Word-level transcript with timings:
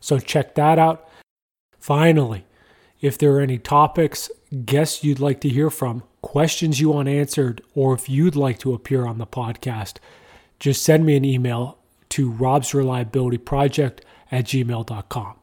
So 0.00 0.18
check 0.18 0.54
that 0.54 0.78
out. 0.78 1.08
Finally, 1.78 2.44
if 3.00 3.16
there 3.16 3.32
are 3.32 3.40
any 3.40 3.58
topics, 3.58 4.30
guests 4.64 5.04
you'd 5.04 5.20
like 5.20 5.40
to 5.42 5.48
hear 5.48 5.70
from, 5.70 6.02
questions 6.22 6.80
you 6.80 6.90
want 6.90 7.08
answered, 7.08 7.62
or 7.74 7.94
if 7.94 8.08
you'd 8.08 8.36
like 8.36 8.58
to 8.60 8.74
appear 8.74 9.06
on 9.06 9.18
the 9.18 9.26
podcast, 9.26 9.98
just 10.58 10.82
send 10.82 11.06
me 11.06 11.16
an 11.16 11.24
email 11.24 11.78
to 12.10 12.32
robsreliabilityproject 12.32 14.00
at 14.32 14.44
gmail.com. 14.44 15.34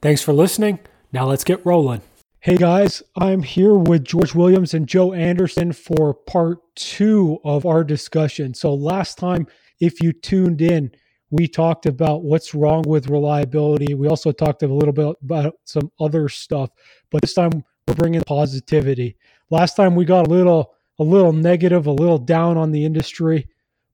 Thanks 0.00 0.22
for 0.22 0.32
listening. 0.32 0.78
Now 1.12 1.26
let's 1.26 1.44
get 1.44 1.64
rolling. 1.64 2.02
Hey 2.40 2.56
guys, 2.56 3.02
I'm 3.16 3.42
here 3.42 3.74
with 3.74 4.04
George 4.04 4.34
Williams 4.34 4.74
and 4.74 4.86
Joe 4.86 5.12
Anderson 5.14 5.72
for 5.72 6.12
part 6.12 6.58
two 6.74 7.40
of 7.42 7.64
our 7.64 7.82
discussion. 7.84 8.52
So, 8.52 8.74
last 8.74 9.16
time, 9.16 9.46
if 9.80 10.02
you 10.02 10.12
tuned 10.12 10.60
in, 10.60 10.92
we 11.34 11.48
talked 11.48 11.86
about 11.86 12.22
what's 12.22 12.54
wrong 12.54 12.84
with 12.86 13.08
reliability. 13.08 13.94
We 13.94 14.06
also 14.06 14.30
talked 14.30 14.62
a 14.62 14.68
little 14.68 14.92
bit 14.92 15.16
about 15.20 15.56
some 15.64 15.90
other 15.98 16.28
stuff, 16.28 16.70
but 17.10 17.22
this 17.22 17.34
time 17.34 17.64
we're 17.88 17.94
bringing 17.94 18.22
positivity. 18.22 19.16
Last 19.50 19.74
time 19.74 19.96
we 19.96 20.04
got 20.04 20.28
a 20.28 20.30
little 20.30 20.74
a 21.00 21.02
little 21.02 21.32
negative, 21.32 21.88
a 21.88 21.92
little 21.92 22.18
down 22.18 22.56
on 22.56 22.70
the 22.70 22.84
industry, 22.84 23.48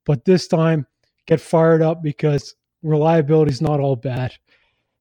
but 0.05 0.23
this 0.23 0.47
time 0.47 0.85
get 1.25 1.41
fired 1.41 1.81
up 1.81 2.03
because 2.03 2.53
reliability 2.83 3.49
is 3.51 3.59
not 3.61 3.79
all 3.79 3.95
bad. 3.95 4.35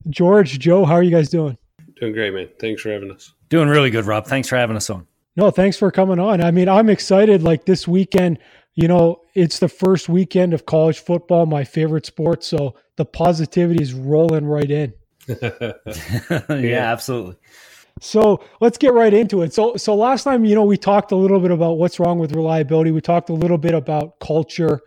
George, 0.08 0.58
Joe, 0.58 0.86
how 0.86 0.94
are 0.94 1.02
you 1.02 1.10
guys 1.10 1.28
doing? 1.28 1.58
Doing 2.00 2.14
great, 2.14 2.32
man. 2.32 2.48
Thanks 2.58 2.80
for 2.80 2.90
having 2.90 3.10
us. 3.10 3.34
Doing 3.50 3.68
really 3.68 3.90
good, 3.90 4.06
Rob. 4.06 4.26
Thanks 4.26 4.48
for 4.48 4.56
having 4.56 4.76
us 4.76 4.88
on. 4.88 5.06
No, 5.36 5.50
thanks 5.50 5.76
for 5.76 5.90
coming 5.90 6.18
on. 6.18 6.42
I 6.42 6.50
mean, 6.50 6.70
I'm 6.70 6.88
excited. 6.88 7.42
Like 7.42 7.66
this 7.66 7.86
weekend, 7.86 8.38
you 8.80 8.88
know, 8.88 9.20
it's 9.34 9.58
the 9.58 9.68
first 9.68 10.08
weekend 10.08 10.54
of 10.54 10.64
college 10.64 11.00
football, 11.00 11.44
my 11.44 11.64
favorite 11.64 12.06
sport. 12.06 12.42
So 12.42 12.74
the 12.96 13.04
positivity 13.04 13.82
is 13.82 13.92
rolling 13.92 14.46
right 14.46 14.70
in. 14.70 14.94
yeah, 15.28 15.72
yeah, 16.48 16.90
absolutely. 16.90 17.36
So 18.00 18.42
let's 18.62 18.78
get 18.78 18.94
right 18.94 19.12
into 19.12 19.42
it. 19.42 19.52
So, 19.52 19.76
so 19.76 19.94
last 19.94 20.24
time, 20.24 20.46
you 20.46 20.54
know, 20.54 20.64
we 20.64 20.78
talked 20.78 21.12
a 21.12 21.16
little 21.16 21.40
bit 21.40 21.50
about 21.50 21.72
what's 21.72 22.00
wrong 22.00 22.18
with 22.18 22.32
reliability. 22.32 22.90
We 22.90 23.02
talked 23.02 23.28
a 23.28 23.34
little 23.34 23.58
bit 23.58 23.74
about 23.74 24.18
culture. 24.18 24.80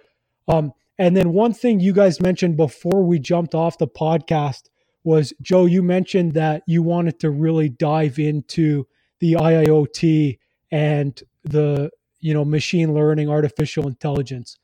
Um, 0.48 0.74
and 0.98 1.16
then 1.16 1.32
one 1.32 1.54
thing 1.54 1.80
you 1.80 1.94
guys 1.94 2.20
mentioned 2.20 2.58
before 2.58 3.04
we 3.04 3.20
jumped 3.20 3.54
off 3.54 3.78
the 3.78 3.88
podcast 3.88 4.70
was 5.04 5.34
Joe, 5.40 5.66
you 5.66 5.84
mentioned 5.84 6.34
that 6.34 6.64
you 6.66 6.82
wanted 6.82 7.20
to 7.20 7.30
really 7.30 7.70
dive 7.70 8.18
into 8.18 8.88
the 9.20 9.34
IIoT 9.34 10.40
and 10.72 11.22
the 11.44 11.92
you 12.24 12.34
know 12.34 12.46
machine 12.46 12.94
learning 12.94 13.30
artificial 13.30 13.88
intelligence. 13.88 14.58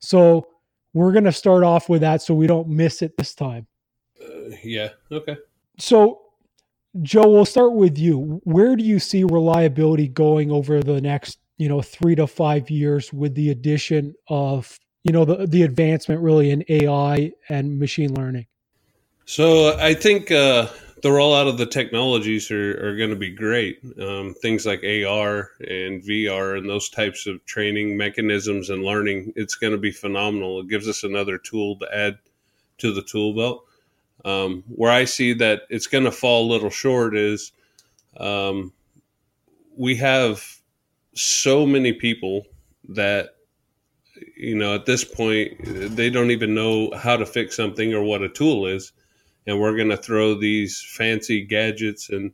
So 0.00 0.48
we're 0.92 1.12
going 1.12 1.24
to 1.24 1.32
start 1.32 1.62
off 1.62 1.88
with 1.88 2.02
that 2.02 2.20
so 2.20 2.34
we 2.34 2.46
don't 2.46 2.68
miss 2.68 3.02
it 3.02 3.16
this 3.16 3.34
time. 3.34 3.66
Uh, 4.20 4.50
yeah 4.62 4.90
okay. 5.10 5.36
So 5.78 6.22
joe 7.02 7.28
we'll 7.28 7.44
start 7.44 7.72
with 7.72 7.96
you. 7.96 8.40
Where 8.44 8.76
do 8.76 8.84
you 8.84 8.98
see 8.98 9.24
reliability 9.24 10.08
going 10.08 10.50
over 10.50 10.82
the 10.82 11.00
next 11.00 11.38
you 11.56 11.68
know 11.68 11.80
three 11.80 12.16
to 12.16 12.26
five 12.26 12.68
years 12.68 13.12
with 13.12 13.34
the 13.34 13.50
addition 13.50 14.14
of 14.28 14.78
you 15.04 15.12
know 15.12 15.24
the, 15.24 15.46
the 15.46 15.62
advancement 15.62 16.20
really 16.20 16.50
in 16.50 16.64
ai 16.68 17.32
and 17.48 17.78
machine 17.78 18.12
learning? 18.14 18.46
So 19.24 19.78
i 19.78 19.94
think 19.94 20.32
uh 20.32 20.68
the 21.04 21.10
rollout 21.10 21.46
of 21.46 21.58
the 21.58 21.66
technologies 21.66 22.50
are, 22.50 22.82
are 22.82 22.96
going 22.96 23.10
to 23.10 23.14
be 23.14 23.30
great. 23.30 23.78
Um, 24.00 24.32
things 24.40 24.64
like 24.64 24.82
AR 24.82 25.50
and 25.60 26.02
VR 26.02 26.56
and 26.56 26.66
those 26.66 26.88
types 26.88 27.26
of 27.26 27.44
training 27.44 27.94
mechanisms 27.94 28.70
and 28.70 28.82
learning, 28.82 29.34
it's 29.36 29.54
going 29.54 29.74
to 29.74 29.78
be 29.78 29.90
phenomenal. 29.90 30.60
It 30.60 30.70
gives 30.70 30.88
us 30.88 31.04
another 31.04 31.36
tool 31.36 31.78
to 31.80 31.94
add 31.94 32.16
to 32.78 32.90
the 32.90 33.02
tool 33.02 33.34
belt. 33.34 33.66
Um, 34.24 34.64
where 34.68 34.90
I 34.90 35.04
see 35.04 35.34
that 35.34 35.64
it's 35.68 35.86
going 35.86 36.04
to 36.04 36.10
fall 36.10 36.46
a 36.46 36.52
little 36.52 36.70
short 36.70 37.14
is 37.14 37.52
um, 38.16 38.72
we 39.76 39.96
have 39.96 40.42
so 41.12 41.66
many 41.66 41.92
people 41.92 42.46
that 42.88 43.36
you 44.38 44.56
know 44.56 44.74
at 44.74 44.86
this 44.86 45.04
point 45.04 45.58
they 45.94 46.08
don't 46.08 46.30
even 46.30 46.54
know 46.54 46.90
how 46.96 47.14
to 47.18 47.26
fix 47.26 47.54
something 47.54 47.92
or 47.92 48.02
what 48.02 48.22
a 48.22 48.28
tool 48.30 48.66
is 48.66 48.92
and 49.46 49.60
we're 49.60 49.76
going 49.76 49.90
to 49.90 49.96
throw 49.96 50.34
these 50.34 50.80
fancy 50.80 51.42
gadgets 51.42 52.10
and 52.10 52.32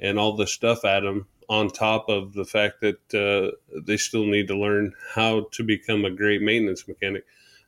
and 0.00 0.18
all 0.18 0.34
the 0.34 0.46
stuff 0.46 0.84
at 0.84 1.00
them 1.00 1.26
on 1.48 1.68
top 1.68 2.08
of 2.08 2.32
the 2.32 2.44
fact 2.44 2.80
that 2.80 3.14
uh, 3.14 3.54
they 3.84 3.96
still 3.96 4.24
need 4.24 4.48
to 4.48 4.56
learn 4.56 4.94
how 5.14 5.46
to 5.50 5.64
become 5.64 6.04
a 6.04 6.10
great 6.10 6.40
maintenance 6.40 6.86
mechanic. 6.86 7.24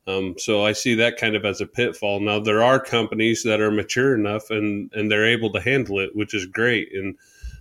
Um, 0.06 0.36
so 0.38 0.64
I 0.64 0.72
see 0.72 0.94
that 0.94 1.18
kind 1.18 1.36
of 1.36 1.44
as 1.44 1.60
a 1.60 1.66
pitfall. 1.66 2.20
Now 2.20 2.40
there 2.40 2.62
are 2.62 2.80
companies 2.80 3.42
that 3.42 3.60
are 3.60 3.70
mature 3.70 4.14
enough 4.14 4.50
and 4.50 4.90
and 4.94 5.10
they're 5.10 5.26
able 5.26 5.52
to 5.52 5.60
handle 5.60 5.98
it, 5.98 6.14
which 6.14 6.34
is 6.34 6.46
great, 6.46 6.92
and 6.94 7.16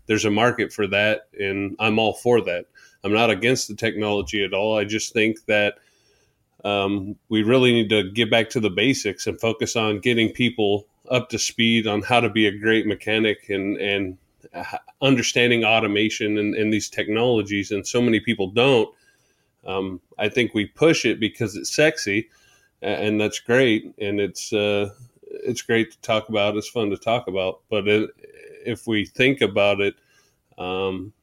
there's 0.08 0.26
a 0.26 0.32
market 0.32 0.74
for 0.74 0.88
that, 0.88 1.28
and 1.40 1.76
I'm 1.80 2.00
all 2.00 2.14
for 2.14 2.42
that. 2.42 2.66
I'm 3.04 3.14
not 3.14 3.30
against 3.30 3.68
the 3.68 3.76
technology 3.76 4.44
at 4.44 4.54
all. 4.54 4.78
I 4.78 4.86
just 4.86 5.14
think 5.14 5.46
that 5.46 5.76
um, 6.64 7.16
we 7.30 7.44
really 7.44 7.72
need 7.72 7.90
to 7.90 8.12
get 8.12 8.30
back 8.30 8.50
to 8.52 8.60
the 8.60 8.70
basics 8.70 9.26
and 9.26 9.40
focus 9.40 9.76
on 9.76 10.00
getting 10.00 10.32
people 10.32 10.88
up 11.10 11.30
to 11.30 11.40
speed 11.40 11.88
on 11.88 12.02
how 12.02 12.20
to 12.20 12.30
be 12.30 12.48
a 12.48 12.58
great 12.58 12.86
mechanic 12.86 13.50
and 13.50 13.78
and 13.78 14.18
understanding 15.02 15.64
automation 15.64 16.38
and, 16.38 16.56
and 16.56 16.74
these 16.74 16.90
technologies 16.90 17.72
and 17.72 17.88
so 17.88 18.02
many 18.02 18.20
people 18.20 18.48
don't 18.48 18.94
um, 19.66 20.02
i 20.18 20.28
think 20.28 20.54
we 20.54 20.66
push 20.66 21.06
it 21.06 21.20
because 21.20 21.56
it's 21.56 21.74
sexy 21.74 22.30
and 22.82 23.22
that's 23.22 23.40
great 23.40 23.94
and 24.00 24.20
it's 24.20 24.52
uh, 24.54 24.90
it's 25.24 25.62
great 25.62 25.92
to 25.92 26.02
talk 26.02 26.30
about 26.30 26.58
it's 26.58 26.70
fun 26.70 26.90
to 26.90 26.98
talk 26.98 27.28
about 27.28 27.62
but 27.70 27.88
it, 27.88 28.10
if 28.66 28.88
we 28.88 29.06
think 29.06 29.42
about 29.42 29.80
it 29.80 29.96
um, 30.58 31.14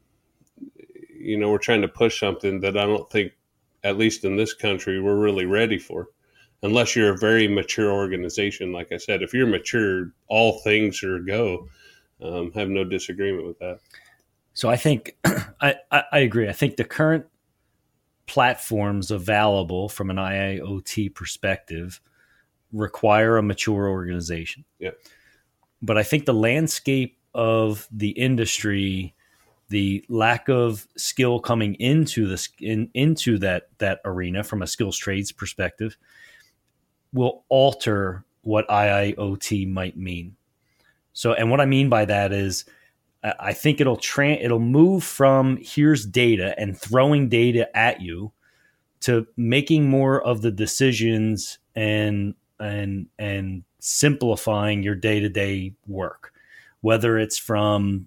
you 1.19 1.37
know 1.37 1.50
we're 1.50 1.58
trying 1.58 1.82
to 1.82 1.88
push 1.88 2.19
something 2.19 2.61
that 2.61 2.76
i 2.76 2.87
don't 2.87 3.11
think 3.11 3.32
at 3.85 3.99
least 3.99 4.25
in 4.25 4.37
this 4.37 4.55
country 4.55 5.00
we're 5.00 5.19
really 5.19 5.47
ready 5.47 5.79
for 5.79 6.08
unless 6.62 6.96
you're 6.96 7.14
a 7.14 7.19
very 7.19 7.49
mature 7.49 7.90
organization. 7.90 8.72
Like 8.72 8.93
I 8.93 8.96
said, 8.96 9.22
if 9.22 9.32
you're 9.32 9.46
mature, 9.46 10.12
all 10.28 10.58
things 10.60 11.02
are 11.02 11.20
go. 11.20 11.69
Um, 12.20 12.52
have 12.52 12.69
no 12.69 12.82
disagreement 12.84 13.46
with 13.46 13.58
that. 13.60 13.78
So 14.55 14.69
I 14.69 14.76
think 14.76 15.16
I, 15.60 15.76
I, 15.90 16.02
I 16.12 16.19
agree. 16.19 16.49
I 16.49 16.52
think 16.52 16.76
the 16.76 16.84
current 16.84 17.26
platforms 18.26 19.10
available 19.10 19.88
from 19.88 20.10
an 20.10 20.16
IIoT 20.16 21.14
perspective 21.14 22.00
require 22.72 23.37
a 23.37 23.43
mature 23.43 23.88
organization. 23.88 24.64
Yeah. 24.78 24.90
But 25.81 25.96
I 25.96 26.02
think 26.02 26.26
the 26.26 26.34
landscape 26.34 27.19
of 27.34 27.88
the 27.90 28.11
industry, 28.11 29.14
the 29.69 30.04
lack 30.08 30.49
of 30.49 30.87
skill 30.96 31.40
coming 31.40 31.75
into 31.76 32.26
this 32.26 32.49
in, 32.61 32.90
into 32.94 33.38
that 33.38 33.69
that 33.78 34.00
arena 34.04 34.43
from 34.43 34.61
a 34.61 34.66
skills 34.66 34.99
trades 34.99 35.32
perspective, 35.32 35.96
will 37.12 37.44
alter 37.49 38.25
what 38.43 38.69
IIoT 38.69 39.70
might 39.70 39.96
mean. 39.96 40.37
So, 41.12 41.32
and 41.32 41.50
what 41.50 41.60
I 41.60 41.66
mean 41.66 41.88
by 41.88 42.05
that 42.05 42.32
is, 42.32 42.64
I 43.22 43.52
think 43.52 43.81
it'll 43.81 43.96
tra- 43.96 44.32
it'll 44.34 44.60
move 44.60 45.02
from 45.02 45.58
here's 45.60 46.06
data 46.06 46.55
and 46.58 46.78
throwing 46.78 47.28
data 47.28 47.76
at 47.76 48.00
you 48.00 48.32
to 49.00 49.26
making 49.37 49.88
more 49.88 50.22
of 50.22 50.43
the 50.43 50.52
decisions 50.52 51.58
and 51.75 52.34
and 52.60 53.08
and 53.19 53.64
simplifying 53.81 54.82
your 54.82 54.94
day 54.94 55.20
to 55.20 55.28
day 55.28 55.75
work. 55.87 56.32
whether 56.81 57.19
it's 57.19 57.38
from 57.38 58.06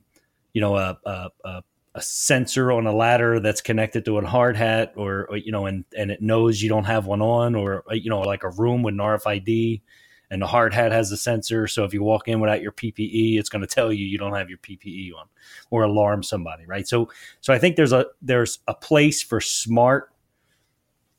you 0.54 0.62
know 0.62 0.76
a, 0.78 0.98
a, 1.06 1.30
a, 1.46 1.64
a 1.94 2.02
sensor 2.02 2.72
on 2.72 2.88
a 2.88 2.96
ladder 2.96 3.40
that's 3.40 3.62
connected 3.62 4.06
to 4.06 4.18
a 4.18 4.26
hard 4.26 4.56
hat 4.56 4.94
or, 4.96 5.26
or, 5.30 5.38
you 5.38 5.52
know 5.52 5.66
and 5.66 5.84
and 5.98 6.10
it 6.12 6.22
knows 6.22 6.62
you 6.62 6.70
don't 6.70 6.86
have 6.86 7.06
one 7.06 7.22
on 7.22 7.56
or 7.56 7.84
you 7.92 8.10
know 8.10 8.22
like 8.22 8.44
a 8.44 8.50
room 8.50 8.82
with 8.82 8.94
an 8.94 9.00
RFID 9.00 9.82
and 10.30 10.42
the 10.42 10.48
hard 10.48 10.74
hat 10.74 10.94
has 10.94 11.12
a 11.12 11.18
sensor 11.18 11.68
so 11.68 11.84
if 11.84 11.94
you 11.94 12.02
walk 12.02 12.28
in 12.28 12.40
without 12.40 12.62
your 12.62 12.72
PPE 12.72 13.38
it's 13.38 13.50
going 13.50 13.62
to 13.62 13.68
tell 13.68 13.92
you 13.92 14.06
you 14.06 14.18
don't 14.18 14.36
have 14.36 14.50
your 14.50 14.60
PPE 14.60 15.12
on 15.20 15.28
or 15.70 15.84
alarm 15.84 16.24
somebody 16.24 16.66
right 16.66 16.88
so 16.88 17.10
so 17.42 17.54
I 17.54 17.60
think 17.60 17.76
there's 17.76 17.94
a 17.94 18.06
there's 18.22 18.60
a 18.68 18.74
place 18.74 19.22
for 19.22 19.42
smart 19.42 20.12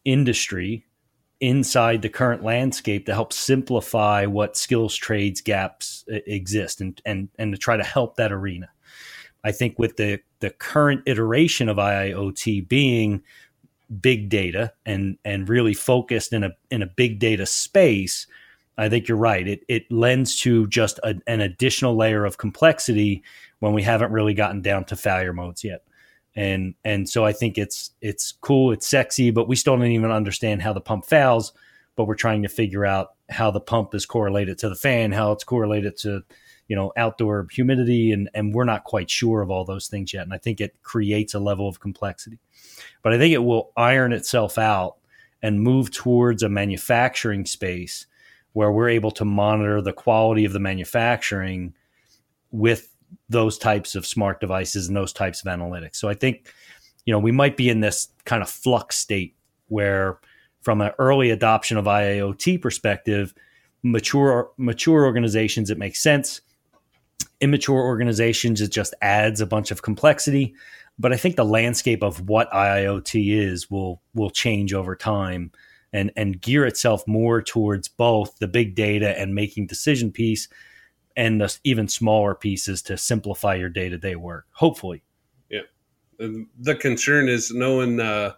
industry 0.05 0.87
inside 1.43 2.03
the 2.03 2.09
current 2.09 2.45
landscape 2.45 3.05
to 3.05 3.13
help 3.13 3.33
simplify 3.33 4.25
what 4.25 4.57
skills 4.57 4.95
trades 4.95 5.41
gaps 5.41 6.05
uh, 6.11 6.19
exist 6.27 6.81
and 6.81 7.03
and 7.05 7.29
and 7.37 7.53
to 7.53 7.59
try 7.59 7.77
to 7.77 7.83
help 7.83 8.17
that 8.17 8.33
arena. 8.33 8.69
I 9.45 9.53
think 9.53 9.79
with 9.79 9.97
the 9.97 10.21
the 10.41 10.51
current 10.51 11.03
iteration 11.07 11.69
of 11.69 11.77
IIoT 11.77 12.69
being 12.69 13.23
big 14.01 14.29
data 14.29 14.73
and 14.87 15.19
and 15.25 15.49
really 15.49 15.75
focused 15.75 16.33
in 16.33 16.45
a 16.45 16.53
in 16.71 16.83
a 16.83 16.87
big 16.87 17.19
data 17.19 17.47
space, 17.47 18.27
I 18.79 18.89
think 18.89 19.09
you're 19.09 19.19
right. 19.19 19.47
It 19.47 19.65
it 19.69 19.91
lends 19.91 20.39
to 20.41 20.67
just 20.69 20.99
a, 21.03 21.15
an 21.27 21.41
additional 21.41 21.97
layer 21.97 22.25
of 22.25 22.39
complexity 22.39 23.23
when 23.61 23.73
we 23.73 23.83
haven't 23.83 24.13
really 24.13 24.35
gotten 24.35 24.63
down 24.63 24.85
to 24.87 24.97
failure 24.97 25.33
modes 25.33 25.63
yet 25.63 25.83
and 26.35 26.75
and 26.85 27.09
so 27.09 27.25
I 27.25 27.33
think 27.33 27.59
it's 27.59 27.91
it's 28.01 28.33
cool, 28.33 28.73
it's 28.73 28.87
sexy, 28.87 29.31
but 29.31 29.49
we 29.49 29.57
still 29.57 29.77
don't 29.77 29.87
even 29.87 30.11
understand 30.11 30.63
how 30.63 30.73
the 30.73 30.81
pump 30.81 31.05
fails. 31.05 31.53
But 31.95 32.07
we're 32.07 32.15
trying 32.15 32.43
to 32.43 32.49
figure 32.49 32.87
out 32.87 33.15
how 33.29 33.51
the 33.51 33.61
pump 33.61 33.95
is 33.95 34.07
correlated 34.07 34.59
to 34.59 34.71
the 34.71 34.75
fan, 34.75 35.13
how 35.13 35.33
it's 35.33 35.45
correlated 35.45 35.97
to 35.99 36.23
you 36.69 36.77
know 36.77 36.93
outdoor 36.97 37.47
humidity, 37.51 38.13
and 38.13 38.29
and 38.35 38.55
we're 38.55 38.65
not 38.65 38.85
quite 38.85 39.11
sure 39.11 39.43
of 39.43 39.51
all 39.51 39.65
those 39.65 39.89
things 39.89 40.13
yet. 40.13 40.25
And 40.25 40.35
I 40.35 40.39
think 40.39 40.61
it 40.61 40.75
creates 40.83 41.35
a 41.35 41.41
level 41.41 41.69
of 41.69 41.81
complexity, 41.81 42.39
but 43.03 43.13
I 43.13 43.19
think 43.19 43.35
it 43.35 43.45
will 43.45 43.73
iron 43.77 44.13
itself 44.13 44.59
out 44.59 44.97
and 45.43 45.61
move 45.61 45.91
towards 45.91 46.43
a 46.43 46.49
manufacturing 46.49 47.45
space 47.45 48.07
where 48.53 48.71
we're 48.71 48.89
able 48.89 49.11
to 49.11 49.25
monitor 49.25 49.81
the 49.81 49.93
quality 49.93 50.45
of 50.45 50.53
the 50.53 50.61
manufacturing 50.61 51.75
with 52.51 52.95
those 53.29 53.59
types 53.59 53.95
of 53.95 54.07
smart 54.07 54.41
devices 54.41 54.89
and 54.89 54.97
those 54.97 55.13
types 55.13 55.45
of 55.45 55.53
analytics. 55.53 55.97
So 55.97 56.09
I 56.09 56.15
think, 56.15 56.53
you 57.07 57.13
know, 57.13 57.19
we 57.19 57.33
might 57.33 57.57
be 57.57 57.69
in 57.69 57.81
this 57.81 58.09
kind 58.25 58.43
of 58.43 58.49
flux 58.49 58.97
state 58.97 59.35
where 59.69 60.19
from 60.61 60.81
an 60.81 60.93
early 60.99 61.31
adoption 61.31 61.77
of 61.77 61.87
IIoT 61.87 62.61
perspective, 62.61 63.35
mature 63.83 64.51
mature 64.57 65.05
organizations 65.05 65.71
it 65.71 65.79
makes 65.79 66.01
sense. 66.01 66.41
Immature 67.43 67.81
organizations 67.81 68.61
it 68.61 68.73
just 68.73 68.95
adds 69.03 69.41
a 69.41 69.47
bunch 69.47 69.71
of 69.71 69.83
complexity. 69.83 70.55
But 70.99 71.13
I 71.13 71.17
think 71.17 71.37
the 71.37 71.45
landscape 71.45 72.03
of 72.03 72.29
what 72.29 72.51
IIoT 72.51 73.37
is 73.37 73.71
will 73.71 74.01
will 74.15 74.31
change 74.31 74.73
over 74.73 74.97
time 74.97 75.53
and 75.93 76.11
and 76.17 76.41
gear 76.41 76.65
itself 76.65 77.07
more 77.07 77.43
towards 77.43 77.89
both 77.89 78.39
the 78.39 78.49
big 78.49 78.75
data 78.75 79.19
and 79.19 79.35
making 79.35 79.67
decision 79.67 80.11
piece 80.11 80.49
and 81.17 81.41
the 81.41 81.59
even 81.65 81.89
smaller 81.89 82.35
pieces 82.35 82.83
to 82.83 82.97
simplify 82.97 83.55
your 83.55 83.69
day 83.69 83.89
to 83.89 83.99
day 83.99 84.17
work. 84.17 84.47
Hopefully. 84.53 85.03
Yeah. 85.51 85.63
The 86.19 86.75
concern 86.77 87.29
is 87.29 87.51
knowing 87.53 88.01
uh, 88.01 88.35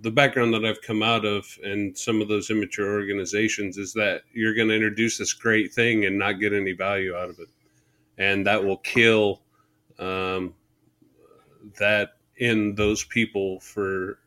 the 0.00 0.10
background 0.10 0.54
that 0.54 0.64
I've 0.64 0.82
come 0.82 1.02
out 1.02 1.24
of 1.24 1.46
and 1.64 1.96
some 1.96 2.20
of 2.20 2.28
those 2.28 2.50
immature 2.50 2.92
organizations 2.92 3.78
is 3.78 3.92
that 3.94 4.22
you're 4.32 4.54
going 4.54 4.68
to 4.68 4.74
introduce 4.74 5.18
this 5.18 5.32
great 5.32 5.72
thing 5.72 6.04
and 6.04 6.18
not 6.18 6.40
get 6.40 6.52
any 6.52 6.72
value 6.72 7.16
out 7.16 7.30
of 7.30 7.38
it. 7.38 7.48
And 8.18 8.46
that 8.46 8.64
will 8.64 8.76
kill 8.78 9.42
um, 9.98 10.54
that 11.78 12.10
in 12.36 12.74
those 12.74 13.04
people 13.04 13.60
for 13.60 14.18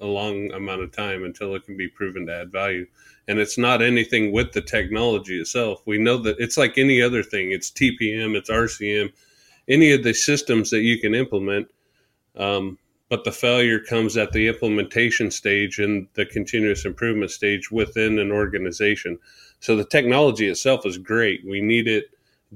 a 0.00 0.06
long 0.06 0.52
amount 0.52 0.82
of 0.82 0.92
time 0.92 1.24
until 1.24 1.54
it 1.54 1.64
can 1.64 1.76
be 1.76 1.88
proven 1.88 2.26
to 2.26 2.34
add 2.34 2.52
value 2.52 2.86
and 3.28 3.38
it's 3.38 3.58
not 3.58 3.82
anything 3.82 4.32
with 4.32 4.52
the 4.52 4.60
technology 4.60 5.40
itself. 5.40 5.82
We 5.84 5.98
know 5.98 6.18
that 6.18 6.36
it's 6.38 6.56
like 6.56 6.78
any 6.78 7.02
other 7.02 7.22
thing. 7.22 7.50
It's 7.50 7.70
TPM, 7.70 8.36
it's 8.36 8.50
RCM, 8.50 9.12
any 9.68 9.92
of 9.92 10.04
the 10.04 10.14
systems 10.14 10.70
that 10.70 10.82
you 10.82 11.00
can 11.00 11.14
implement. 11.14 11.68
Um, 12.36 12.78
but 13.08 13.24
the 13.24 13.32
failure 13.32 13.78
comes 13.78 14.16
at 14.16 14.32
the 14.32 14.48
implementation 14.48 15.30
stage 15.30 15.78
and 15.78 16.08
the 16.14 16.26
continuous 16.26 16.84
improvement 16.84 17.30
stage 17.30 17.70
within 17.70 18.18
an 18.18 18.32
organization. 18.32 19.18
So 19.60 19.76
the 19.76 19.84
technology 19.84 20.48
itself 20.48 20.84
is 20.84 20.98
great. 20.98 21.46
We 21.46 21.60
need 21.60 21.86
it. 21.86 22.06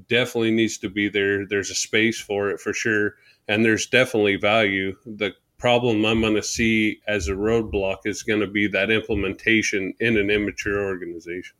Definitely 0.07 0.51
needs 0.51 0.77
to 0.79 0.89
be 0.89 1.09
there. 1.09 1.45
There's 1.45 1.69
a 1.69 1.75
space 1.75 2.19
for 2.19 2.49
it 2.49 2.59
for 2.59 2.73
sure, 2.73 3.15
and 3.47 3.63
there's 3.63 3.87
definitely 3.87 4.37
value. 4.37 4.95
The 5.05 5.33
problem 5.57 6.05
I'm 6.05 6.21
going 6.21 6.35
to 6.35 6.43
see 6.43 7.01
as 7.07 7.27
a 7.27 7.33
roadblock 7.33 7.97
is 8.05 8.23
going 8.23 8.39
to 8.39 8.47
be 8.47 8.67
that 8.67 8.89
implementation 8.89 9.93
in 9.99 10.17
an 10.17 10.29
immature 10.29 10.83
organization. 10.83 11.55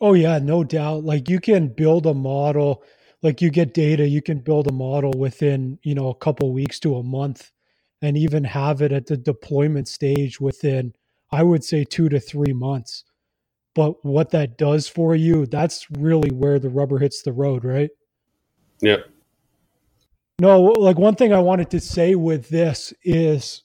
Oh 0.00 0.14
yeah, 0.14 0.38
no 0.38 0.62
doubt. 0.62 1.04
Like 1.04 1.28
you 1.28 1.40
can 1.40 1.68
build 1.68 2.06
a 2.06 2.14
model, 2.14 2.84
like 3.22 3.42
you 3.42 3.50
get 3.50 3.74
data, 3.74 4.06
you 4.06 4.22
can 4.22 4.38
build 4.38 4.68
a 4.68 4.72
model 4.72 5.12
within, 5.16 5.78
you 5.82 5.94
know, 5.94 6.08
a 6.08 6.14
couple 6.14 6.52
weeks 6.52 6.78
to 6.80 6.96
a 6.96 7.02
month 7.02 7.50
and 8.02 8.16
even 8.16 8.44
have 8.44 8.82
it 8.82 8.92
at 8.92 9.06
the 9.06 9.16
deployment 9.16 9.88
stage 9.88 10.40
within 10.40 10.94
I 11.30 11.42
would 11.42 11.62
say 11.62 11.84
2 11.84 12.08
to 12.08 12.20
3 12.20 12.52
months. 12.54 13.04
But 13.74 14.04
what 14.04 14.30
that 14.30 14.56
does 14.56 14.88
for 14.88 15.14
you, 15.14 15.46
that's 15.46 15.86
really 15.90 16.30
where 16.30 16.58
the 16.58 16.70
rubber 16.70 16.98
hits 16.98 17.22
the 17.22 17.32
road, 17.32 17.64
right? 17.64 17.90
Yep. 18.80 19.08
No, 20.40 20.60
like 20.60 20.98
one 20.98 21.16
thing 21.16 21.32
I 21.32 21.40
wanted 21.40 21.70
to 21.70 21.80
say 21.80 22.14
with 22.14 22.48
this 22.48 22.92
is 23.02 23.64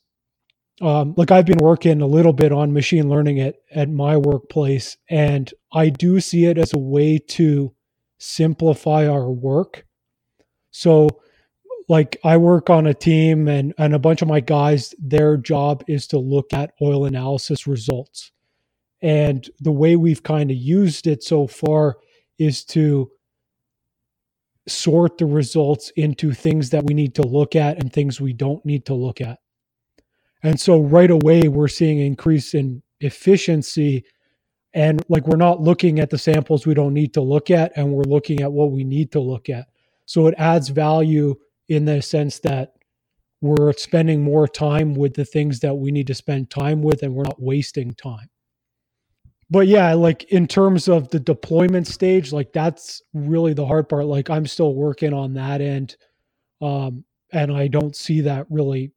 um, 0.82 1.14
like 1.18 1.32
I've 1.32 1.46
been 1.46 1.60
working 1.60 2.02
a 2.02 2.08
little 2.08 2.34
bit 2.34 2.52
on 2.52 2.74
machine 2.74 3.10
learning 3.10 3.40
at, 3.40 3.56
at 3.72 3.90
my 3.90 4.18
workplace, 4.18 4.98
and 5.10 5.52
I 5.72 5.90
do 5.90 6.20
see 6.20 6.46
it 6.46 6.58
as 6.58 6.74
a 6.74 6.80
way 6.80 7.20
to 7.30 7.74
simplify 8.18 9.08
our 9.08 9.32
work. 9.32 9.86
So, 10.72 11.10
like 11.90 12.18
I 12.24 12.38
work 12.38 12.70
on 12.70 12.88
a 12.88 12.94
team, 12.94 13.48
and 13.48 13.74
and 13.78 13.94
a 13.94 14.00
bunch 14.00 14.22
of 14.22 14.28
my 14.28 14.40
guys, 14.40 14.94
their 15.00 15.38
job 15.38 15.84
is 15.88 16.08
to 16.08 16.20
look 16.20 16.54
at 16.54 16.74
oil 16.82 17.06
analysis 17.06 17.68
results, 17.68 18.32
and 19.02 19.50
the 19.60 19.72
way 19.72 19.96
we've 19.96 20.24
kind 20.24 20.52
of 20.52 20.58
used 20.58 21.08
it 21.08 21.24
so 21.24 21.48
far 21.48 21.98
is 22.40 22.64
to 22.66 23.12
sort 24.68 25.18
the 25.18 25.26
results 25.26 25.92
into 25.96 26.32
things 26.32 26.70
that 26.70 26.86
we 26.86 26.94
need 26.94 27.16
to 27.16 27.24
look 27.24 27.56
at 27.56 27.78
and 27.82 27.92
things 27.92 28.22
we 28.22 28.34
don't 28.34 28.66
need 28.66 28.86
to 28.86 28.94
look 28.94 29.20
at. 29.20 29.40
And 30.42 30.60
so 30.60 30.82
right 30.82 31.12
away 31.12 31.48
we're 31.48 31.68
seeing 31.68 32.00
increase 32.00 32.54
in 32.54 32.82
efficiency 33.02 34.06
and 34.74 35.04
like 35.10 35.28
we're 35.28 35.36
not 35.36 35.62
looking 35.62 36.00
at 36.00 36.10
the 36.10 36.18
samples 36.18 36.66
we 36.66 36.74
don't 36.74 36.94
need 36.94 37.14
to 37.14 37.22
look 37.22 37.52
at 37.52 37.74
and 37.76 37.92
we're 37.92 38.04
looking 38.04 38.42
at 38.42 38.52
what 38.52 38.72
we 38.72 38.84
need 38.84 39.12
to 39.12 39.20
look 39.20 39.50
at. 39.50 39.68
So 40.06 40.28
it 40.28 40.36
adds 40.38 40.70
value 40.70 41.36
in 41.70 41.86
the 41.86 42.02
sense 42.02 42.40
that 42.40 42.74
we're 43.42 43.74
spending 43.74 44.22
more 44.22 44.48
time 44.48 44.96
with 44.96 45.14
the 45.14 45.26
things 45.26 45.60
that 45.60 45.76
we 45.76 45.92
need 45.92 46.08
to 46.08 46.14
spend 46.14 46.50
time 46.50 46.82
with 46.82 47.04
and 47.04 47.14
we're 47.14 47.24
not 47.24 47.42
wasting 47.42 47.94
time 47.94 48.30
but 49.54 49.68
yeah, 49.68 49.94
like 49.94 50.24
in 50.32 50.48
terms 50.48 50.88
of 50.88 51.10
the 51.10 51.20
deployment 51.20 51.86
stage, 51.86 52.34
like 52.34 52.52
that's 52.54 53.04
really 53.14 53.54
the 53.54 53.68
hard 53.68 53.88
part. 53.88 54.06
Like 54.06 54.28
I'm 54.32 54.48
still 54.48 54.74
working 54.74 55.14
on 55.14 55.36
that 55.36 55.62
end. 55.62 55.96
Um, 56.60 57.06
and 57.32 57.52
I 57.52 57.68
don't 57.68 57.96
see 57.96 58.22
that 58.22 58.48
really 58.50 58.94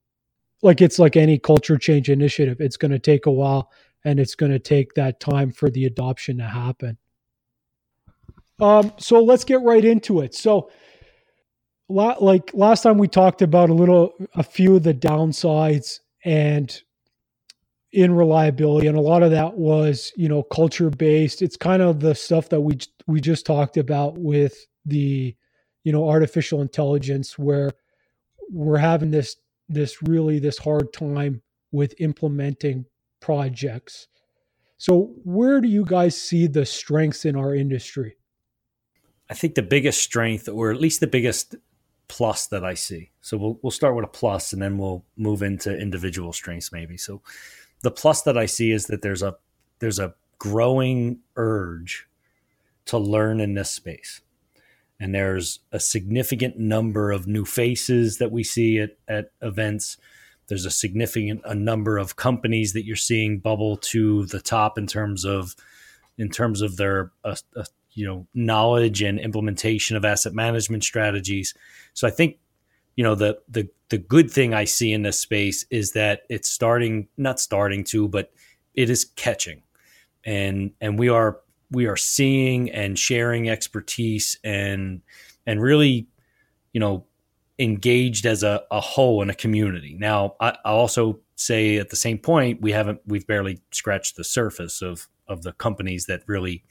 like 0.63 0.81
it's 0.81 0.99
like 0.99 1.15
any 1.15 1.39
culture 1.39 1.77
change 1.77 2.09
initiative. 2.09 2.63
It's 2.63 2.79
going 2.79 2.93
to 2.93 2.99
take 2.99 3.27
a 3.27 3.31
while 3.31 3.71
and 4.07 4.19
it's 4.19 4.35
going 4.35 4.51
to 4.51 4.59
take 4.59 4.95
that 4.95 5.21
time 5.21 5.53
for 5.53 5.69
the 5.69 5.85
adoption 5.85 6.39
to 6.39 6.45
happen. 6.45 6.97
Um, 8.59 8.95
so 8.97 9.23
let's 9.23 9.45
get 9.45 9.61
right 9.61 9.85
into 9.85 10.21
it. 10.21 10.35
So, 10.35 10.71
like 11.89 12.51
last 12.55 12.83
time 12.83 12.99
we 12.99 13.09
talked 13.09 13.43
about 13.43 13.71
a 13.71 13.75
little, 13.75 14.13
a 14.35 14.43
few 14.43 14.77
of 14.77 14.83
the 14.83 14.95
downsides 14.95 16.01
and 16.25 16.83
in 17.93 18.13
reliability 18.13 18.89
and 18.89 18.99
a 18.99 19.01
lot 19.01 19.23
of 19.23 19.31
that 19.31 19.55
was 19.57 20.13
you 20.17 20.29
know 20.29 20.43
culture 20.43 20.91
based 20.91 21.41
it's 21.41 21.57
kind 21.57 21.81
of 21.81 22.01
the 22.01 22.15
stuff 22.15 22.49
that 22.49 22.61
we 22.61 22.77
we 23.07 23.21
just 23.21 23.47
talked 23.47 23.77
about 23.77 24.19
with 24.19 24.67
the 24.85 25.35
you 25.85 25.93
know 25.93 26.07
artificial 26.07 26.61
intelligence 26.61 27.39
where 27.39 27.71
we're 28.51 28.77
having 28.77 29.11
this 29.11 29.37
this 29.69 30.03
really 30.03 30.39
this 30.39 30.59
hard 30.59 30.93
time 30.93 31.43
with 31.73 31.95
implementing 31.99 32.85
projects. 33.21 34.09
So 34.79 35.15
where 35.25 35.61
do 35.61 35.69
you 35.69 35.85
guys 35.85 36.21
see 36.21 36.47
the 36.47 36.67
strengths 36.67 37.25
in 37.25 37.37
our 37.37 37.55
industry? 37.55 38.17
I 39.29 39.35
think 39.35 39.55
the 39.55 39.63
biggest 39.63 40.01
strength 40.01 40.49
or 40.49 40.71
at 40.71 40.81
least 40.81 41.01
the 41.01 41.07
biggest 41.07 41.57
plus 42.09 42.47
that 42.47 42.65
i 42.65 42.75
see 42.75 43.11
so 43.21 43.37
we'll, 43.37 43.59
we'll 43.63 43.71
start 43.71 43.97
with 43.97 44.05
a 44.05 44.09
plus 44.09 44.53
and 44.53 44.63
then 44.63 44.79
we'll 44.79 45.05
move 45.17 45.43
into 45.43 45.77
individual 45.77 46.33
strengths 46.33 46.73
maybe 46.73 46.97
so 46.97 47.21
the 47.83 47.91
plus 47.91 48.23
that 48.23 48.39
I 48.39 48.47
see 48.47 48.73
is 48.73 48.87
that 48.87 49.03
there's 49.03 49.23
a 49.23 49.37
there's 49.79 49.99
a 49.99 50.15
growing 50.39 51.21
urge 51.37 52.07
to 52.87 52.99
learn 52.99 53.41
in 53.41 53.55
this 53.55 53.71
space. 53.71 54.21
and 54.99 55.15
there's 55.15 55.61
a 55.73 55.79
significant 55.79 56.59
number 56.59 57.11
of 57.11 57.27
new 57.27 57.45
faces 57.45 58.17
that 58.17 58.33
we 58.33 58.43
see 58.43 58.79
at, 58.79 58.97
at 59.07 59.31
events. 59.43 59.99
There's 60.49 60.65
a 60.65 60.71
significant 60.71 61.43
a 61.45 61.55
number 61.55 61.99
of 61.99 62.17
companies 62.17 62.73
that 62.73 62.87
you're 62.87 62.97
seeing 62.97 63.39
bubble 63.39 63.77
to 63.93 64.27
the 64.27 64.41
top 64.41 64.79
in 64.79 64.87
terms 64.87 65.25
of 65.25 65.55
in 66.17 66.31
terms 66.31 66.63
of 66.63 66.77
their 66.77 67.13
uh, 67.25 67.37
uh, 67.55 67.65
you 67.97 68.07
know 68.07 68.27
knowledge 68.35 69.03
and 69.03 69.19
implementation 69.19 69.97
of 69.97 70.05
asset 70.05 70.35
management 70.35 70.85
strategies. 70.85 71.55
So 71.95 72.07
I 72.07 72.11
think 72.11 72.39
you 72.95 73.03
know 73.03 73.15
the 73.15 73.39
the 73.49 73.69
the 73.89 73.99
good 73.99 74.31
thing 74.31 74.55
I 74.55 74.65
see 74.65 74.93
in 74.93 75.03
this 75.03 75.19
space 75.19 75.65
is 75.71 75.93
that 75.93 76.23
it's 76.29 76.49
starting 76.49 77.09
not 77.17 77.41
starting 77.41 77.85
to, 77.85 78.09
but 78.09 78.33
it 78.75 78.91
is 78.91 79.05
catching, 79.17 79.63
and 80.25 80.73
and 80.81 80.99
we 80.99 81.09
are 81.09 81.41
we 81.71 81.87
are 81.87 81.97
seeing 81.97 82.71
and 82.71 82.99
sharing 82.99 83.49
expertise 83.49 84.39
and 84.45 85.03
and 85.47 85.61
really 85.61 86.07
you 86.73 86.81
know 86.81 87.05
engaged 87.59 88.27
as 88.27 88.43
a, 88.43 88.63
a 88.71 88.81
whole 88.81 89.23
in 89.23 89.31
a 89.31 89.35
community 89.35 89.97
now 89.99 90.35
I, 90.41 90.51
I 90.63 90.71
also 90.71 91.21
say 91.37 91.79
at 91.79 91.89
the 91.89 91.97
same 91.97 92.19
point 92.19 92.61
we 92.61 92.71
haven't 92.73 93.01
we've 93.07 93.27
barely 93.27 93.61
scratched 93.73 94.17
the 94.17 94.25
surface 94.25 94.83
of 94.83 95.09
of 95.27 95.43
the 95.43 95.53
companies 95.53 96.05
that 96.07 96.23
really 96.27 96.65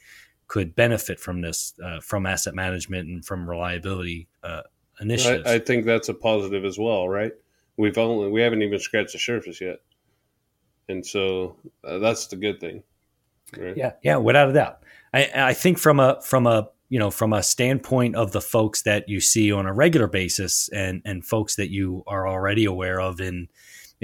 could 0.47 0.75
benefit 0.75 1.19
from 1.19 1.41
this 1.41 1.73
uh, 1.83 1.99
from 1.99 2.25
asset 2.25 2.53
management 2.53 3.07
and 3.07 3.25
from 3.25 3.49
reliability 3.49 4.27
uh, 4.43 4.61
initiatives. 4.99 5.47
I, 5.47 5.55
I 5.55 5.59
think 5.59 5.85
that's 5.85 6.09
a 6.09 6.13
positive 6.13 6.65
as 6.65 6.77
well 6.77 7.07
right? 7.09 7.31
We've 7.77 7.97
only 7.97 8.29
we 8.29 8.41
haven't 8.41 8.61
even 8.61 8.79
scratched 8.79 9.13
the 9.13 9.19
surface 9.19 9.59
yet. 9.59 9.79
And 10.87 11.05
so 11.05 11.57
uh, 11.83 11.97
that's 11.97 12.27
the 12.27 12.35
good 12.35 12.59
thing 12.59 12.83
right? 13.57 13.75
yeah 13.75 13.93
yeah 14.03 14.17
without 14.17 14.49
a 14.49 14.53
doubt. 14.53 14.83
I, 15.13 15.29
I 15.35 15.53
think 15.53 15.77
from 15.77 15.99
a 15.99 16.21
from 16.21 16.47
a 16.47 16.69
you 16.89 16.99
know 16.99 17.11
from 17.11 17.33
a 17.33 17.41
standpoint 17.41 18.15
of 18.15 18.31
the 18.31 18.41
folks 18.41 18.83
that 18.83 19.09
you 19.09 19.19
see 19.19 19.51
on 19.51 19.65
a 19.65 19.73
regular 19.73 20.07
basis 20.07 20.69
and 20.69 21.01
and 21.05 21.25
folks 21.25 21.55
that 21.55 21.71
you 21.71 22.03
are 22.07 22.27
already 22.27 22.65
aware 22.65 23.01
of 23.01 23.19
in 23.19 23.47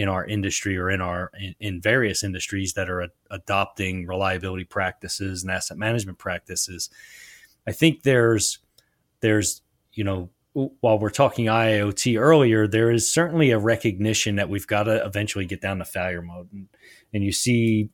in 0.01 0.09
our 0.09 0.25
industry 0.25 0.77
or 0.77 0.89
in 0.89 1.01
our 1.01 1.31
in, 1.39 1.55
in 1.59 1.81
various 1.81 2.23
industries 2.23 2.73
that 2.73 2.89
are 2.89 3.01
a, 3.01 3.09
adopting 3.29 4.05
reliability 4.05 4.63
practices 4.63 5.43
and 5.43 5.51
asset 5.51 5.77
management 5.77 6.17
practices 6.17 6.89
i 7.67 7.71
think 7.71 8.03
there's 8.03 8.59
there's 9.21 9.61
you 9.93 10.03
know 10.03 10.29
while 10.53 10.99
we're 10.99 11.09
talking 11.09 11.45
IoT 11.45 12.19
earlier, 12.19 12.67
there 12.67 12.91
is 12.91 13.09
certainly 13.09 13.51
a 13.51 13.57
recognition 13.57 14.35
that 14.35 14.49
we've 14.49 14.67
got 14.67 14.83
to 14.83 15.01
eventually 15.05 15.45
get 15.45 15.61
down 15.61 15.77
to 15.77 15.85
failure 15.85 16.21
mode. 16.21 16.51
And, 16.51 16.67
and 17.13 17.23
you 17.23 17.31
see 17.31 17.89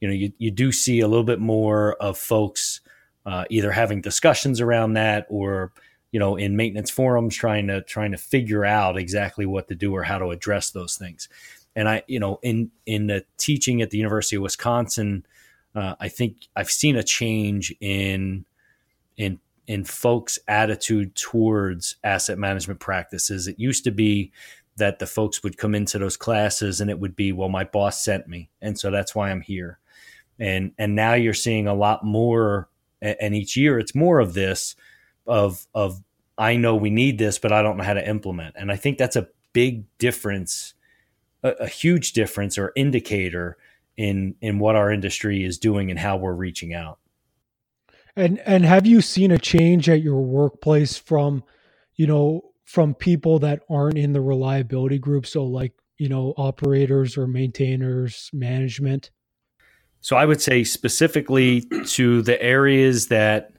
you 0.00 0.08
know, 0.08 0.14
you, 0.14 0.32
you 0.38 0.50
do 0.50 0.72
see 0.72 1.00
a 1.00 1.08
little 1.08 1.24
bit 1.24 1.40
more 1.40 1.94
of 1.94 2.18
folks 2.18 2.80
uh, 3.24 3.44
either 3.50 3.72
having 3.72 4.00
discussions 4.00 4.60
around 4.60 4.94
that 4.94 5.26
or, 5.28 5.72
you 6.16 6.18
know, 6.18 6.34
in 6.36 6.56
maintenance 6.56 6.90
forums 6.90 7.36
trying 7.36 7.66
to 7.66 7.82
trying 7.82 8.10
to 8.12 8.16
figure 8.16 8.64
out 8.64 8.96
exactly 8.96 9.44
what 9.44 9.68
to 9.68 9.74
do 9.74 9.94
or 9.94 10.02
how 10.02 10.16
to 10.16 10.30
address 10.30 10.70
those 10.70 10.96
things. 10.96 11.28
And 11.74 11.90
I, 11.90 12.04
you 12.06 12.18
know, 12.18 12.38
in 12.42 12.70
in 12.86 13.06
the 13.08 13.26
teaching 13.36 13.82
at 13.82 13.90
the 13.90 13.98
University 13.98 14.36
of 14.36 14.42
Wisconsin, 14.42 15.26
uh, 15.74 15.94
I 16.00 16.08
think 16.08 16.48
I've 16.56 16.70
seen 16.70 16.96
a 16.96 17.02
change 17.02 17.70
in 17.82 18.46
in 19.18 19.40
in 19.66 19.84
folks' 19.84 20.38
attitude 20.48 21.14
towards 21.16 21.96
asset 22.02 22.38
management 22.38 22.80
practices. 22.80 23.46
It 23.46 23.58
used 23.58 23.84
to 23.84 23.90
be 23.90 24.32
that 24.76 24.98
the 24.98 25.06
folks 25.06 25.42
would 25.42 25.58
come 25.58 25.74
into 25.74 25.98
those 25.98 26.16
classes 26.16 26.80
and 26.80 26.88
it 26.88 26.98
would 26.98 27.14
be, 27.14 27.30
well, 27.30 27.50
my 27.50 27.64
boss 27.64 28.02
sent 28.02 28.26
me, 28.26 28.48
and 28.62 28.78
so 28.78 28.90
that's 28.90 29.14
why 29.14 29.30
I'm 29.30 29.42
here 29.42 29.78
and 30.38 30.72
and 30.78 30.94
now 30.94 31.12
you're 31.12 31.34
seeing 31.34 31.66
a 31.66 31.74
lot 31.74 32.02
more 32.02 32.70
and 33.02 33.34
each 33.34 33.54
year 33.54 33.78
it's 33.78 33.94
more 33.94 34.18
of 34.18 34.32
this 34.32 34.74
of 35.26 35.66
of 35.74 36.02
I 36.38 36.56
know 36.56 36.76
we 36.76 36.90
need 36.90 37.18
this 37.18 37.38
but 37.38 37.52
I 37.52 37.62
don't 37.62 37.76
know 37.76 37.84
how 37.84 37.94
to 37.94 38.08
implement. 38.08 38.56
And 38.58 38.70
I 38.70 38.76
think 38.76 38.98
that's 38.98 39.16
a 39.16 39.28
big 39.52 39.84
difference 39.98 40.74
a, 41.42 41.50
a 41.60 41.68
huge 41.68 42.12
difference 42.12 42.58
or 42.58 42.72
indicator 42.76 43.56
in 43.96 44.34
in 44.40 44.58
what 44.58 44.76
our 44.76 44.92
industry 44.92 45.44
is 45.44 45.58
doing 45.58 45.90
and 45.90 45.98
how 45.98 46.16
we're 46.16 46.34
reaching 46.34 46.74
out. 46.74 46.98
And 48.16 48.38
and 48.40 48.64
have 48.64 48.86
you 48.86 49.00
seen 49.00 49.30
a 49.30 49.38
change 49.38 49.88
at 49.88 50.02
your 50.02 50.20
workplace 50.20 50.96
from 50.96 51.44
you 51.94 52.06
know 52.06 52.42
from 52.64 52.94
people 52.94 53.38
that 53.38 53.62
aren't 53.70 53.98
in 53.98 54.12
the 54.12 54.20
reliability 54.20 54.98
group? 54.98 55.26
So 55.26 55.44
like 55.44 55.72
you 55.98 56.08
know 56.08 56.34
operators 56.36 57.16
or 57.16 57.26
maintainers 57.26 58.30
management? 58.32 59.10
So 60.00 60.16
I 60.16 60.24
would 60.24 60.40
say 60.40 60.62
specifically 60.62 61.62
to 61.86 62.22
the 62.22 62.40
areas 62.40 63.08
that 63.08 63.52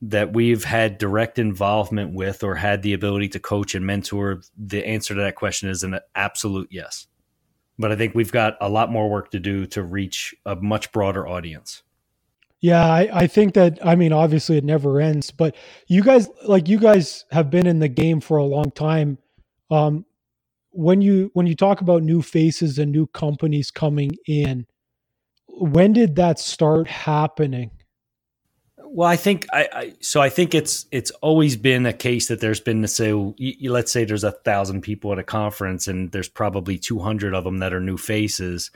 that 0.00 0.32
we've 0.32 0.64
had 0.64 0.98
direct 0.98 1.38
involvement 1.38 2.14
with 2.14 2.44
or 2.44 2.54
had 2.54 2.82
the 2.82 2.92
ability 2.92 3.28
to 3.28 3.40
coach 3.40 3.74
and 3.74 3.84
mentor, 3.84 4.42
the 4.56 4.86
answer 4.86 5.14
to 5.14 5.20
that 5.20 5.34
question 5.34 5.68
is 5.68 5.82
an 5.82 5.98
absolute 6.14 6.68
yes. 6.70 7.06
But 7.78 7.92
I 7.92 7.96
think 7.96 8.14
we've 8.14 8.32
got 8.32 8.56
a 8.60 8.68
lot 8.68 8.90
more 8.90 9.10
work 9.10 9.30
to 9.32 9.40
do 9.40 9.66
to 9.66 9.82
reach 9.82 10.34
a 10.46 10.56
much 10.56 10.92
broader 10.92 11.26
audience. 11.26 11.82
Yeah, 12.60 12.84
I, 12.84 13.08
I 13.12 13.26
think 13.28 13.54
that 13.54 13.78
I 13.86 13.94
mean 13.94 14.12
obviously 14.12 14.56
it 14.56 14.64
never 14.64 15.00
ends, 15.00 15.30
but 15.30 15.54
you 15.86 16.02
guys 16.02 16.28
like 16.44 16.68
you 16.68 16.78
guys 16.78 17.24
have 17.30 17.50
been 17.50 17.68
in 17.68 17.78
the 17.78 17.88
game 17.88 18.20
for 18.20 18.36
a 18.36 18.44
long 18.44 18.72
time. 18.72 19.18
Um, 19.70 20.04
when 20.70 21.00
you 21.00 21.30
when 21.34 21.46
you 21.46 21.54
talk 21.54 21.80
about 21.80 22.02
new 22.02 22.20
faces 22.20 22.78
and 22.78 22.90
new 22.90 23.06
companies 23.06 23.70
coming 23.70 24.10
in, 24.26 24.66
when 25.46 25.92
did 25.92 26.16
that 26.16 26.40
start 26.40 26.88
happening? 26.88 27.70
Well, 28.90 29.08
I 29.08 29.16
think 29.16 29.46
I, 29.52 29.68
I, 29.72 29.94
so. 30.00 30.20
I 30.20 30.30
think 30.30 30.54
it's 30.54 30.86
it's 30.90 31.10
always 31.22 31.56
been 31.56 31.84
a 31.84 31.92
case 31.92 32.28
that 32.28 32.40
there's 32.40 32.60
been 32.60 32.82
to 32.82 32.88
say, 32.88 33.12
let's 33.68 33.92
say 33.92 34.04
there's 34.04 34.24
a 34.24 34.32
thousand 34.32 34.80
people 34.80 35.12
at 35.12 35.18
a 35.18 35.24
conference, 35.24 35.88
and 35.88 36.10
there's 36.10 36.28
probably 36.28 36.78
200 36.78 37.34
of 37.34 37.44
them 37.44 37.58
that 37.58 37.74
are 37.74 37.80
new 37.80 37.98
faces. 37.98 38.70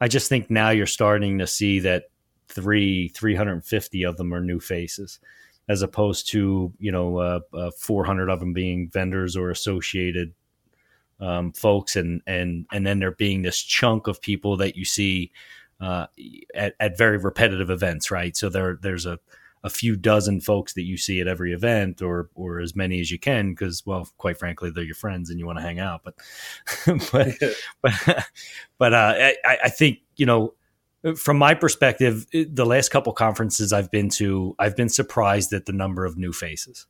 I 0.00 0.08
just 0.08 0.28
think 0.28 0.50
now 0.50 0.70
you're 0.70 0.86
starting 0.86 1.38
to 1.38 1.46
see 1.46 1.80
that 1.80 2.04
three 2.48 3.08
350 3.08 4.04
of 4.04 4.16
them 4.16 4.32
are 4.32 4.40
new 4.40 4.60
faces, 4.60 5.18
as 5.68 5.82
opposed 5.82 6.28
to 6.30 6.72
you 6.78 6.92
know 6.92 7.18
uh, 7.18 7.40
uh, 7.52 7.70
400 7.76 8.30
of 8.30 8.40
them 8.40 8.52
being 8.52 8.88
vendors 8.88 9.36
or 9.36 9.50
associated 9.50 10.32
um, 11.18 11.52
folks, 11.52 11.96
and 11.96 12.22
and 12.26 12.66
and 12.72 12.86
then 12.86 13.00
there 13.00 13.10
being 13.12 13.42
this 13.42 13.60
chunk 13.60 14.06
of 14.06 14.20
people 14.20 14.56
that 14.58 14.76
you 14.76 14.84
see 14.84 15.32
uh, 15.80 16.06
at, 16.54 16.74
at 16.78 16.96
very 16.96 17.18
repetitive 17.18 17.70
events, 17.70 18.10
right? 18.10 18.36
So 18.36 18.48
there 18.48 18.78
there's 18.80 19.06
a 19.06 19.18
a 19.62 19.70
few 19.70 19.96
dozen 19.96 20.40
folks 20.40 20.72
that 20.74 20.82
you 20.82 20.96
see 20.96 21.20
at 21.20 21.28
every 21.28 21.52
event 21.52 22.00
or 22.00 22.30
or 22.34 22.60
as 22.60 22.74
many 22.74 23.00
as 23.00 23.10
you 23.10 23.18
can 23.18 23.50
because 23.50 23.84
well 23.84 24.08
quite 24.16 24.38
frankly 24.38 24.70
they're 24.70 24.84
your 24.84 24.94
friends 24.94 25.30
and 25.30 25.38
you 25.38 25.46
want 25.46 25.58
to 25.58 25.62
hang 25.62 25.78
out 25.78 26.02
but 26.02 26.14
but 27.12 27.34
but, 27.82 28.26
but 28.78 28.94
uh, 28.94 29.14
I, 29.44 29.58
I 29.64 29.68
think 29.68 29.98
you 30.16 30.26
know 30.26 30.54
from 31.16 31.38
my 31.38 31.54
perspective 31.54 32.26
the 32.32 32.66
last 32.66 32.90
couple 32.90 33.12
conferences 33.12 33.72
I've 33.72 33.90
been 33.90 34.08
to 34.10 34.54
I've 34.58 34.76
been 34.76 34.88
surprised 34.88 35.52
at 35.52 35.66
the 35.66 35.72
number 35.72 36.04
of 36.04 36.16
new 36.16 36.32
faces 36.32 36.86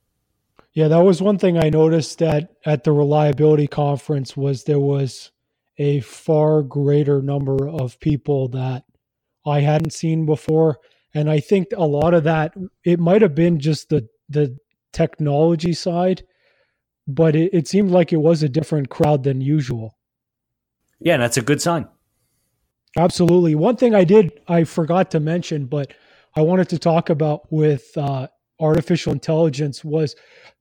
yeah 0.73 0.87
that 0.87 0.99
was 0.99 1.21
one 1.21 1.37
thing 1.37 1.57
I 1.57 1.69
noticed 1.69 2.21
at 2.21 2.53
at 2.65 2.83
the 2.83 2.91
reliability 2.91 3.67
conference 3.67 4.37
was 4.37 4.63
there 4.63 4.79
was 4.79 5.31
a 5.77 5.99
far 6.01 6.61
greater 6.61 7.21
number 7.21 7.67
of 7.67 7.99
people 7.99 8.47
that 8.49 8.83
I 9.45 9.61
hadn't 9.61 9.93
seen 9.93 10.25
before. 10.25 10.77
And 11.13 11.29
I 11.29 11.39
think 11.39 11.67
a 11.75 11.85
lot 11.85 12.13
of 12.13 12.23
that, 12.23 12.53
it 12.85 12.99
might 12.99 13.21
have 13.21 13.35
been 13.35 13.59
just 13.59 13.89
the, 13.89 14.07
the 14.29 14.57
technology 14.93 15.73
side, 15.73 16.23
but 17.07 17.35
it, 17.35 17.53
it 17.53 17.67
seemed 17.67 17.91
like 17.91 18.13
it 18.13 18.17
was 18.17 18.43
a 18.43 18.49
different 18.49 18.89
crowd 18.89 19.23
than 19.23 19.41
usual. 19.41 19.97
Yeah, 20.99 21.17
that's 21.17 21.37
a 21.37 21.41
good 21.41 21.61
sign. 21.61 21.87
Absolutely. 22.97 23.55
One 23.55 23.77
thing 23.77 23.95
I 23.95 24.03
did, 24.03 24.31
I 24.47 24.63
forgot 24.63 25.11
to 25.11 25.19
mention, 25.19 25.65
but 25.65 25.93
I 26.35 26.41
wanted 26.41 26.69
to 26.69 26.79
talk 26.79 27.09
about 27.09 27.51
with 27.51 27.85
uh, 27.97 28.27
artificial 28.59 29.11
intelligence 29.11 29.83
was 29.83 30.15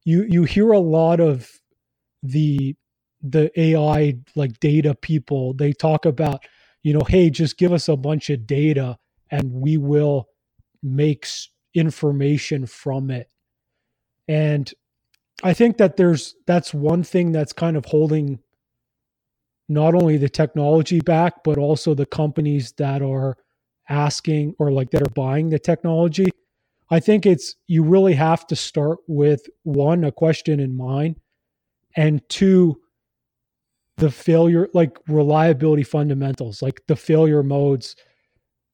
you 0.04 0.23
you 0.23 0.45
hear 0.45 0.73
a 0.73 0.78
lot 0.78 1.21
of 1.21 1.50
the 2.23 2.75
the 3.23 3.50
AI 3.61 4.19
like 4.35 4.59
data 4.61 4.95
people, 4.95 5.52
they 5.52 5.73
talk 5.73 6.07
about, 6.07 6.42
you 6.83 6.95
know, 6.95 7.04
hey, 7.07 7.28
just 7.28 7.59
give 7.59 7.73
us 7.73 7.88
a 7.88 7.97
bunch 7.97 8.30
of 8.30 8.47
data 8.47 8.97
and 9.30 9.52
we 9.52 9.76
will 9.76 10.28
make 10.82 11.26
information 11.75 12.66
from 12.66 13.10
it. 13.10 13.28
And 14.28 14.72
I 15.42 15.54
think 15.54 15.78
that 15.78 15.96
there's 15.96 16.34
that's 16.46 16.75
one 16.75 17.02
thing 17.02 17.32
that's 17.32 17.52
kind 17.52 17.76
of 17.76 17.84
holding 17.84 18.40
not 19.68 19.94
only 19.94 20.16
the 20.16 20.28
technology 20.28 21.00
back, 21.00 21.44
but 21.44 21.58
also 21.58 21.94
the 21.94 22.06
companies 22.06 22.72
that 22.72 23.02
are 23.02 23.37
asking 23.88 24.54
or 24.58 24.70
like 24.72 24.90
that 24.90 25.02
are 25.02 25.14
buying 25.14 25.49
the 25.50 25.58
technology. 25.58 26.26
I 26.90 27.00
think 27.00 27.25
it's 27.25 27.56
you 27.68 27.82
really 27.82 28.14
have 28.14 28.46
to 28.49 28.56
start 28.56 28.99
with 29.06 29.46
one, 29.62 30.04
a 30.04 30.12
question 30.12 30.58
in 30.60 30.76
mind, 30.76 31.20
and 31.96 32.20
two, 32.28 32.80
the 33.96 34.10
failure 34.10 34.68
like 34.72 34.99
reliability 35.08 35.82
fundamentals 35.82 36.62
like 36.62 36.80
the 36.88 36.96
failure 36.96 37.42
modes 37.42 37.96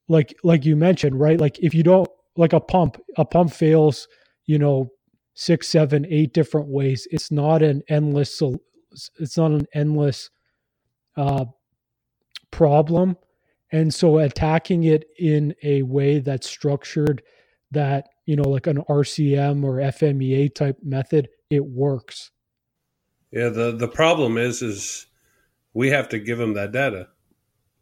like 0.09 0.35
like 0.45 0.65
you 0.65 0.77
mentioned 0.77 1.19
right 1.19 1.41
like 1.41 1.59
if 1.59 1.75
you 1.75 1.83
don't 1.83 2.09
like 2.37 2.53
a 2.53 2.61
pump 2.61 3.01
a 3.17 3.25
pump 3.25 3.53
fails 3.53 4.07
you 4.47 4.59
know 4.59 4.91
six, 5.37 5.69
seven, 5.69 6.07
eight 6.09 6.33
different 6.33 6.67
ways. 6.67 7.07
It's 7.13 7.31
not 7.31 7.63
an 7.63 7.83
endless. 7.89 8.43
It's 9.21 9.37
not 9.37 9.53
an 9.53 9.67
endless 9.73 10.31
uh, 11.17 11.45
problem, 12.51 13.17
and 13.71 13.95
so 13.95 14.19
attacking 14.19 14.85
it 14.85 15.05
in 15.19 15.55
a 15.63 15.83
way 15.83 16.19
that's 16.19 16.49
structured, 16.49 17.23
that 17.71 18.09
you 18.25 18.35
know, 18.35 18.49
like 18.49 18.67
an 18.67 18.83
RCM 18.89 19.63
or 19.63 19.77
FMEA 19.77 20.53
type 20.55 20.79
method, 20.83 21.29
it 21.51 21.65
works. 21.65 22.33
Yeah, 23.31 23.51
the 23.51 23.77
the 23.77 23.89
problem 23.89 24.39
is 24.39 24.63
is 24.63 25.07
we 25.75 25.91
have 25.91 26.09
to 26.09 26.19
give 26.19 26.39
them 26.39 26.55
that 26.55 26.73
data, 26.73 27.09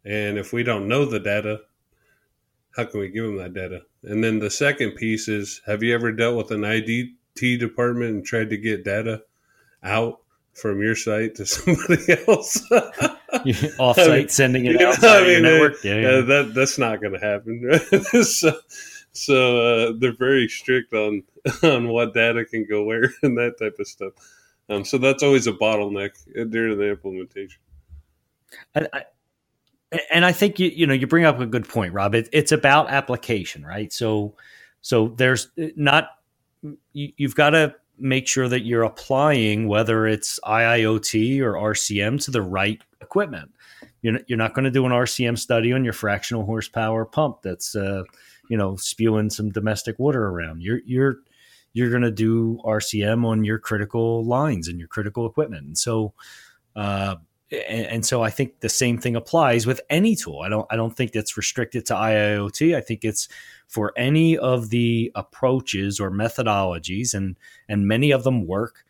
and 0.03 0.37
if 0.37 0.51
we 0.51 0.63
don't 0.63 0.89
know 0.89 1.05
the 1.05 1.19
data, 1.19 1.61
how 2.75 2.85
can 2.85 2.99
we 2.99 3.09
give 3.09 3.25
them 3.25 3.37
that 3.37 3.53
data? 3.53 3.81
And 4.03 4.23
then 4.23 4.39
the 4.39 4.49
second 4.49 4.91
piece 4.91 5.27
is, 5.27 5.61
have 5.65 5.81
you 5.81 5.93
ever 5.93 6.11
dealt 6.11 6.37
with 6.37 6.51
an 6.51 6.61
IDT 6.61 7.59
department 7.59 8.11
and 8.11 8.25
tried 8.25 8.49
to 8.49 8.57
get 8.57 8.83
data 8.83 9.23
out 9.83 10.19
from 10.53 10.81
your 10.81 10.95
site 10.95 11.35
to 11.35 11.45
somebody 11.45 12.13
else? 12.27 12.61
Offsite 12.69 13.97
I 14.09 14.17
mean, 14.17 14.29
sending 14.29 14.65
it 14.65 14.81
out 14.81 15.03
I 15.03 15.23
mean, 15.23 15.43
network. 15.43 15.83
Yeah, 15.83 15.95
yeah. 15.95 16.07
Uh, 16.07 16.21
that 16.23 16.53
that's 16.53 16.77
not 16.77 17.01
going 17.01 17.13
to 17.13 17.19
happen. 17.19 18.23
so, 18.23 18.51
so 19.13 19.61
uh, 19.61 19.93
they're 19.97 20.11
very 20.11 20.47
strict 20.47 20.93
on 20.93 21.23
on 21.63 21.87
what 21.87 22.13
data 22.13 22.43
can 22.45 22.65
go 22.69 22.83
where 22.83 23.13
and 23.23 23.37
that 23.37 23.57
type 23.59 23.77
of 23.79 23.87
stuff. 23.87 24.13
Um, 24.67 24.83
so 24.83 24.97
that's 24.97 25.23
always 25.23 25.47
a 25.47 25.53
bottleneck 25.53 26.11
during 26.49 26.77
the 26.77 26.89
implementation. 26.89 27.59
I, 28.73 28.87
I, 28.91 29.03
and 30.11 30.25
I 30.25 30.31
think 30.31 30.59
you 30.59 30.69
you 30.69 30.87
know 30.87 30.93
you 30.93 31.07
bring 31.07 31.25
up 31.25 31.39
a 31.39 31.45
good 31.45 31.67
point, 31.67 31.93
Rob. 31.93 32.15
It, 32.15 32.29
it's 32.31 32.51
about 32.51 32.89
application, 32.89 33.65
right? 33.65 33.91
So 33.91 34.35
so 34.81 35.09
there's 35.09 35.49
not 35.55 36.09
you, 36.93 37.11
you've 37.17 37.35
got 37.35 37.51
to 37.51 37.75
make 37.97 38.27
sure 38.27 38.49
that 38.49 38.65
you're 38.65 38.83
applying 38.83 39.67
whether 39.67 40.05
it's 40.05 40.39
IIoT 40.43 41.39
or 41.39 41.53
RCM 41.53 42.23
to 42.25 42.31
the 42.31 42.41
right 42.41 42.81
equipment. 43.01 43.51
You're, 44.01 44.19
you're 44.27 44.37
not 44.37 44.53
going 44.53 44.65
to 44.65 44.71
do 44.71 44.85
an 44.85 44.91
RCM 44.91 45.37
study 45.39 45.71
on 45.71 45.83
your 45.83 45.93
fractional 45.93 46.45
horsepower 46.45 47.05
pump 47.05 47.41
that's 47.41 47.75
uh, 47.75 48.03
you 48.49 48.57
know 48.57 48.75
spewing 48.75 49.29
some 49.29 49.49
domestic 49.49 49.97
water 49.99 50.27
around. 50.27 50.61
You're 50.61 50.81
you're 50.85 51.17
you're 51.73 51.89
going 51.89 52.03
to 52.03 52.11
do 52.11 52.59
RCM 52.63 53.25
on 53.25 53.43
your 53.43 53.59
critical 53.59 54.23
lines 54.23 54.69
and 54.69 54.79
your 54.79 54.87
critical 54.87 55.25
equipment. 55.25 55.65
And 55.65 55.77
so 55.77 56.13
uh, 56.75 57.15
and, 57.51 57.85
and, 57.85 58.05
so 58.05 58.23
I 58.23 58.31
think 58.31 58.59
the 58.61 58.69
same 58.69 58.97
thing 58.97 59.15
applies 59.15 59.67
with 59.67 59.79
any 59.89 60.15
tool. 60.15 60.41
I 60.43 60.49
don't 60.49 60.65
I 60.71 60.75
don't 60.75 60.95
think 60.95 61.15
it's 61.15 61.37
restricted 61.37 61.85
to 61.87 61.93
IIoT. 61.93 62.75
I 62.75 62.81
think 62.81 63.05
it's 63.05 63.27
for 63.67 63.93
any 63.95 64.37
of 64.37 64.69
the 64.69 65.11
approaches 65.13 65.99
or 65.99 66.09
methodologies, 66.09 67.13
and 67.13 67.37
and 67.69 67.87
many 67.87 68.11
of 68.11 68.23
them 68.23 68.47
work. 68.47 68.83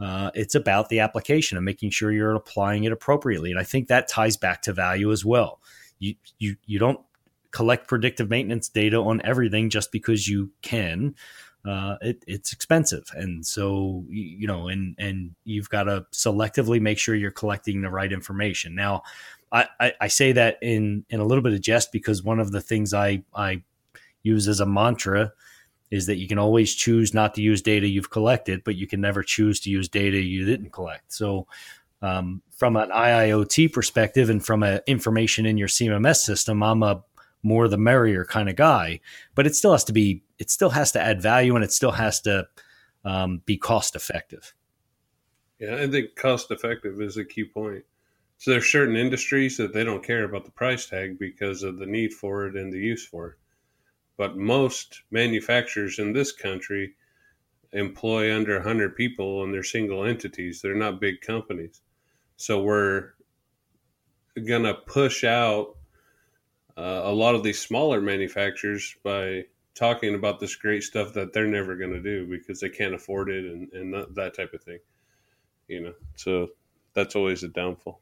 Uh, 0.00 0.30
it's 0.34 0.54
about 0.54 0.88
the 0.88 0.98
application 0.98 1.56
and 1.56 1.64
making 1.64 1.90
sure 1.90 2.10
you're 2.10 2.34
applying 2.34 2.84
it 2.84 2.92
appropriately. 2.92 3.50
And 3.50 3.60
I 3.60 3.62
think 3.62 3.86
that 3.86 4.08
ties 4.08 4.36
back 4.36 4.62
to 4.62 4.72
value 4.72 5.12
as 5.12 5.24
well. 5.24 5.60
You 5.98 6.14
you 6.38 6.56
you 6.66 6.78
don't 6.78 7.00
collect 7.50 7.86
predictive 7.86 8.28
maintenance 8.28 8.68
data 8.68 8.96
on 8.96 9.22
everything 9.24 9.70
just 9.70 9.92
because 9.92 10.28
you 10.28 10.50
can 10.62 11.14
uh, 11.64 11.96
it, 12.00 12.24
it's 12.26 12.52
expensive, 12.52 13.04
and 13.14 13.46
so 13.46 14.04
you 14.08 14.46
know, 14.46 14.68
and 14.68 14.96
and 14.98 15.34
you've 15.44 15.68
got 15.68 15.84
to 15.84 16.04
selectively 16.12 16.80
make 16.80 16.98
sure 16.98 17.14
you're 17.14 17.30
collecting 17.30 17.82
the 17.82 17.90
right 17.90 18.12
information. 18.12 18.74
Now, 18.74 19.02
I, 19.52 19.68
I, 19.78 19.92
I 20.00 20.08
say 20.08 20.32
that 20.32 20.58
in 20.60 21.04
in 21.08 21.20
a 21.20 21.24
little 21.24 21.42
bit 21.42 21.52
of 21.52 21.60
jest 21.60 21.92
because 21.92 22.22
one 22.22 22.40
of 22.40 22.50
the 22.50 22.60
things 22.60 22.92
I 22.92 23.22
I 23.34 23.62
use 24.22 24.48
as 24.48 24.60
a 24.60 24.66
mantra 24.66 25.32
is 25.92 26.06
that 26.06 26.16
you 26.16 26.26
can 26.26 26.38
always 26.38 26.74
choose 26.74 27.12
not 27.12 27.34
to 27.34 27.42
use 27.42 27.60
data 27.60 27.86
you've 27.86 28.10
collected, 28.10 28.64
but 28.64 28.76
you 28.76 28.86
can 28.86 29.00
never 29.00 29.22
choose 29.22 29.60
to 29.60 29.70
use 29.70 29.88
data 29.88 30.18
you 30.18 30.44
didn't 30.44 30.70
collect. 30.70 31.12
So, 31.12 31.46
um, 32.00 32.42
from 32.56 32.76
an 32.76 32.88
IIoT 32.90 33.72
perspective 33.72 34.30
and 34.30 34.44
from 34.44 34.62
an 34.62 34.80
information 34.86 35.46
in 35.46 35.58
your 35.58 35.68
CMMS 35.68 36.16
system, 36.16 36.62
I'm 36.62 36.82
a 36.82 37.04
more 37.42 37.68
the 37.68 37.78
merrier 37.78 38.24
kind 38.24 38.48
of 38.48 38.56
guy, 38.56 39.00
but 39.34 39.46
it 39.46 39.54
still 39.54 39.72
has 39.72 39.84
to 39.84 39.92
be 39.92 40.22
it 40.38 40.50
still 40.50 40.70
has 40.70 40.92
to 40.92 41.00
add 41.00 41.20
value 41.20 41.54
and 41.54 41.64
it 41.64 41.72
still 41.72 41.92
has 41.92 42.20
to 42.22 42.46
um, 43.04 43.42
be 43.44 43.56
cost 43.56 43.96
effective. 43.96 44.54
Yeah, 45.58 45.76
I 45.76 45.88
think 45.88 46.16
cost 46.16 46.50
effective 46.50 47.00
is 47.00 47.16
a 47.16 47.24
key 47.24 47.44
point. 47.44 47.84
So 48.38 48.50
there's 48.50 48.70
certain 48.70 48.96
industries 48.96 49.56
that 49.58 49.72
they 49.72 49.84
don't 49.84 50.04
care 50.04 50.24
about 50.24 50.44
the 50.44 50.50
price 50.50 50.86
tag 50.86 51.18
because 51.18 51.62
of 51.62 51.78
the 51.78 51.86
need 51.86 52.12
for 52.12 52.46
it 52.46 52.56
and 52.56 52.72
the 52.72 52.78
use 52.78 53.06
for 53.06 53.28
it. 53.28 53.34
But 54.16 54.36
most 54.36 55.02
manufacturers 55.12 56.00
in 56.00 56.12
this 56.12 56.32
country 56.32 56.94
employ 57.72 58.34
under 58.34 58.54
100 58.54 58.96
people 58.96 59.44
and 59.44 59.54
they're 59.54 59.62
single 59.62 60.04
entities. 60.04 60.60
They're 60.60 60.74
not 60.74 61.00
big 61.00 61.20
companies. 61.20 61.80
So 62.36 62.62
we're 62.62 63.10
going 64.34 64.64
to 64.64 64.74
push 64.74 65.22
out 65.22 65.76
uh, 66.76 67.02
a 67.04 67.12
lot 67.12 67.34
of 67.34 67.42
these 67.42 67.58
smaller 67.58 68.00
manufacturers 68.00 68.96
by 69.02 69.44
talking 69.74 70.14
about 70.14 70.38
this 70.38 70.56
great 70.56 70.82
stuff 70.82 71.12
that 71.14 71.32
they're 71.32 71.46
never 71.46 71.76
going 71.76 71.92
to 71.92 72.00
do 72.00 72.26
because 72.26 72.60
they 72.60 72.68
can't 72.68 72.94
afford 72.94 73.30
it 73.30 73.44
and, 73.44 73.72
and 73.72 73.94
that, 73.94 74.14
that 74.14 74.36
type 74.36 74.52
of 74.52 74.62
thing 74.62 74.78
you 75.72 75.80
know? 75.80 75.94
So 76.16 76.48
that's 76.94 77.16
always 77.16 77.42
a 77.42 77.48
downfall. 77.48 78.00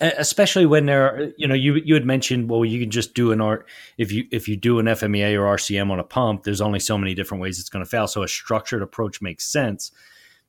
Especially 0.00 0.66
when 0.66 0.86
there 0.86 1.32
you 1.36 1.46
know 1.46 1.54
you 1.54 1.74
you 1.84 1.94
had 1.94 2.04
mentioned 2.04 2.50
well 2.50 2.64
you 2.64 2.80
can 2.80 2.90
just 2.90 3.14
do 3.14 3.30
an 3.30 3.40
art 3.40 3.68
if 3.98 4.10
you 4.10 4.24
if 4.32 4.48
you 4.48 4.56
do 4.56 4.80
an 4.80 4.86
FMEA 4.86 5.38
or 5.38 5.56
RCM 5.56 5.92
on 5.92 6.00
a 6.00 6.04
pump 6.04 6.42
there's 6.42 6.60
only 6.60 6.80
so 6.80 6.98
many 6.98 7.14
different 7.14 7.40
ways 7.40 7.60
it's 7.60 7.68
going 7.68 7.84
to 7.84 7.88
fail. 7.88 8.08
So 8.08 8.24
a 8.24 8.28
structured 8.28 8.82
approach 8.82 9.22
makes 9.22 9.46
sense. 9.46 9.92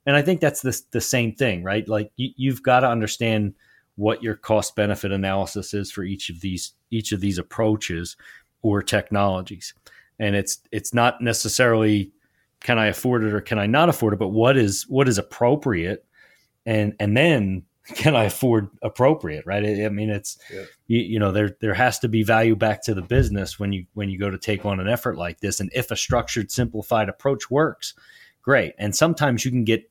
And 0.06 0.16
I 0.16 0.22
think 0.22 0.40
that's 0.40 0.62
the 0.62 0.82
the 0.90 1.00
same 1.00 1.34
thing 1.36 1.62
right? 1.62 1.86
Like 1.88 2.10
you, 2.16 2.30
you've 2.36 2.64
got 2.64 2.80
to 2.80 2.88
understand 2.88 3.54
what 3.96 4.22
your 4.22 4.34
cost 4.34 4.74
benefit 4.76 5.12
analysis 5.12 5.74
is 5.74 5.90
for 5.90 6.02
each 6.02 6.30
of 6.30 6.40
these 6.40 6.72
each 6.90 7.12
of 7.12 7.20
these 7.20 7.38
approaches 7.38 8.16
or 8.62 8.82
technologies. 8.82 9.74
And 10.18 10.34
it's 10.34 10.58
it's 10.72 10.94
not 10.94 11.20
necessarily 11.20 12.12
can 12.60 12.78
i 12.78 12.86
afford 12.86 13.24
it 13.24 13.34
or 13.34 13.42
can 13.42 13.58
i 13.58 13.66
not 13.66 13.90
afford 13.90 14.14
it 14.14 14.18
but 14.18 14.28
what 14.28 14.56
is 14.56 14.84
what 14.88 15.08
is 15.08 15.18
appropriate? 15.18 16.04
And 16.66 16.94
and 16.98 17.16
then 17.16 17.64
can 17.94 18.16
i 18.16 18.24
afford 18.24 18.68
appropriate 18.82 19.44
right? 19.46 19.64
I, 19.64 19.84
I 19.84 19.88
mean 19.90 20.10
it's 20.10 20.38
yeah. 20.52 20.64
you, 20.86 21.00
you, 21.00 21.18
know 21.18 21.32
there 21.32 21.56
there 21.60 21.74
has 21.74 21.98
to 22.00 22.08
be 22.08 22.22
value 22.22 22.56
back 22.56 22.82
to 22.84 22.94
the 22.94 23.02
business 23.02 23.58
when 23.58 23.72
you 23.72 23.86
when 23.94 24.08
you 24.08 24.18
go 24.18 24.30
to 24.30 24.38
take 24.38 24.64
on 24.64 24.80
an 24.80 24.88
effort 24.88 25.16
like 25.18 25.40
this. 25.40 25.60
And 25.60 25.70
if 25.74 25.90
a 25.90 25.96
structured 25.96 26.50
simplified 26.50 27.08
approach 27.08 27.50
works 27.50 27.94
great. 28.44 28.74
And 28.78 28.94
sometimes 28.94 29.44
you 29.44 29.50
can 29.50 29.64
get 29.64 29.90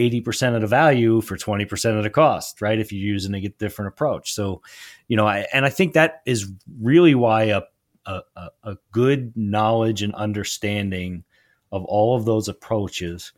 80% 0.00 0.54
of 0.54 0.60
the 0.60 0.66
value 0.66 1.20
for 1.20 1.36
20% 1.36 1.96
of 1.96 2.02
the 2.02 2.10
cost, 2.10 2.60
right? 2.60 2.78
If 2.78 2.92
you're 2.92 3.06
using 3.06 3.34
a 3.34 3.48
different 3.48 3.88
approach. 3.88 4.32
So, 4.32 4.62
you 5.08 5.16
know, 5.16 5.26
I, 5.26 5.46
and 5.52 5.64
I 5.64 5.70
think 5.70 5.94
that 5.94 6.22
is 6.26 6.50
really 6.80 7.14
why 7.14 7.44
a, 7.44 7.62
a, 8.06 8.22
a 8.64 8.76
good 8.92 9.36
knowledge 9.36 10.02
and 10.02 10.14
understanding 10.14 11.24
of 11.72 11.84
all 11.84 12.16
of 12.16 12.24
those 12.24 12.48
approaches 12.48 13.32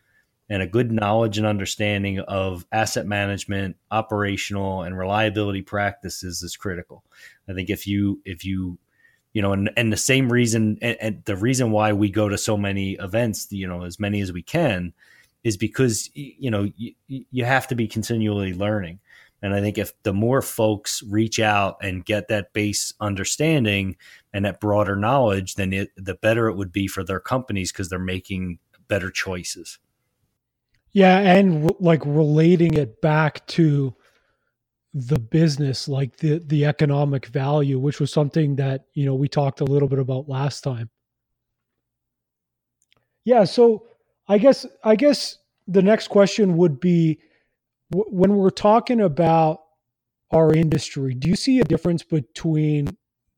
and 0.49 0.63
a 0.63 0.67
good 0.67 0.93
knowledge 0.93 1.39
and 1.39 1.47
understanding 1.47 2.21
of 2.21 2.67
asset 2.73 3.07
management, 3.07 3.77
operational 3.91 4.83
and 4.83 4.99
reliability 4.99 5.63
practices 5.63 6.43
is 6.43 6.57
critical. 6.57 7.05
I 7.49 7.55
think 7.55 7.71
if 7.71 7.87
you, 7.87 8.21
if 8.25 8.45
you, 8.45 8.79
you 9.33 9.41
know, 9.41 9.53
and, 9.53 9.71
and 9.77 9.93
the 9.93 9.97
same 9.97 10.31
reason, 10.31 10.79
and, 10.83 10.97
and 11.01 11.25
the 11.25 11.37
reason 11.37 11.71
why 11.71 11.93
we 11.93 12.11
go 12.11 12.29
to 12.29 12.37
so 12.37 12.57
many 12.57 12.93
events, 12.93 13.49
you 13.51 13.67
know, 13.67 13.85
as 13.85 13.99
many 13.99 14.21
as 14.21 14.33
we 14.33 14.43
can, 14.43 14.93
is 15.45 15.57
because 15.57 16.11
you 16.15 16.51
know 16.51 16.71
you, 16.77 16.95
you 17.09 17.45
have 17.45 17.67
to 17.69 17.75
be 17.75 17.87
continually 17.89 18.55
learning. 18.55 19.01
And 19.45 19.55
i 19.55 19.61
think 19.61 19.77
if 19.77 19.93
the 20.05 20.13
more 20.13 20.41
folks 20.41 21.03
reach 21.03 21.41
out 21.41 21.77
and 21.83 22.05
get 22.05 22.29
that 22.29 22.53
base 22.53 22.95
understanding 23.01 23.97
and 24.33 24.45
that 24.45 24.61
broader 24.61 24.95
knowledge 24.95 25.57
then 25.57 25.73
it, 25.73 25.91
the 25.97 26.15
better 26.15 26.49
it 26.49 26.55
would 26.57 26.73
be 26.73 26.87
for 26.87 27.03
their 27.03 27.19
companies 27.21 27.73
because 27.73 27.89
they're 27.89 27.99
making 27.99 28.61
better 28.87 29.11
choices. 29.11 29.79
Yeah 30.93 31.19
and 31.19 31.73
like 31.81 32.03
relating 32.05 32.75
it 32.75 33.01
back 33.01 33.45
to 33.49 33.95
the 34.95 35.19
business 35.19 35.89
like 35.89 36.19
the 36.19 36.39
the 36.47 36.67
economic 36.67 37.27
value 37.27 37.79
which 37.79 37.99
was 37.99 38.13
something 38.13 38.57
that 38.57 38.85
you 38.93 39.07
know 39.07 39.15
we 39.15 39.27
talked 39.27 39.61
a 39.61 39.65
little 39.65 39.89
bit 39.89 39.99
about 39.99 40.29
last 40.29 40.61
time. 40.61 40.89
Yeah 43.25 43.45
so 43.45 43.87
I 44.33 44.39
guess 44.39 44.65
I 44.83 44.97
guess 44.97 45.37
the 45.69 45.83
next 45.83 46.09
question 46.09 46.57
would 46.57 46.81
be 46.81 47.19
when 47.91 48.35
we're 48.35 48.49
talking 48.49 49.03
about 49.03 49.61
our 50.31 50.55
industry, 50.55 51.13
do 51.13 51.29
you 51.29 51.37
see 51.37 51.61
a 51.61 51.65
difference 51.65 52.03
between 52.03 52.97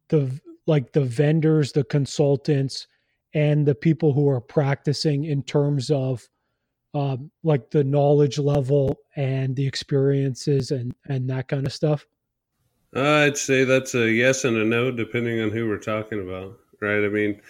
the 0.08 0.40
like 0.68 0.92
the 0.92 1.00
vendors, 1.04 1.72
the 1.72 1.82
consultants, 1.82 2.86
and 3.34 3.66
the 3.66 3.74
people 3.74 4.12
who 4.12 4.28
are 4.28 4.40
practicing 4.40 5.24
in 5.24 5.42
terms 5.42 5.90
of 5.90 6.28
um, 6.94 7.32
like 7.42 7.72
the 7.72 7.82
knowledge 7.82 8.38
level 8.38 8.96
and 9.16 9.56
the 9.56 9.66
experiences 9.66 10.70
and 10.70 10.94
and 11.06 11.28
that 11.28 11.48
kind 11.48 11.66
of 11.66 11.72
stuff? 11.72 12.06
I'd 12.94 13.36
say 13.36 13.64
that's 13.64 13.96
a 13.96 14.12
yes 14.12 14.44
and 14.44 14.56
a 14.56 14.64
no, 14.64 14.92
depending 14.92 15.40
on 15.40 15.50
who 15.50 15.68
we're 15.68 15.78
talking 15.78 16.20
about, 16.22 16.56
right? 16.80 17.04
I 17.04 17.08
mean, 17.08 17.40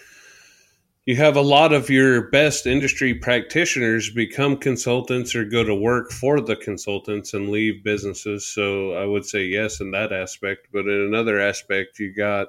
you 1.05 1.15
have 1.15 1.35
a 1.35 1.41
lot 1.41 1.71
of 1.71 1.89
your 1.91 2.29
best 2.29 2.65
industry 2.65 3.13
practitioners 3.13 4.09
become 4.09 4.57
consultants 4.57 5.35
or 5.35 5.45
go 5.45 5.63
to 5.63 5.75
work 5.75 6.11
for 6.11 6.41
the 6.41 6.55
consultants 6.55 7.35
and 7.35 7.49
leave 7.49 7.83
businesses. 7.83 8.43
So 8.43 8.93
I 8.93 9.05
would 9.05 9.23
say 9.23 9.45
yes 9.45 9.79
in 9.81 9.91
that 9.91 10.11
aspect. 10.11 10.69
But 10.73 10.87
in 10.87 11.01
another 11.01 11.39
aspect, 11.39 11.99
you 11.99 12.11
got 12.11 12.47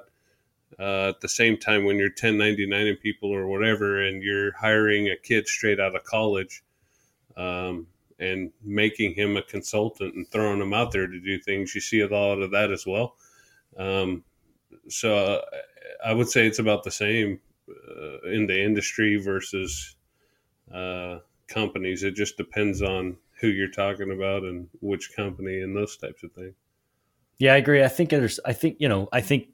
uh, 0.79 1.09
at 1.09 1.21
the 1.21 1.29
same 1.29 1.57
time 1.57 1.85
when 1.85 1.97
you're 1.97 2.07
1099 2.07 2.87
and 2.87 2.99
people 2.99 3.29
or 3.29 3.45
whatever, 3.45 4.01
and 4.03 4.23
you're 4.23 4.53
hiring 4.53 5.07
a 5.09 5.15
kid 5.15 5.47
straight 5.47 5.79
out 5.79 5.95
of 5.95 6.03
college 6.03 6.63
um, 7.37 7.85
and 8.19 8.51
making 8.63 9.13
him 9.13 9.37
a 9.37 9.43
consultant 9.43 10.15
and 10.15 10.27
throwing 10.29 10.59
him 10.59 10.73
out 10.73 10.91
there 10.91 11.05
to 11.05 11.19
do 11.19 11.37
things, 11.37 11.75
you 11.75 11.81
see 11.81 11.99
a 11.99 12.07
lot 12.07 12.41
of 12.41 12.49
that 12.51 12.71
as 12.71 12.87
well. 12.87 13.15
Um, 13.77 14.23
so 14.89 15.15
uh, 15.15 15.41
I 16.03 16.13
would 16.13 16.27
say 16.27 16.47
it's 16.47 16.59
about 16.59 16.83
the 16.83 16.91
same 16.91 17.39
uh, 17.69 18.29
in 18.29 18.47
the 18.47 18.61
industry 18.61 19.17
versus 19.17 19.95
uh, 20.73 21.19
companies. 21.47 22.03
It 22.03 22.15
just 22.15 22.37
depends 22.37 22.81
on 22.81 23.17
who 23.39 23.47
you're 23.47 23.71
talking 23.71 24.11
about 24.11 24.43
and 24.43 24.67
which 24.81 25.15
company 25.15 25.61
and 25.61 25.75
those 25.75 25.97
types 25.97 26.23
of 26.23 26.31
things. 26.33 26.55
Yeah, 27.37 27.53
I 27.53 27.57
agree. 27.57 27.83
I 27.83 27.87
think 27.87 28.09
there's. 28.09 28.39
I 28.45 28.53
think 28.53 28.77
you 28.79 28.89
know. 28.89 29.07
I 29.11 29.21
think 29.21 29.49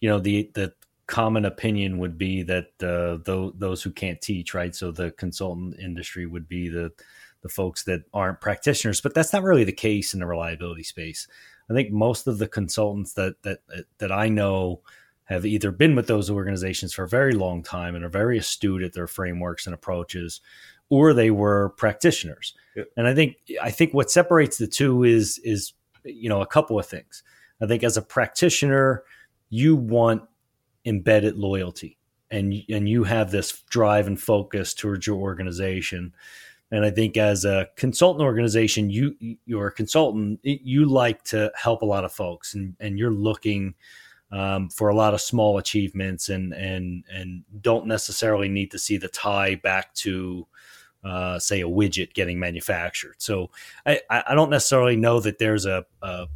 you 0.00 0.08
know 0.08 0.18
the 0.18 0.50
the 0.54 0.74
common 1.06 1.44
opinion 1.44 1.98
would 1.98 2.18
be 2.18 2.42
that 2.42 2.66
uh, 2.82 3.22
those 3.24 3.52
those 3.56 3.82
who 3.82 3.90
can't 3.90 4.20
teach, 4.20 4.54
right? 4.54 4.74
So 4.74 4.92
the 4.92 5.12
consultant 5.12 5.76
industry 5.78 6.26
would 6.26 6.48
be 6.48 6.68
the 6.68 6.92
the 7.42 7.48
folks 7.48 7.84
that 7.84 8.02
aren't 8.14 8.40
practitioners, 8.40 9.00
but 9.00 9.14
that's 9.14 9.32
not 9.32 9.42
really 9.42 9.64
the 9.64 9.72
case 9.72 10.14
in 10.14 10.20
the 10.20 10.26
reliability 10.26 10.84
space. 10.84 11.26
I 11.70 11.74
think 11.74 11.90
most 11.90 12.26
of 12.26 12.38
the 12.38 12.48
consultants 12.48 13.14
that 13.14 13.42
that 13.42 13.60
that 13.98 14.12
I 14.12 14.28
know 14.28 14.80
have 15.24 15.46
either 15.46 15.70
been 15.70 15.94
with 15.94 16.06
those 16.06 16.30
organizations 16.30 16.92
for 16.92 17.04
a 17.04 17.08
very 17.08 17.32
long 17.32 17.62
time 17.62 17.94
and 17.94 18.04
are 18.04 18.10
very 18.10 18.38
astute 18.38 18.82
at 18.82 18.92
their 18.92 19.06
frameworks 19.06 19.66
and 19.66 19.74
approaches, 19.74 20.40
or 20.90 21.12
they 21.12 21.30
were 21.30 21.70
practitioners. 21.70 22.54
Yep. 22.76 22.88
And 22.96 23.06
I 23.06 23.14
think 23.14 23.36
I 23.62 23.70
think 23.70 23.94
what 23.94 24.10
separates 24.10 24.58
the 24.58 24.66
two 24.66 25.04
is 25.04 25.38
is 25.44 25.72
you 26.04 26.28
know 26.28 26.42
a 26.42 26.46
couple 26.46 26.78
of 26.78 26.86
things. 26.86 27.22
I 27.60 27.66
think 27.66 27.84
as 27.84 27.96
a 27.96 28.02
practitioner, 28.02 29.04
you 29.48 29.76
want 29.76 30.22
embedded 30.84 31.36
loyalty 31.36 31.98
and 32.30 32.54
and 32.68 32.88
you 32.88 33.04
have 33.04 33.30
this 33.30 33.62
drive 33.68 34.06
and 34.06 34.20
focus 34.20 34.74
towards 34.74 35.06
your 35.06 35.16
organization. 35.16 36.12
And 36.72 36.86
I 36.86 36.90
think 36.90 37.18
as 37.18 37.44
a 37.44 37.68
consultant 37.76 38.24
organization, 38.24 38.90
you 38.90 39.14
you're 39.44 39.68
a 39.68 39.72
consultant, 39.72 40.40
you 40.42 40.86
like 40.86 41.22
to 41.24 41.52
help 41.54 41.82
a 41.82 41.86
lot 41.86 42.04
of 42.04 42.12
folks 42.12 42.54
and, 42.54 42.74
and 42.80 42.98
you're 42.98 43.12
looking 43.12 43.74
um, 44.32 44.70
for 44.70 44.88
a 44.88 44.94
lot 44.94 45.14
of 45.14 45.20
small 45.20 45.58
achievements 45.58 46.28
and 46.28 46.52
and 46.54 47.04
and 47.12 47.44
don't 47.60 47.86
necessarily 47.86 48.48
need 48.48 48.70
to 48.70 48.78
see 48.78 48.96
the 48.96 49.08
tie 49.08 49.54
back 49.54 49.94
to 49.94 50.46
uh, 51.04 51.38
say 51.38 51.60
a 51.60 51.68
widget 51.68 52.14
getting 52.14 52.38
manufactured. 52.38 53.16
So 53.18 53.50
I, 53.84 54.00
I 54.08 54.34
don't 54.34 54.50
necessarily 54.50 54.96
know 54.96 55.20
that 55.20 55.38
there's 55.38 55.66
a, 55.66 55.84
a 56.00 56.26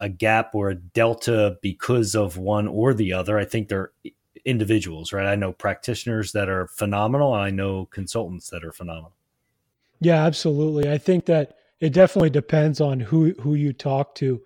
a 0.00 0.08
gap 0.08 0.54
or 0.54 0.68
a 0.68 0.74
delta 0.74 1.56
because 1.62 2.14
of 2.14 2.36
one 2.36 2.68
or 2.68 2.92
the 2.92 3.14
other. 3.14 3.38
I 3.38 3.46
think 3.46 3.68
they're 3.68 3.90
individuals, 4.44 5.12
right? 5.12 5.26
I 5.26 5.34
know 5.34 5.52
practitioners 5.52 6.32
that 6.32 6.48
are 6.48 6.66
phenomenal, 6.66 7.34
and 7.34 7.42
I 7.42 7.50
know 7.50 7.86
consultants 7.86 8.50
that 8.50 8.64
are 8.64 8.72
phenomenal. 8.72 9.14
Yeah, 10.00 10.24
absolutely. 10.24 10.90
I 10.90 10.98
think 10.98 11.24
that 11.26 11.56
it 11.80 11.92
definitely 11.92 12.30
depends 12.30 12.80
on 12.80 13.00
who 13.00 13.32
who 13.40 13.54
you 13.54 13.72
talk 13.72 14.14
to 14.16 14.42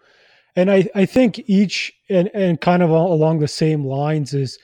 and 0.56 0.70
I, 0.70 0.88
I 0.94 1.04
think 1.04 1.38
each 1.46 1.92
and, 2.08 2.30
and 2.34 2.60
kind 2.60 2.82
of 2.82 2.90
along 2.90 3.38
the 3.38 3.48
same 3.48 3.84
lines 3.84 4.32
is 4.32 4.58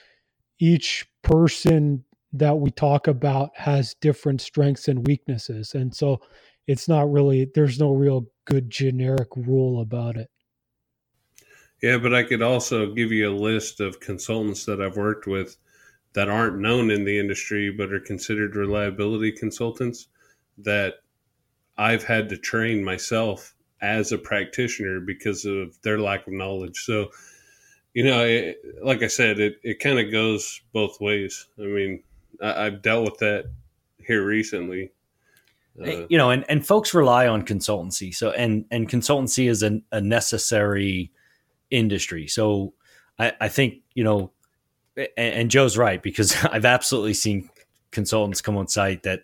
each 0.59 1.05
person 1.21 2.03
that 2.33 2.57
we 2.57 2.71
talk 2.71 3.07
about 3.07 3.51
has 3.55 3.93
different 4.01 4.41
strengths 4.41 4.87
and 4.87 5.05
weaknesses. 5.05 5.75
And 5.75 5.95
so 5.95 6.19
it's 6.67 6.87
not 6.87 7.11
really 7.11 7.51
there's 7.53 7.79
no 7.79 7.91
real 7.91 8.25
good 8.45 8.69
generic 8.69 9.29
rule 9.35 9.81
about 9.81 10.17
it. 10.17 10.29
Yeah 11.81 11.97
but 11.97 12.13
i 12.13 12.23
could 12.23 12.41
also 12.41 12.93
give 12.93 13.11
you 13.11 13.29
a 13.29 13.35
list 13.35 13.81
of 13.81 13.99
consultants 13.99 14.65
that 14.65 14.81
i've 14.81 14.95
worked 14.95 15.27
with 15.27 15.57
that 16.13 16.29
aren't 16.29 16.59
known 16.59 16.89
in 16.89 17.03
the 17.03 17.19
industry 17.19 17.71
but 17.71 17.91
are 17.91 17.99
considered 17.99 18.55
reliability 18.55 19.33
consultants 19.33 20.07
that 20.57 20.95
i've 21.77 22.03
had 22.03 22.29
to 22.29 22.37
train 22.37 22.81
myself 22.81 23.53
as 23.83 24.13
a 24.13 24.17
practitioner 24.17 25.01
because 25.01 25.43
of 25.45 25.79
their 25.81 25.99
lack 25.99 26.25
of 26.25 26.33
knowledge. 26.33 26.79
So, 26.79 27.11
you 27.93 28.05
know, 28.05 28.23
it, 28.23 28.57
like 28.81 29.03
I 29.03 29.07
said, 29.07 29.39
it, 29.39 29.57
it 29.61 29.79
kind 29.79 29.99
of 29.99 30.09
goes 30.09 30.61
both 30.71 31.01
ways. 31.01 31.47
I 31.59 31.63
mean, 31.63 32.01
I, 32.41 32.63
have 32.63 32.81
dealt 32.81 33.03
with 33.03 33.17
that 33.19 33.51
here 33.99 34.25
recently. 34.25 34.91
Uh, 35.79 36.05
you 36.07 36.17
know, 36.17 36.29
and, 36.29 36.45
and 36.49 36.65
folks 36.65 36.93
rely 36.93 37.27
on 37.27 37.43
consultancy. 37.43 38.15
So, 38.15 38.31
and, 38.31 38.65
and 38.71 38.87
consultancy 38.87 39.49
is 39.49 39.63
a, 39.63 39.81
a 39.91 39.99
necessary 39.99 41.11
industry. 41.69 42.27
So 42.27 42.73
I, 43.19 43.33
I 43.41 43.49
think, 43.49 43.81
you 43.95 44.05
know, 44.05 44.31
and, 44.95 45.09
and 45.17 45.51
Joe's 45.51 45.77
right, 45.77 46.01
because 46.01 46.35
I've 46.51 46.65
absolutely 46.65 47.15
seen 47.15 47.49
consultants 47.91 48.39
come 48.39 48.55
on 48.55 48.69
site 48.69 49.03
that 49.03 49.23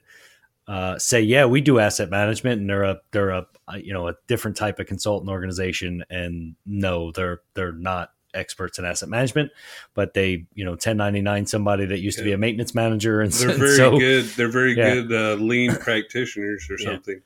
uh, 0.70 1.00
say, 1.00 1.20
yeah, 1.20 1.46
we 1.46 1.62
do 1.62 1.80
asset 1.80 2.12
management, 2.12 2.62
and 2.62 2.70
they're 2.70 2.84
a 2.84 3.02
they're 3.12 3.32
a 3.32 3.48
you 3.80 3.92
know 3.92 4.08
a 4.08 4.14
different 4.28 4.56
type 4.56 4.80
of 4.80 4.86
consultant 4.86 5.32
organization, 5.32 6.04
and 6.12 6.56
no, 6.64 7.12
they're 7.12 7.42
they're 7.56 7.72
not 7.72 8.12
experts 8.36 8.78
in 8.78 8.86
asset 8.86 9.10
management, 9.10 9.52
but 9.96 10.14
they 10.14 10.46
you 10.54 10.64
know 10.64 10.74
1099 10.74 11.48
somebody 11.48 11.88
that 11.88 12.02
used 12.02 12.20
yeah. 12.20 12.24
to 12.24 12.30
be 12.30 12.34
a 12.34 12.38
maintenance 12.38 12.76
manager, 12.76 13.20
and 13.20 13.32
they're 13.34 13.50
very 13.58 13.78
so, 13.78 13.98
good. 13.98 14.26
They're 14.26 14.48
very 14.48 14.78
yeah. 14.78 14.94
good 14.94 15.12
uh, 15.12 15.42
lean 15.42 15.74
practitioners 15.74 16.68
or 16.70 16.78
something. 16.78 17.20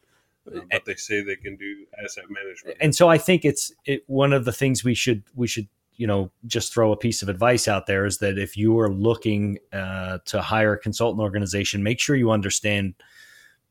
Yeah. 0.49 0.59
Uh, 0.59 0.61
but 0.71 0.85
they 0.85 0.95
say 0.95 1.21
they 1.21 1.35
can 1.35 1.57
do 1.57 1.85
asset 2.01 2.23
management, 2.29 2.77
and 2.79 2.95
so 2.95 3.09
I 3.09 3.17
think 3.17 3.43
it's 3.43 3.73
it, 3.85 4.05
one 4.07 4.31
of 4.31 4.45
the 4.45 4.53
things 4.53 4.85
we 4.85 4.93
should 4.93 5.21
we 5.35 5.47
should 5.47 5.67
you 5.97 6.07
know 6.07 6.31
just 6.47 6.73
throw 6.73 6.93
a 6.93 6.97
piece 6.97 7.21
of 7.21 7.27
advice 7.27 7.67
out 7.67 7.87
there 7.87 8.05
is 8.05 8.19
that 8.19 8.37
if 8.37 8.55
you 8.55 8.79
are 8.79 8.89
looking 8.89 9.59
uh, 9.73 10.19
to 10.25 10.41
hire 10.41 10.73
a 10.75 10.79
consultant 10.79 11.21
organization, 11.21 11.83
make 11.83 11.99
sure 11.99 12.15
you 12.15 12.31
understand 12.31 12.93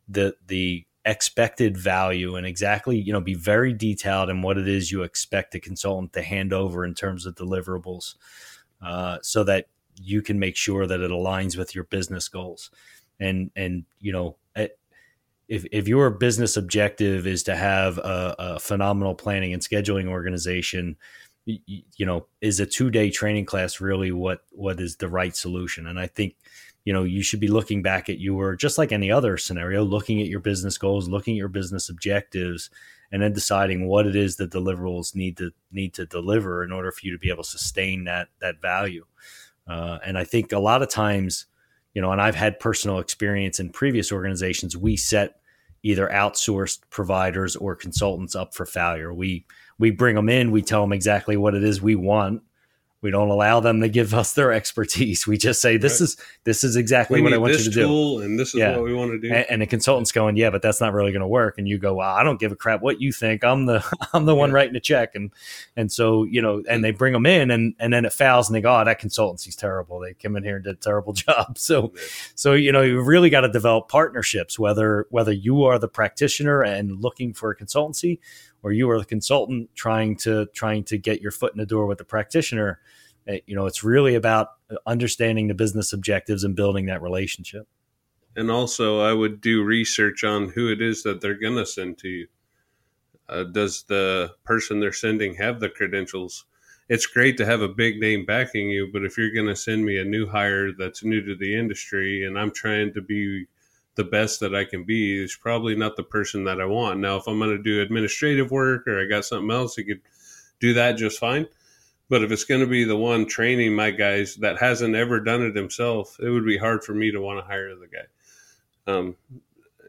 the 0.09 0.35
the 0.47 0.85
expected 1.05 1.77
value 1.77 2.37
and 2.37 2.47
exactly 2.47 2.97
you 2.97 3.13
know 3.13 3.21
be 3.21 3.35
very 3.35 3.73
detailed 3.73 4.31
in 4.31 4.41
what 4.41 4.57
it 4.57 4.69
is 4.69 4.93
you 4.93 5.03
expect 5.03 5.53
a 5.55 5.59
consultant 5.59 6.13
to 6.13 6.23
hand 6.23 6.53
over 6.53 6.85
in 6.85 6.95
terms 6.95 7.27
of 7.27 7.35
deliverables 7.35 8.15
uh, 8.83 9.19
so 9.23 9.43
that 9.45 9.67
you 10.01 10.23
can 10.23 10.39
make 10.39 10.57
sure 10.57 10.87
that 10.87 11.01
it 11.01 11.11
aligns 11.11 11.57
with 11.57 11.75
your 11.75 11.85
business 11.85 12.29
goals. 12.29 12.71
And 13.21 13.51
and 13.55 13.85
you 14.01 14.13
know 14.13 14.37
eh, 14.57 14.69
if, 15.49 15.65
if 15.71 15.87
your 15.87 16.11
business 16.11 16.57
objective 16.57 17.27
is 17.27 17.43
to 17.45 17.57
have 17.57 17.99
a, 17.99 18.35
a 18.39 18.61
phenomenal 18.61 19.15
planning 19.15 19.53
and 19.53 19.63
scheduling 19.63 20.07
organization 20.07 20.97
you, 21.45 21.83
you 21.97 22.07
know 22.07 22.27
is 22.41 22.59
a 22.61 22.67
two 22.67 22.91
day 22.91 23.11
training 23.11 23.45
class 23.45 23.81
really 23.81 24.13
what 24.13 24.43
what 24.51 24.81
is 24.81 24.97
the 24.97 25.09
right 25.09 25.37
solution? 25.37 25.87
And 25.87 25.99
i 25.99 26.07
think 26.07 26.37
you 26.85 26.93
know 26.93 27.05
you 27.05 27.23
should 27.23 27.41
be 27.41 27.49
looking 27.49 27.83
back 27.83 28.09
at 28.09 28.21
your 28.21 28.57
just 28.57 28.79
like 28.79 28.93
any 28.93 29.11
other 29.11 29.37
scenario 29.37 29.83
looking 29.85 30.21
at 30.21 30.27
your 30.27 30.41
business 30.41 30.79
goals 30.79 31.09
looking 31.09 31.35
at 31.35 31.39
your 31.39 31.49
business 31.49 31.89
objectives 31.89 32.71
and 33.11 33.23
then 33.23 33.33
deciding 33.33 33.87
what 33.87 34.07
it 34.07 34.17
is 34.17 34.37
that 34.37 34.51
deliverables 34.51 35.15
need 35.15 35.37
to 35.37 35.53
need 35.71 35.95
to 35.95 36.07
deliver 36.07 36.65
in 36.65 36.73
order 36.73 36.91
for 36.91 37.07
you 37.07 37.13
to 37.13 37.19
be 37.19 37.31
able 37.31 37.43
to 37.43 37.49
sustain 37.49 38.05
that 38.05 38.29
that 38.41 38.61
value. 38.61 39.05
Uh, 39.69 39.99
and 40.05 40.19
i 40.19 40.25
think 40.25 40.51
a 40.51 40.59
lot 40.59 40.83
of 40.83 40.89
times 40.89 41.47
you 41.95 42.03
know 42.03 42.11
and 42.11 42.21
i've 42.21 42.35
had 42.35 42.59
personal 42.59 42.99
experience 42.99 43.61
in 43.61 43.71
previous 43.71 44.11
organizations 44.11 44.77
we 44.77 44.97
set 44.97 45.37
either 45.83 46.09
outsourced 46.09 46.81
providers 46.91 47.57
or 47.57 47.75
consultants 47.75 48.35
up 48.35 48.55
for 48.55 48.65
failure. 48.65 49.13
We 49.13 49.45
we 49.79 49.91
bring 49.91 50.15
them 50.15 50.29
in 50.29 50.51
we 50.51 50.63
tell 50.63 50.81
them 50.81 50.93
exactly 50.93 51.37
what 51.37 51.55
it 51.55 51.65
is 51.65 51.83
we 51.83 51.95
want 51.95 52.43
we 53.03 53.11
don't 53.11 53.31
allow 53.31 53.59
them 53.59 53.81
to 53.81 53.89
give 53.89 54.15
us 54.15 54.33
their 54.33 54.53
expertise. 54.53 55.27
We 55.27 55.37
just 55.37 55.61
say 55.61 55.77
this 55.77 56.01
right. 56.01 56.05
is 56.05 56.17
this 56.45 56.63
is 56.63 56.77
exactly 56.77 57.21
we 57.21 57.25
what 57.25 57.33
I 57.35 57.39
want 57.39 57.53
you 57.55 57.65
to 57.65 57.71
do, 57.71 58.21
and 58.21 58.39
this 58.39 58.49
is 58.49 58.61
yeah. 58.61 58.77
what 58.77 58.85
we 58.85 58.95
want 58.95 59.11
to 59.11 59.19
do. 59.19 59.35
And, 59.35 59.45
and, 59.51 59.63
the 59.63 59.67
consultant's 59.67 60.13
going, 60.13 60.37
yeah, 60.37 60.51
but 60.51 60.63
that's 60.63 60.81
not 60.81 60.93
really 60.93 61.11
going 61.11 61.21
to 61.21 61.29
work. 61.29 61.59
And 61.59 61.69
you 61.69 61.79
go, 61.79 61.95
well, 61.95 62.15
I 62.15 62.23
don't 62.23 62.39
give 62.39 62.53
a 62.53 62.57
crap 62.57 62.81
what 62.81 63.01
you 63.01 63.13
think. 63.13 63.43
I'm 63.43 63.67
the 63.67 63.85
I'm 64.13 64.25
the 64.25 64.35
yeah. 64.35 64.39
one 64.39 64.53
writing 64.53 64.73
the 64.73 64.81
check, 64.81 65.17
and 65.17 65.33
and 65.77 65.91
so 65.91 66.23
you 66.23 66.41
know, 66.41 66.63
and 66.71 66.85
they 66.85 66.93
bring 66.93 67.13
them 67.13 67.27
in, 67.27 67.51
and 67.51 67.75
and 67.81 67.93
then 67.93 68.05
it 68.05 68.13
fails, 68.13 68.49
and 68.49 68.55
they 68.55 68.61
go, 68.61 68.81
oh, 68.81 68.85
that 68.85 69.01
consultancy's 69.01 69.57
terrible. 69.57 69.99
They 69.99 70.15
come 70.15 70.37
in 70.37 70.45
here 70.45 70.57
and 70.57 70.65
did 70.65 70.75
a 70.75 70.79
terrible 70.79 71.13
job. 71.13 71.59
So 71.59 71.93
so 72.37 72.55
you 72.55 72.71
know, 72.71 72.83
you 72.83 73.03
really 73.03 73.31
got 73.31 73.41
to 73.41 73.49
develop 73.49 73.89
partnerships, 73.89 74.59
whether 74.59 75.07
whether 75.11 75.33
you 75.33 75.65
are 75.65 75.79
the 75.79 75.89
practitioner 75.89 76.63
and 76.63 77.03
looking 77.03 77.35
for 77.35 77.51
a 77.51 77.57
consultancy, 77.57 78.21
or 78.63 78.73
you 78.73 78.89
are 78.91 78.99
the 78.99 79.05
consultant 79.05 79.71
trying 79.75 80.17
to 80.17 80.47
trying 80.55 80.85
to 80.85 80.99
get 80.99 81.21
your 81.21 81.33
foot 81.33 81.53
in 81.53 81.59
the 81.59 81.67
door 81.67 81.87
with 81.87 81.99
the 81.99 82.05
practitioner 82.05 82.81
eh, 83.27 83.41
you 83.47 83.55
know 83.55 83.67
it's 83.67 83.85
really 83.85 84.15
about 84.15 84.49
understanding 84.87 85.49
the 85.49 85.55
business 85.55 85.93
objectives 85.93 86.45
and 86.45 86.57
building 86.57 86.87
that 86.87 87.03
relationship. 87.03 87.67
And 88.37 88.51
also 88.51 89.01
i 89.01 89.13
would 89.13 89.41
do 89.41 89.63
research 89.63 90.25
on 90.25 90.49
who 90.49 90.71
it 90.71 90.81
is 90.81 91.03
that 91.03 91.21
they're 91.21 91.39
going 91.39 91.57
to 91.57 91.67
send 91.67 91.99
to 91.99 92.09
you. 92.09 92.27
Uh, 93.29 93.45
does 93.45 93.85
the 93.85 94.33
person 94.45 94.81
they're 94.81 94.93
sending 94.93 95.35
have 95.35 95.61
the 95.61 95.69
credentials? 95.69 96.45
It's 96.89 97.07
great 97.07 97.37
to 97.39 97.47
have 97.47 97.63
a 97.63 97.69
big 97.69 97.99
name 98.01 98.27
backing 98.27 98.69
you, 98.69 98.91
but 98.93 99.05
if 99.05 99.17
you're 99.17 99.33
going 99.33 99.47
to 99.47 99.57
send 99.57 99.85
me 99.85 99.99
a 99.99 100.05
new 100.05 100.27
hire 100.27 100.73
that's 100.73 101.05
new 101.05 101.25
to 101.25 101.35
the 101.35 101.55
industry 101.55 102.27
and 102.27 102.39
I'm 102.39 102.51
trying 102.51 102.93
to 102.95 103.01
be 103.01 103.47
the 103.95 104.05
best 104.05 104.41
that 104.41 104.55
I 104.55 104.65
can 104.65 104.85
be, 104.85 105.23
is 105.23 105.37
probably 105.37 105.75
not 105.75 105.97
the 105.97 106.03
person 106.03 106.45
that 106.45 106.61
I 106.61 106.65
want. 106.65 107.01
Now, 107.01 107.17
if 107.17 107.27
I'm 107.27 107.39
going 107.39 107.57
to 107.57 107.63
do 107.63 107.81
administrative 107.81 108.51
work 108.51 108.87
or 108.87 109.01
I 109.01 109.07
got 109.07 109.25
something 109.25 109.51
else, 109.51 109.79
I 109.79 109.83
could 109.83 110.01
do 110.61 110.75
that 110.75 110.97
just 110.97 111.19
fine. 111.19 111.47
But 112.09 112.23
if 112.23 112.31
it's 112.31 112.45
going 112.45 112.61
to 112.61 112.67
be 112.67 112.85
the 112.85 112.97
one 112.97 113.27
training 113.27 113.75
my 113.75 113.91
guys 113.91 114.37
that 114.37 114.59
hasn't 114.59 114.95
ever 114.95 115.21
done 115.21 115.43
it 115.43 115.57
himself, 115.57 116.19
it 116.21 116.29
would 116.29 116.45
be 116.45 116.59
hard 116.59 116.85
for 116.85 116.95
me 116.95 117.11
to 117.11 117.21
want 117.21 117.39
to 117.39 117.47
hire 117.47 117.75
the 117.75 117.87
guy. 117.87 118.93
Um, 118.93 119.17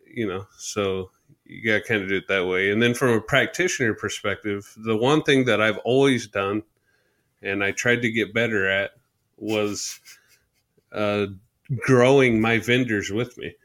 you 0.05 0.27
know, 0.27 0.47
so 0.57 1.09
you 1.45 1.65
got 1.65 1.83
to 1.83 1.87
kind 1.87 2.01
of 2.01 2.09
do 2.09 2.17
it 2.17 2.27
that 2.27 2.45
way. 2.47 2.71
And 2.71 2.81
then 2.81 2.93
from 2.93 3.09
a 3.09 3.21
practitioner 3.21 3.93
perspective, 3.93 4.73
the 4.77 4.95
one 4.95 5.23
thing 5.23 5.45
that 5.45 5.61
I've 5.61 5.79
always 5.79 6.27
done 6.27 6.63
and 7.41 7.63
I 7.63 7.71
tried 7.71 8.01
to 8.03 8.11
get 8.11 8.33
better 8.33 8.69
at 8.69 8.91
was 9.37 9.99
uh, 10.93 11.25
growing 11.85 12.39
my 12.39 12.59
vendors 12.59 13.11
with 13.11 13.37
me, 13.37 13.55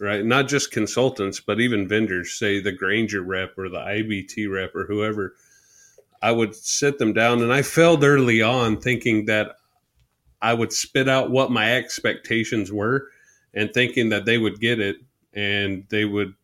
right? 0.00 0.24
Not 0.24 0.48
just 0.48 0.72
consultants, 0.72 1.40
but 1.40 1.60
even 1.60 1.86
vendors, 1.86 2.32
say 2.32 2.58
the 2.58 2.72
Grainger 2.72 3.20
rep 3.20 3.56
or 3.58 3.68
the 3.68 3.78
IBT 3.78 4.50
rep 4.50 4.74
or 4.74 4.86
whoever. 4.86 5.34
I 6.22 6.32
would 6.32 6.54
sit 6.54 6.98
them 6.98 7.12
down, 7.12 7.42
and 7.42 7.52
I 7.52 7.62
failed 7.62 8.02
early 8.02 8.42
on 8.42 8.80
thinking 8.80 9.26
that 9.26 9.56
I 10.42 10.54
would 10.54 10.72
spit 10.72 11.08
out 11.08 11.30
what 11.30 11.50
my 11.50 11.76
expectations 11.76 12.72
were 12.72 13.08
and 13.52 13.72
thinking 13.72 14.08
that 14.08 14.24
they 14.24 14.38
would 14.38 14.58
get 14.58 14.80
it 14.80 14.96
and 15.34 15.84
they 15.90 16.06
would, 16.06 16.34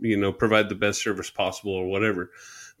you 0.00 0.16
know, 0.16 0.32
provide 0.32 0.68
the 0.68 0.74
best 0.74 1.02
service 1.02 1.30
possible 1.30 1.72
or 1.72 1.86
whatever. 1.86 2.30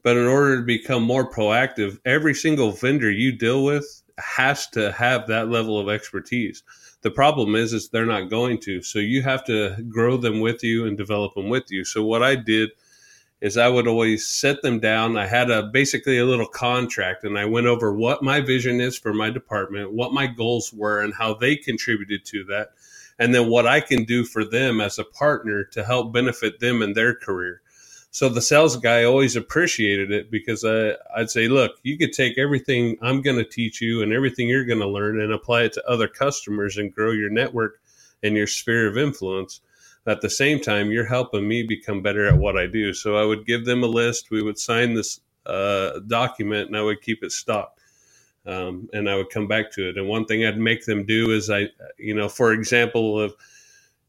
But 0.02 0.16
in 0.16 0.26
order 0.26 0.56
to 0.56 0.62
become 0.62 1.02
more 1.02 1.30
proactive, 1.30 1.98
every 2.06 2.34
single 2.34 2.72
vendor 2.72 3.10
you 3.10 3.32
deal 3.32 3.62
with 3.62 4.02
has 4.18 4.66
to 4.68 4.92
have 4.92 5.26
that 5.26 5.48
level 5.48 5.78
of 5.78 5.88
expertise. 5.90 6.62
The 7.02 7.10
problem 7.10 7.54
is, 7.54 7.72
is 7.72 7.88
they're 7.88 8.04
not 8.04 8.28
going 8.28 8.58
to. 8.60 8.82
So 8.82 8.98
you 8.98 9.22
have 9.22 9.44
to 9.46 9.76
grow 9.88 10.16
them 10.16 10.40
with 10.40 10.62
you 10.62 10.86
and 10.86 10.96
develop 10.96 11.34
them 11.34 11.48
with 11.48 11.70
you. 11.70 11.84
So 11.84 12.04
what 12.04 12.22
I 12.22 12.34
did 12.34 12.70
is 13.40 13.56
I 13.56 13.68
would 13.68 13.86
always 13.86 14.26
set 14.26 14.60
them 14.60 14.80
down. 14.80 15.16
I 15.16 15.26
had 15.26 15.50
a 15.50 15.62
basically 15.62 16.18
a 16.18 16.26
little 16.26 16.46
contract 16.46 17.24
and 17.24 17.38
I 17.38 17.46
went 17.46 17.66
over 17.66 17.94
what 17.94 18.22
my 18.22 18.40
vision 18.40 18.80
is 18.80 18.98
for 18.98 19.14
my 19.14 19.30
department, 19.30 19.92
what 19.92 20.12
my 20.12 20.26
goals 20.26 20.72
were 20.74 21.00
and 21.00 21.14
how 21.14 21.34
they 21.34 21.56
contributed 21.56 22.26
to 22.26 22.44
that. 22.44 22.72
And 23.18 23.34
then 23.34 23.48
what 23.48 23.66
I 23.66 23.80
can 23.80 24.04
do 24.04 24.24
for 24.24 24.44
them 24.44 24.80
as 24.80 24.98
a 24.98 25.04
partner 25.04 25.64
to 25.72 25.84
help 25.84 26.12
benefit 26.12 26.60
them 26.60 26.82
in 26.82 26.92
their 26.92 27.14
career. 27.14 27.62
So 28.12 28.28
the 28.28 28.42
sales 28.42 28.76
guy 28.76 29.04
always 29.04 29.36
appreciated 29.36 30.10
it 30.10 30.30
because 30.30 30.64
I, 30.64 30.94
I'd 31.16 31.30
say, 31.30 31.46
look, 31.46 31.76
you 31.84 31.96
could 31.96 32.12
take 32.12 32.38
everything 32.38 32.98
I'm 33.00 33.22
going 33.22 33.36
to 33.36 33.44
teach 33.44 33.80
you 33.80 34.02
and 34.02 34.12
everything 34.12 34.48
you're 34.48 34.64
going 34.64 34.80
to 34.80 34.88
learn 34.88 35.20
and 35.20 35.32
apply 35.32 35.62
it 35.62 35.74
to 35.74 35.88
other 35.88 36.08
customers 36.08 36.76
and 36.76 36.92
grow 36.92 37.12
your 37.12 37.30
network 37.30 37.80
and 38.22 38.36
your 38.36 38.48
sphere 38.48 38.88
of 38.88 38.98
influence. 38.98 39.60
At 40.06 40.22
the 40.22 40.30
same 40.30 40.60
time, 40.60 40.90
you're 40.90 41.06
helping 41.06 41.46
me 41.46 41.62
become 41.62 42.02
better 42.02 42.26
at 42.26 42.36
what 42.36 42.58
I 42.58 42.66
do. 42.66 42.92
So 42.92 43.16
I 43.16 43.24
would 43.24 43.46
give 43.46 43.64
them 43.64 43.84
a 43.84 43.86
list. 43.86 44.30
We 44.30 44.42
would 44.42 44.58
sign 44.58 44.94
this 44.94 45.20
uh, 45.46 46.00
document 46.00 46.66
and 46.66 46.76
I 46.76 46.82
would 46.82 47.02
keep 47.02 47.22
it 47.22 47.30
stocked. 47.30 47.78
Um, 48.44 48.88
and 48.92 49.08
I 49.08 49.16
would 49.16 49.30
come 49.30 49.46
back 49.46 49.70
to 49.72 49.88
it. 49.88 49.98
And 49.98 50.08
one 50.08 50.24
thing 50.24 50.44
I'd 50.44 50.58
make 50.58 50.84
them 50.84 51.04
do 51.04 51.30
is 51.30 51.48
I, 51.48 51.68
you 51.96 52.14
know, 52.14 52.28
for 52.28 52.52
example, 52.52 53.20
if 53.20 53.32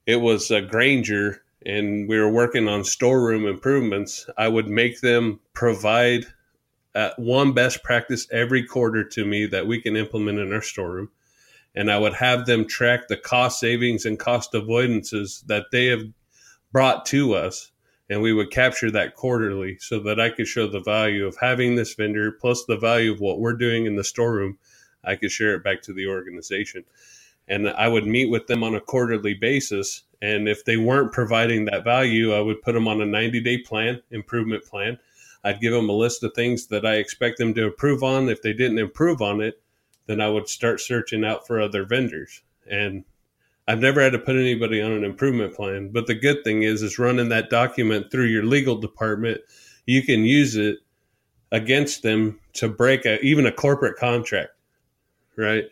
it 0.08 0.16
was 0.16 0.50
a 0.50 0.62
Grainger 0.62 1.44
and 1.66 2.10
we 2.10 2.20
were 2.20 2.30
working 2.30 2.68
on 2.68 2.84
storeroom 2.84 3.46
improvements, 3.46 4.28
I 4.38 4.48
would 4.48 4.68
make 4.68 5.02
them 5.02 5.40
provide 5.54 6.26
uh, 6.96 7.12
one 7.18 7.54
best 7.54 7.84
practice 7.84 8.28
every 8.32 8.66
quarter 8.66 9.04
to 9.04 9.26
me 9.26 9.46
that 9.48 9.68
we 9.68 9.82
can 9.82 9.96
implement 9.96 10.40
in 10.40 10.52
our 10.54 10.62
storeroom. 10.62 11.10
And 11.76 11.90
I 11.90 12.00
would 12.00 12.14
have 12.16 12.46
them 12.46 12.68
track 12.68 13.08
the 13.08 13.16
cost 13.16 13.60
savings 13.60 14.06
and 14.06 14.20
cost 14.20 14.54
avoidances 14.54 15.46
that 15.46 15.68
they 15.72 15.86
have 15.86 16.04
brought 16.72 17.06
to 17.08 17.34
us. 17.34 17.72
And 18.10 18.22
we 18.22 18.34
would 18.34 18.52
capture 18.52 18.92
that 18.92 19.16
quarterly 19.16 19.78
so 19.80 20.00
that 20.02 20.20
I 20.20 20.30
could 20.32 20.48
show 20.48 20.68
the 20.68 20.82
value 20.82 21.26
of 21.26 21.38
having 21.40 21.76
this 21.76 21.94
vendor 21.94 22.32
plus 22.32 22.66
the 22.66 22.76
value 22.76 23.14
of 23.14 23.22
what 23.22 23.40
we're 23.40 23.54
doing 23.54 23.86
in 23.86 23.96
the 23.96 24.04
storeroom. 24.04 24.58
I 25.04 25.16
could 25.16 25.32
share 25.32 25.56
it 25.56 25.64
back 25.64 25.82
to 25.84 25.94
the 25.94 26.08
organization. 26.08 26.84
And 27.48 27.70
I 27.70 27.88
would 27.88 28.06
meet 28.06 28.30
with 28.30 28.48
them 28.48 28.64
on 28.64 28.76
a 28.76 28.82
quarterly 28.82 29.34
basis 29.34 30.04
and 30.22 30.48
if 30.48 30.66
they 30.66 30.78
weren't 30.78 31.12
providing 31.12 31.66
that 31.66 31.84
value, 31.84 32.34
I 32.34 32.42
would 32.42 32.62
put 32.62 32.74
them 32.74 32.88
on 32.88 33.02
a 33.02 33.06
90 33.06 33.40
day 33.42 33.58
plan, 33.58 34.02
improvement 34.12 34.64
plan. 34.66 35.00
I'd 35.44 35.60
give 35.60 35.74
them 35.74 35.90
a 35.90 35.94
list 35.94 36.24
of 36.24 36.34
things 36.34 36.68
that 36.68 36.86
I 36.86 36.96
expect 36.96 37.40
them 37.40 37.54
to 37.56 37.66
improve 37.66 38.04
on. 38.04 38.30
If 38.30 38.42
they 38.44 38.54
didn't 38.54 38.78
improve 38.78 39.22
on 39.22 39.42
it, 39.42 39.60
then 40.06 40.22
I 40.22 40.30
would 40.30 40.48
start 40.48 40.80
searching 40.80 41.26
out 41.26 41.48
for 41.48 41.60
other 41.60 41.86
vendors. 41.86 42.44
And 42.70 43.04
I've 43.68 43.80
never 43.80 44.02
had 44.02 44.14
to 44.14 44.20
put 44.20 44.36
anybody 44.36 44.82
on 44.82 44.92
an 44.92 45.04
improvement 45.04 45.56
plan. 45.56 45.90
But 45.90 46.06
the 46.06 46.14
good 46.14 46.44
thing 46.44 46.64
is, 46.64 46.84
is 46.84 47.00
running 47.00 47.30
that 47.30 47.50
document 47.50 48.12
through 48.12 48.26
your 48.26 48.44
legal 48.44 48.76
department, 48.76 49.42
you 49.88 50.04
can 50.04 50.24
use 50.24 50.56
it 50.56 50.78
against 51.52 52.04
them 52.04 52.40
to 52.54 52.70
break 52.70 53.06
a, 53.06 53.20
even 53.22 53.46
a 53.46 53.52
corporate 53.52 53.98
contract, 53.98 54.52
right? 55.36 55.66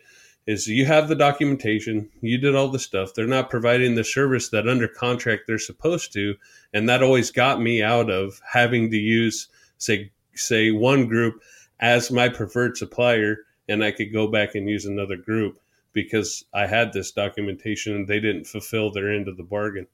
Is 0.46 0.66
you 0.66 0.86
have 0.86 1.08
the 1.08 1.14
documentation, 1.14 2.08
you 2.20 2.38
did 2.38 2.54
all 2.54 2.68
the 2.68 2.78
stuff. 2.78 3.14
They're 3.14 3.26
not 3.26 3.50
providing 3.50 3.94
the 3.94 4.04
service 4.04 4.48
that 4.50 4.68
under 4.68 4.88
contract 4.88 5.44
they're 5.46 5.58
supposed 5.58 6.12
to, 6.14 6.34
and 6.72 6.88
that 6.88 7.02
always 7.02 7.30
got 7.30 7.60
me 7.60 7.82
out 7.82 8.10
of 8.10 8.40
having 8.52 8.90
to 8.90 8.96
use 8.96 9.48
say 9.78 10.10
say 10.34 10.70
one 10.70 11.06
group 11.06 11.42
as 11.80 12.10
my 12.10 12.28
preferred 12.28 12.76
supplier 12.76 13.38
and 13.68 13.84
I 13.84 13.92
could 13.92 14.12
go 14.12 14.26
back 14.26 14.54
and 14.54 14.68
use 14.68 14.84
another 14.84 15.16
group 15.16 15.60
because 15.92 16.44
I 16.52 16.66
had 16.66 16.92
this 16.92 17.12
documentation 17.12 17.94
and 17.94 18.08
they 18.08 18.20
didn't 18.20 18.46
fulfill 18.46 18.90
their 18.90 19.12
end 19.12 19.28
of 19.28 19.36
the 19.36 19.42
bargain. 19.42 19.86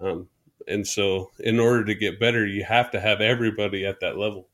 Um, 0.00 0.28
and 0.66 0.86
so, 0.86 1.30
in 1.38 1.60
order 1.60 1.84
to 1.84 1.94
get 1.94 2.20
better, 2.20 2.46
you 2.46 2.64
have 2.64 2.90
to 2.92 3.00
have 3.00 3.20
everybody 3.20 3.84
at 3.86 4.00
that 4.00 4.16
level. 4.16 4.48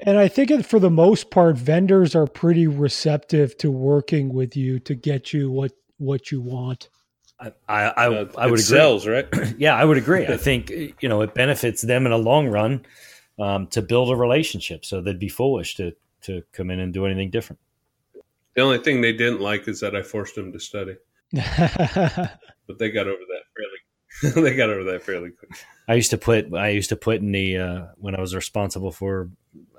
And 0.00 0.16
I 0.16 0.28
think 0.28 0.64
for 0.64 0.78
the 0.78 0.90
most 0.90 1.30
part, 1.30 1.56
vendors 1.56 2.14
are 2.14 2.26
pretty 2.26 2.66
receptive 2.66 3.56
to 3.58 3.70
working 3.70 4.32
with 4.32 4.56
you 4.56 4.78
to 4.80 4.94
get 4.94 5.32
you 5.32 5.50
what 5.50 5.72
what 5.98 6.30
you 6.30 6.40
want. 6.40 6.88
I 7.40 7.52
I, 7.68 7.82
I, 7.82 8.06
uh, 8.06 8.28
I 8.36 8.46
would 8.46 8.54
agree. 8.54 8.58
Sells, 8.58 9.06
right? 9.06 9.26
yeah, 9.58 9.74
I 9.74 9.84
would 9.84 9.98
agree. 9.98 10.26
I 10.26 10.36
think 10.36 10.70
you 10.70 11.08
know 11.08 11.22
it 11.22 11.34
benefits 11.34 11.82
them 11.82 12.06
in 12.06 12.12
a 12.12 12.18
long 12.18 12.48
run 12.48 12.84
um, 13.38 13.66
to 13.68 13.82
build 13.82 14.10
a 14.10 14.16
relationship. 14.16 14.84
So 14.84 15.00
they'd 15.00 15.18
be 15.18 15.28
foolish 15.28 15.74
to 15.76 15.92
to 16.22 16.42
come 16.52 16.70
in 16.70 16.80
and 16.80 16.92
do 16.92 17.04
anything 17.06 17.30
different. 17.30 17.60
The 18.54 18.62
only 18.62 18.78
thing 18.78 19.00
they 19.00 19.12
didn't 19.12 19.40
like 19.40 19.68
is 19.68 19.80
that 19.80 19.94
I 19.94 20.02
forced 20.02 20.34
them 20.34 20.52
to 20.52 20.60
study, 20.60 20.96
but 21.32 22.78
they 22.78 22.90
got 22.90 23.06
over 23.06 23.18
that 23.18 23.42
fairly 23.56 23.78
they 24.50 24.56
got 24.56 24.70
over 24.70 24.84
that 24.84 25.02
fairly 25.02 25.30
quick. 25.30 25.50
I 25.88 25.94
used 25.94 26.10
to 26.10 26.18
put 26.18 26.52
I 26.54 26.68
used 26.68 26.90
to 26.90 26.96
put 26.96 27.20
in 27.20 27.32
the 27.32 27.56
uh, 27.56 27.86
when 27.96 28.14
I 28.14 28.20
was 28.20 28.34
responsible 28.34 28.92
for 28.92 29.30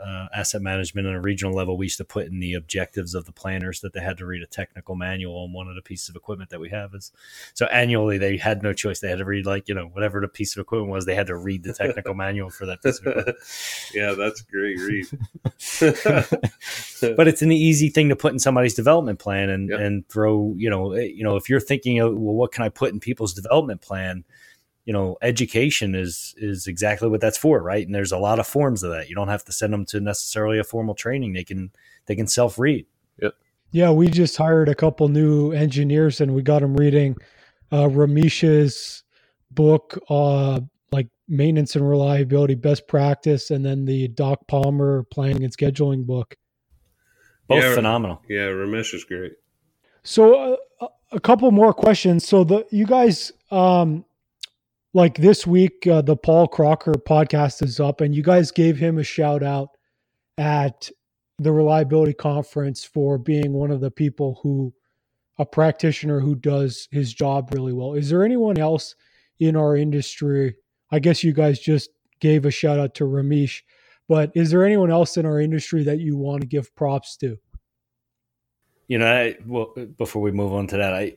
uh, 0.03 0.27
asset 0.33 0.61
management 0.61 1.07
on 1.07 1.13
a 1.13 1.21
regional 1.21 1.53
level. 1.53 1.77
We 1.77 1.85
used 1.85 1.99
to 1.99 2.05
put 2.05 2.25
in 2.25 2.39
the 2.39 2.55
objectives 2.55 3.13
of 3.13 3.25
the 3.25 3.31
planners 3.31 3.81
that 3.81 3.93
they 3.93 3.99
had 3.99 4.17
to 4.17 4.25
read 4.25 4.41
a 4.41 4.47
technical 4.47 4.95
manual 4.95 5.35
on 5.43 5.53
one 5.53 5.67
of 5.67 5.75
the 5.75 5.81
pieces 5.83 6.09
of 6.09 6.15
equipment 6.15 6.49
that 6.49 6.59
we 6.59 6.69
have. 6.69 6.95
Is 6.95 7.11
so 7.53 7.67
annually 7.67 8.17
they 8.17 8.37
had 8.37 8.63
no 8.63 8.73
choice. 8.73 8.99
They 9.01 9.09
had 9.09 9.19
to 9.19 9.25
read 9.25 9.45
like 9.45 9.67
you 9.67 9.75
know 9.75 9.85
whatever 9.85 10.19
the 10.19 10.27
piece 10.27 10.55
of 10.55 10.61
equipment 10.61 10.91
was. 10.91 11.05
They 11.05 11.13
had 11.13 11.27
to 11.27 11.35
read 11.35 11.63
the 11.63 11.73
technical 11.73 12.13
manual 12.15 12.49
for 12.49 12.65
that 12.65 12.81
piece 12.81 12.99
of 12.99 13.07
equipment. 13.07 13.37
yeah, 13.93 14.13
that's 14.13 14.41
great 14.41 14.79
read. 14.79 15.05
but 17.17 17.27
it's 17.27 17.43
an 17.43 17.51
easy 17.51 17.89
thing 17.89 18.09
to 18.09 18.15
put 18.15 18.33
in 18.33 18.39
somebody's 18.39 18.73
development 18.73 19.19
plan 19.19 19.49
and 19.49 19.69
yep. 19.69 19.79
and 19.79 20.09
throw 20.09 20.55
you 20.57 20.71
know 20.71 20.93
eh, 20.93 21.11
you 21.13 21.23
know 21.23 21.35
if 21.35 21.49
you're 21.49 21.59
thinking 21.59 21.99
of 21.99 22.13
well 22.13 22.33
what 22.33 22.51
can 22.51 22.63
I 22.63 22.69
put 22.69 22.91
in 22.91 22.99
people's 22.99 23.33
development 23.33 23.81
plan 23.81 24.23
you 24.89 24.93
know 24.93 25.19
education 25.21 25.93
is 25.93 26.33
is 26.35 26.65
exactly 26.65 27.07
what 27.07 27.21
that's 27.21 27.37
for 27.37 27.61
right? 27.61 27.85
And 27.85 27.93
there's 27.93 28.11
a 28.11 28.17
lot 28.17 28.39
of 28.39 28.47
forms 28.47 28.81
of 28.81 28.89
that. 28.89 29.07
You 29.07 29.13
don't 29.13 29.27
have 29.27 29.45
to 29.45 29.51
send 29.51 29.71
them 29.71 29.85
to 29.85 29.99
necessarily 29.99 30.57
a 30.57 30.63
formal 30.63 30.95
training. 30.95 31.33
They 31.33 31.43
can 31.43 31.69
they 32.07 32.15
can 32.15 32.25
self 32.25 32.57
read 32.57 32.87
yep. 33.21 33.35
Yeah 33.71 33.91
we 33.91 34.07
just 34.07 34.35
hired 34.35 34.67
a 34.67 34.73
couple 34.73 35.07
new 35.07 35.51
engineers 35.51 36.21
and 36.21 36.33
we 36.33 36.41
got 36.41 36.61
them 36.61 36.75
reading 36.75 37.15
uh 37.71 37.83
ramesh's 37.83 39.03
book 39.51 39.99
uh 40.09 40.59
like 40.91 41.07
maintenance 41.27 41.75
and 41.75 41.87
reliability 41.87 42.55
best 42.55 42.87
practice 42.87 43.51
and 43.51 43.63
then 43.63 43.85
the 43.85 44.07
doc 44.07 44.39
palmer 44.47 45.03
planning 45.11 45.43
and 45.43 45.55
scheduling 45.55 46.03
book. 46.03 46.35
Both 47.47 47.63
yeah, 47.63 47.75
phenomenal. 47.75 48.23
yeah 48.27 48.47
ramesh 48.47 48.95
is 48.95 49.03
great. 49.03 49.33
So 50.01 50.57
uh, 50.81 50.87
a 51.11 51.19
couple 51.19 51.51
more 51.51 51.75
questions. 51.75 52.27
So 52.27 52.43
the 52.43 52.65
you 52.71 52.87
guys 52.87 53.31
um 53.51 54.03
like 54.93 55.17
this 55.17 55.45
week, 55.45 55.85
uh, 55.87 56.01
the 56.01 56.15
Paul 56.15 56.47
Crocker 56.47 56.93
podcast 56.93 57.61
is 57.61 57.79
up, 57.79 58.01
and 58.01 58.15
you 58.15 58.23
guys 58.23 58.51
gave 58.51 58.77
him 58.77 58.97
a 58.97 59.03
shout 59.03 59.43
out 59.43 59.69
at 60.37 60.89
the 61.37 61.51
reliability 61.51 62.13
conference 62.13 62.83
for 62.83 63.17
being 63.17 63.53
one 63.53 63.71
of 63.71 63.81
the 63.81 63.91
people 63.91 64.39
who, 64.41 64.73
a 65.37 65.45
practitioner 65.45 66.19
who 66.19 66.35
does 66.35 66.87
his 66.91 67.13
job 67.13 67.53
really 67.53 67.73
well. 67.73 67.93
Is 67.93 68.09
there 68.09 68.23
anyone 68.23 68.57
else 68.57 68.95
in 69.39 69.55
our 69.55 69.75
industry? 69.75 70.55
I 70.91 70.99
guess 70.99 71.23
you 71.23 71.33
guys 71.33 71.59
just 71.59 71.91
gave 72.19 72.45
a 72.45 72.51
shout 72.51 72.79
out 72.79 72.95
to 72.95 73.05
Ramesh, 73.05 73.61
but 74.07 74.31
is 74.35 74.51
there 74.51 74.65
anyone 74.65 74.91
else 74.91 75.17
in 75.17 75.25
our 75.25 75.39
industry 75.39 75.83
that 75.83 75.99
you 75.99 76.17
want 76.17 76.41
to 76.41 76.47
give 76.47 76.75
props 76.75 77.15
to? 77.17 77.37
You 78.87 78.97
know, 78.97 79.05
I, 79.05 79.37
well, 79.45 79.73
before 79.97 80.21
we 80.21 80.31
move 80.31 80.51
on 80.51 80.65
to 80.67 80.77
that, 80.77 80.93
I 80.93 81.15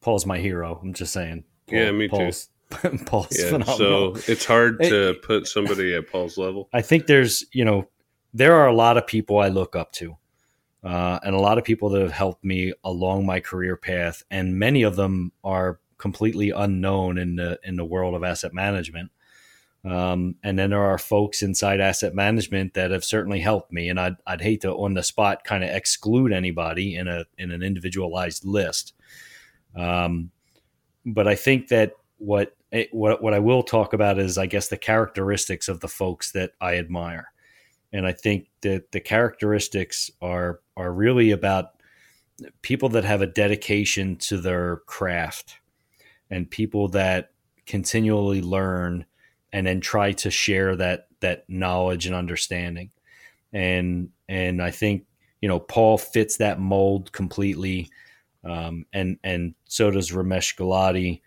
Paul's 0.00 0.24
my 0.24 0.38
hero. 0.38 0.80
I'm 0.82 0.94
just 0.94 1.12
saying. 1.12 1.44
Paul, 1.68 1.78
yeah, 1.78 1.90
me 1.92 2.08
Paul's, 2.08 2.46
too. 2.46 2.52
Paul's 3.06 3.38
yeah, 3.38 3.50
phenomenal. 3.50 4.14
So 4.16 4.32
it's 4.32 4.44
hard 4.44 4.80
to 4.80 5.10
it, 5.10 5.22
put 5.22 5.46
somebody 5.46 5.94
at 5.94 6.08
Paul's 6.10 6.38
level. 6.38 6.68
I 6.72 6.82
think 6.82 7.06
there's, 7.06 7.44
you 7.52 7.64
know, 7.64 7.88
there 8.32 8.54
are 8.54 8.68
a 8.68 8.74
lot 8.74 8.96
of 8.96 9.06
people 9.06 9.38
I 9.38 9.48
look 9.48 9.74
up 9.74 9.92
to, 9.92 10.16
uh, 10.84 11.18
and 11.22 11.34
a 11.34 11.40
lot 11.40 11.58
of 11.58 11.64
people 11.64 11.88
that 11.90 12.02
have 12.02 12.12
helped 12.12 12.44
me 12.44 12.72
along 12.84 13.26
my 13.26 13.40
career 13.40 13.76
path, 13.76 14.22
and 14.30 14.58
many 14.58 14.82
of 14.82 14.96
them 14.96 15.32
are 15.42 15.80
completely 15.98 16.50
unknown 16.50 17.18
in 17.18 17.36
the 17.36 17.58
in 17.64 17.76
the 17.76 17.84
world 17.84 18.14
of 18.14 18.22
asset 18.22 18.54
management. 18.54 19.10
Um, 19.84 20.36
and 20.42 20.58
then 20.58 20.70
there 20.70 20.82
are 20.82 20.98
folks 20.98 21.42
inside 21.42 21.80
asset 21.80 22.14
management 22.14 22.74
that 22.74 22.90
have 22.90 23.04
certainly 23.04 23.40
helped 23.40 23.72
me. 23.72 23.88
And 23.88 23.98
I'd, 23.98 24.16
I'd 24.26 24.42
hate 24.42 24.60
to 24.62 24.74
on 24.74 24.92
the 24.92 25.02
spot 25.02 25.42
kind 25.44 25.64
of 25.64 25.70
exclude 25.70 26.32
anybody 26.32 26.96
in 26.96 27.08
a 27.08 27.24
in 27.38 27.50
an 27.50 27.62
individualized 27.62 28.44
list. 28.44 28.92
Um, 29.74 30.30
but 31.06 31.26
I 31.26 31.34
think 31.34 31.68
that 31.68 31.94
what 32.18 32.54
eh, 32.72 32.86
what 32.92 33.22
what 33.22 33.34
I 33.34 33.38
will 33.38 33.62
talk 33.62 33.92
about 33.92 34.18
is 34.18 34.38
I 34.38 34.46
guess 34.46 34.68
the 34.68 34.76
characteristics 34.76 35.68
of 35.68 35.80
the 35.80 35.88
folks 35.88 36.32
that 36.32 36.52
I 36.60 36.76
admire. 36.76 37.32
And 37.92 38.06
I 38.06 38.12
think 38.12 38.48
that 38.62 38.92
the 38.92 39.00
characteristics 39.00 40.10
are 40.20 40.60
are 40.76 40.92
really 40.92 41.30
about 41.30 41.80
people 42.62 42.88
that 42.90 43.04
have 43.04 43.22
a 43.22 43.26
dedication 43.26 44.16
to 44.16 44.40
their 44.40 44.78
craft 44.86 45.56
and 46.30 46.50
people 46.50 46.88
that 46.88 47.30
continually 47.66 48.40
learn 48.40 49.04
and 49.52 49.66
then 49.66 49.80
try 49.80 50.12
to 50.12 50.30
share 50.30 50.76
that 50.76 51.08
that 51.20 51.44
knowledge 51.48 52.06
and 52.06 52.14
understanding 52.14 52.90
and 53.52 54.08
and 54.28 54.62
i 54.62 54.70
think 54.70 55.04
you 55.40 55.48
know 55.48 55.60
paul 55.60 55.98
fits 55.98 56.38
that 56.38 56.58
mold 56.58 57.12
completely 57.12 57.88
um, 58.42 58.86
and 58.92 59.18
and 59.22 59.54
so 59.66 59.90
does 59.90 60.10
ramesh 60.10 60.56
gulati 60.56 61.20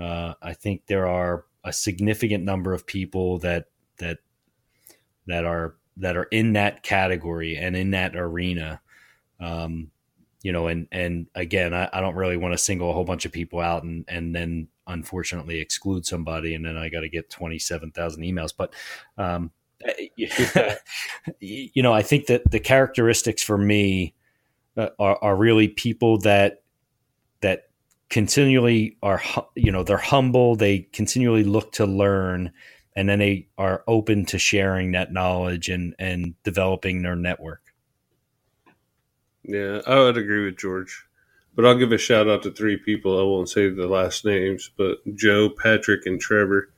uh, 0.00 0.34
i 0.42 0.52
think 0.52 0.86
there 0.86 1.06
are 1.06 1.44
a 1.64 1.72
significant 1.72 2.44
number 2.44 2.72
of 2.72 2.86
people 2.86 3.38
that 3.38 3.66
that 3.98 4.18
that 5.26 5.44
are 5.44 5.76
that 5.96 6.16
are 6.16 6.24
in 6.24 6.54
that 6.54 6.82
category 6.82 7.56
and 7.56 7.76
in 7.76 7.90
that 7.90 8.16
arena 8.16 8.80
um, 9.40 9.90
you 10.42 10.52
know 10.52 10.66
and 10.66 10.88
and 10.90 11.26
again 11.34 11.74
I, 11.74 11.88
I 11.92 12.00
don't 12.00 12.16
really 12.16 12.36
want 12.36 12.54
to 12.54 12.58
single 12.58 12.90
a 12.90 12.92
whole 12.92 13.04
bunch 13.04 13.24
of 13.24 13.32
people 13.32 13.60
out 13.60 13.84
and 13.84 14.04
and 14.08 14.34
then 14.34 14.68
unfortunately 14.86 15.60
exclude 15.60 16.06
somebody 16.06 16.54
and 16.54 16.64
then 16.64 16.76
I 16.76 16.88
got 16.88 17.00
to 17.00 17.08
get 17.08 17.30
27,000 17.30 18.22
emails. 18.22 18.52
But, 18.56 18.74
um, 19.18 19.50
you 21.40 21.82
know, 21.82 21.92
I 21.92 22.02
think 22.02 22.26
that 22.26 22.50
the 22.50 22.60
characteristics 22.60 23.42
for 23.42 23.58
me 23.58 24.14
uh, 24.76 24.88
are, 24.98 25.18
are 25.22 25.36
really 25.36 25.68
people 25.68 26.18
that, 26.18 26.62
that 27.40 27.68
continually 28.12 28.98
are, 29.02 29.22
you 29.56 29.72
know, 29.72 29.82
they're 29.82 29.96
humble. 29.96 30.54
They 30.54 30.80
continually 30.92 31.44
look 31.44 31.72
to 31.72 31.86
learn 31.86 32.52
and 32.94 33.08
then 33.08 33.18
they 33.18 33.48
are 33.56 33.82
open 33.86 34.26
to 34.26 34.38
sharing 34.38 34.92
that 34.92 35.14
knowledge 35.14 35.70
and, 35.70 35.94
and 35.98 36.34
developing 36.44 37.00
their 37.00 37.16
network. 37.16 37.62
Yeah, 39.44 39.80
I 39.86 39.98
would 39.98 40.18
agree 40.18 40.44
with 40.44 40.58
George. 40.58 41.06
But 41.54 41.64
I'll 41.64 41.78
give 41.78 41.90
a 41.90 41.98
shout 41.98 42.28
out 42.28 42.42
to 42.42 42.50
three 42.50 42.76
people. 42.76 43.18
I 43.18 43.22
won't 43.22 43.48
say 43.48 43.70
the 43.70 43.86
last 43.86 44.26
names, 44.26 44.70
but 44.76 44.98
Joe, 45.14 45.48
Patrick, 45.48 46.04
and 46.04 46.20
Trevor. 46.20 46.70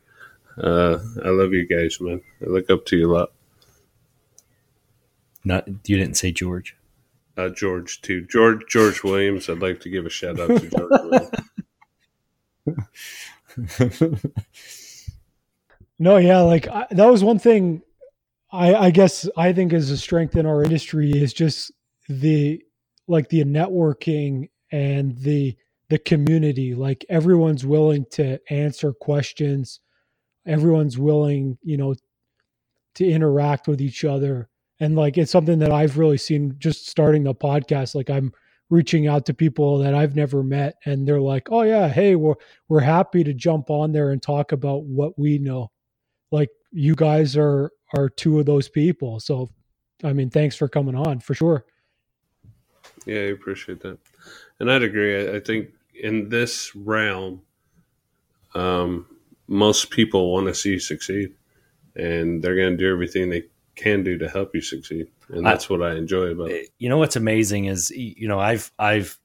Uh, 0.57 0.99
I 1.25 1.31
love 1.31 1.53
you 1.53 1.67
guys, 1.67 2.01
man. 2.01 2.23
I 2.43 2.49
look 2.49 2.71
up 2.71 2.87
to 2.87 2.97
you 2.97 3.13
a 3.13 3.13
lot. 3.13 3.33
Not 5.45 5.67
you 5.69 5.97
didn't 5.97 6.17
say 6.17 6.31
George. 6.31 6.77
Uh, 7.37 7.49
George 7.49 8.01
too. 8.01 8.27
George 8.27 8.63
George 8.69 9.03
Williams. 9.03 9.49
I'd 9.49 9.61
like 9.61 9.81
to 9.81 9.91
give 9.91 10.07
a 10.07 10.11
shout 10.11 10.39
out 10.39 10.49
to 10.49 10.71
George 10.71 10.91
Williams. 13.57 14.21
no, 15.99 16.17
yeah, 16.17 16.41
like 16.41 16.69
I, 16.69 16.87
that 16.91 17.07
was 17.07 17.25
one 17.25 17.39
thing. 17.39 17.83
I, 18.53 18.75
I 18.75 18.91
guess 18.91 19.29
I 19.37 19.53
think 19.53 19.73
is 19.73 19.91
a 19.91 19.99
strength 19.99 20.37
in 20.37 20.47
our 20.47 20.63
industry 20.63 21.11
is 21.11 21.33
just 21.33 21.73
the 22.09 22.63
like 23.09 23.29
the 23.29 23.45
networking 23.45 24.49
and 24.71 25.17
the 25.19 25.57
the 25.89 25.99
community 25.99 26.75
like 26.75 27.05
everyone's 27.09 27.65
willing 27.67 28.07
to 28.11 28.39
answer 28.51 28.93
questions 28.93 29.81
everyone's 30.47 30.99
willing 30.99 31.59
you 31.63 31.77
know 31.77 31.95
to 32.95 33.09
interact 33.09 33.69
with 33.69 33.81
each 33.81 34.05
other 34.05 34.49
and 34.85 34.97
like 34.97 35.19
it's 35.19 35.33
something 35.33 35.59
that 35.59 35.73
i've 35.73 35.99
really 35.99 36.19
seen 36.19 36.55
just 36.59 36.89
starting 36.89 37.25
the 37.25 37.35
podcast 37.35 37.95
like 37.95 38.11
i'm 38.11 38.33
reaching 38.71 39.07
out 39.07 39.27
to 39.27 39.35
people 39.35 39.79
that 39.79 39.95
i've 39.95 40.17
never 40.17 40.43
met 40.43 40.77
and 40.85 41.07
they're 41.07 41.21
like 41.21 41.49
oh 41.51 41.63
yeah 41.63 41.89
hey 41.89 42.15
we're 42.15 42.35
we're 42.69 42.81
happy 42.81 43.23
to 43.25 43.35
jump 43.35 43.71
on 43.71 43.93
there 43.93 44.11
and 44.11 44.23
talk 44.23 44.53
about 44.53 44.85
what 44.85 45.19
we 45.19 45.39
know 45.39 45.71
like 46.33 46.49
you 46.73 46.95
guys 46.95 47.37
are 47.37 47.71
are 47.95 48.09
two 48.09 48.39
of 48.39 48.47
those 48.47 48.69
people 48.69 49.21
so 49.21 49.49
i 50.03 50.13
mean 50.13 50.31
thanks 50.31 50.57
for 50.57 50.69
coming 50.69 50.95
on 50.95 51.21
for 51.21 51.35
sure 51.35 51.65
yeah 53.07 53.21
i 53.21 53.31
appreciate 53.31 53.81
that 53.81 53.99
and 54.61 54.71
I'd 54.71 54.83
agree. 54.83 55.29
I, 55.29 55.37
I 55.37 55.41
think 55.41 55.71
in 55.95 56.29
this 56.29 56.75
realm, 56.75 57.43
um, 58.55 59.07
most 59.49 59.91
people 59.91 60.33
want 60.33 60.47
to 60.47 60.55
see 60.55 60.71
you 60.71 60.79
succeed, 60.79 61.35
and 61.97 62.43
they're 62.43 62.57
going 62.57 62.73
to 62.73 62.77
do 62.77 62.91
everything 62.91 63.31
they 63.31 63.45
can 63.77 64.03
do 64.03 64.19
to 64.19 64.29
help 64.29 64.55
you 64.55 64.61
succeed, 64.61 65.09
and 65.29 65.45
that's 65.45 65.71
I, 65.71 65.75
what 65.75 65.83
I 65.83 65.97
enjoy 65.97 66.27
about 66.27 66.51
it. 66.51 66.71
You 66.79 66.89
know 66.89 66.99
what's 66.99 67.17
amazing 67.17 67.67
is 67.67 67.91
you 67.91 68.29
know 68.29 68.39
I've 68.39 68.73
I've 68.79 69.19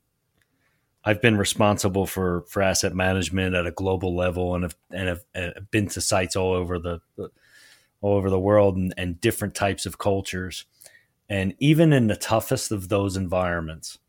I've 1.04 1.22
been 1.22 1.38
responsible 1.38 2.06
for 2.06 2.46
for 2.50 2.62
asset 2.62 2.94
management 2.94 3.56
at 3.56 3.66
a 3.66 3.72
global 3.72 4.16
level, 4.16 4.56
and 4.56 4.64
have 4.64 4.76
and 4.92 5.08
have, 5.08 5.24
and 5.34 5.54
have 5.56 5.72
been 5.72 5.88
to 5.90 6.02
sites 6.02 6.36
all 6.36 6.54
over 6.54 6.80
the, 6.80 7.00
the 7.16 7.30
all 8.02 8.16
over 8.16 8.30
the 8.30 8.40
world 8.40 8.78
and, 8.78 8.94
and 8.98 9.22
different 9.22 9.56
types 9.56 9.86
of 9.86 9.98
cultures, 9.98 10.66
and 11.28 11.54
even 11.60 11.94
in 11.94 12.08
the 12.08 12.16
toughest 12.16 12.72
of 12.72 12.90
those 12.90 13.16
environments 13.16 14.00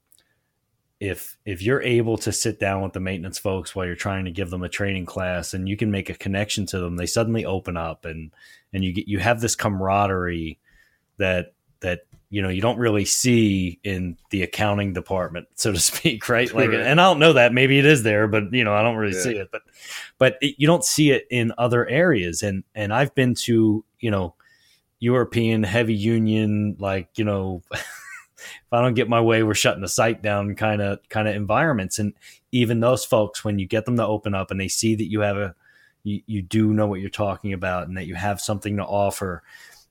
if 1.00 1.38
if 1.46 1.62
you're 1.62 1.82
able 1.82 2.18
to 2.18 2.30
sit 2.30 2.60
down 2.60 2.82
with 2.82 2.92
the 2.92 3.00
maintenance 3.00 3.38
folks 3.38 3.74
while 3.74 3.86
you're 3.86 3.96
trying 3.96 4.26
to 4.26 4.30
give 4.30 4.50
them 4.50 4.62
a 4.62 4.68
training 4.68 5.06
class 5.06 5.54
and 5.54 5.66
you 5.66 5.76
can 5.76 5.90
make 5.90 6.10
a 6.10 6.14
connection 6.14 6.66
to 6.66 6.78
them 6.78 6.96
they 6.96 7.06
suddenly 7.06 7.44
open 7.46 7.76
up 7.76 8.04
and 8.04 8.30
and 8.74 8.84
you 8.84 8.92
get 8.92 9.08
you 9.08 9.18
have 9.18 9.40
this 9.40 9.56
camaraderie 9.56 10.58
that 11.16 11.54
that 11.80 12.00
you 12.28 12.42
know 12.42 12.50
you 12.50 12.60
don't 12.60 12.78
really 12.78 13.06
see 13.06 13.80
in 13.82 14.16
the 14.28 14.42
accounting 14.42 14.92
department 14.92 15.48
so 15.54 15.72
to 15.72 15.78
speak 15.80 16.28
right 16.28 16.52
like 16.52 16.68
right. 16.68 16.80
and 16.80 17.00
i 17.00 17.04
don't 17.04 17.18
know 17.18 17.32
that 17.32 17.54
maybe 17.54 17.78
it 17.78 17.86
is 17.86 18.02
there 18.02 18.28
but 18.28 18.52
you 18.52 18.62
know 18.62 18.74
i 18.74 18.82
don't 18.82 18.96
really 18.96 19.16
yeah. 19.16 19.22
see 19.22 19.36
it 19.36 19.48
but 19.50 19.62
but 20.18 20.36
it, 20.42 20.54
you 20.58 20.66
don't 20.66 20.84
see 20.84 21.10
it 21.10 21.26
in 21.30 21.50
other 21.56 21.88
areas 21.88 22.42
and 22.42 22.62
and 22.74 22.92
i've 22.92 23.14
been 23.14 23.34
to 23.34 23.82
you 24.00 24.10
know 24.10 24.34
european 24.98 25.62
heavy 25.62 25.94
union 25.94 26.76
like 26.78 27.08
you 27.16 27.24
know 27.24 27.62
if 28.40 28.72
I 28.72 28.80
don't 28.80 28.94
get 28.94 29.08
my 29.08 29.20
way, 29.20 29.42
we're 29.42 29.54
shutting 29.54 29.82
the 29.82 29.88
site 29.88 30.22
down 30.22 30.54
kind 30.54 30.82
of 30.82 30.98
kind 31.08 31.28
of 31.28 31.34
environments. 31.34 31.98
And 31.98 32.14
even 32.52 32.80
those 32.80 33.04
folks, 33.04 33.44
when 33.44 33.58
you 33.58 33.66
get 33.66 33.84
them 33.84 33.96
to 33.96 34.06
open 34.06 34.34
up 34.34 34.50
and 34.50 34.60
they 34.60 34.68
see 34.68 34.94
that 34.94 35.10
you 35.10 35.20
have 35.20 35.36
a 35.36 35.54
you, 36.02 36.22
you 36.26 36.42
do 36.42 36.72
know 36.72 36.86
what 36.86 37.00
you're 37.00 37.10
talking 37.10 37.52
about 37.52 37.88
and 37.88 37.96
that 37.96 38.06
you 38.06 38.14
have 38.14 38.40
something 38.40 38.76
to 38.76 38.84
offer, 38.84 39.42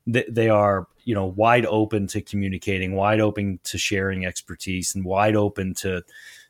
they, 0.08 0.26
they 0.28 0.50
are 0.50 0.88
you 1.04 1.16
know 1.16 1.26
wide 1.26 1.66
open 1.66 2.08
to 2.08 2.22
communicating, 2.22 2.96
wide 2.96 3.20
open 3.20 3.60
to 3.66 3.78
sharing 3.78 4.26
expertise, 4.26 4.96
and 4.96 5.06
wide 5.06 5.36
open 5.36 5.74
to 5.76 6.04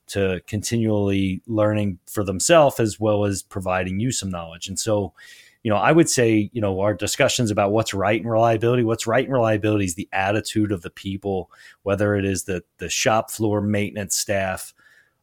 to 0.07 0.41
continually 0.47 1.41
learning 1.45 1.99
for 2.07 2.24
themselves 2.24 2.80
as 2.80 2.99
well 2.99 3.26
as 3.26 3.43
providing 3.43 3.99
you 3.99 4.11
some 4.11 4.30
knowledge. 4.30 4.67
And 4.67 4.80
so 4.80 5.13
you 5.64 5.70
know, 5.70 5.78
I 5.78 5.91
would 5.91 6.10
say, 6.10 6.49
you 6.53 6.62
know, 6.62 6.80
our 6.80 6.93
discussions 6.93 7.51
about 7.51 7.72
what's 7.72 7.93
right 7.93 8.22
and 8.22 8.32
reliability, 8.32 8.84
what's 8.84 9.07
right 9.07 9.26
and 9.26 9.34
reliability 9.34 9.86
is 9.86 9.95
the 9.95 10.07
attitude 10.14 10.72
of 10.72 10.82
the 10.82 10.89
people, 10.89 11.51
whether 11.84 12.16
it 12.16 12.26
is 12.26 12.43
the 12.43 12.64
the 12.78 12.89
shop 12.89 13.30
floor 13.30 13.62
maintenance 13.62 14.16
staff, 14.16 14.74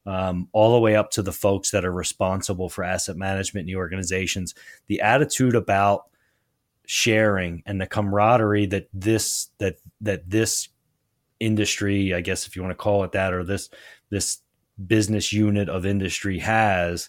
um, 0.05 0.49
all 0.53 0.73
the 0.73 0.81
way 0.81 0.95
up 0.95 1.11
to 1.13 1.23
the 1.23 1.33
folks 1.33 1.71
that 1.71 1.85
are 1.85 1.93
responsible 1.93 2.69
for 2.69 2.85
asset 2.85 3.17
management 3.17 3.63
in 3.63 3.75
the 3.75 3.77
organizations. 3.77 4.55
The 4.89 5.01
attitude 5.01 5.55
about 5.55 6.05
sharing 6.87 7.63
and 7.67 7.81
the 7.81 7.87
camaraderie 7.87 8.67
that 8.67 8.89
this 8.93 9.49
that 9.59 9.77
that 10.03 10.29
this 10.29 10.69
industry, 11.41 12.13
I 12.13 12.21
guess 12.21 12.47
if 12.47 12.57
you 12.57 12.63
want 12.63 12.73
to 12.73 12.83
call 12.83 13.05
it 13.05 13.13
that, 13.13 13.33
or 13.33 13.43
this 13.43 13.71
this 14.11 14.39
business 14.87 15.33
unit 15.33 15.71
of 15.71 15.87
industry 15.87 16.39
has 16.41 17.09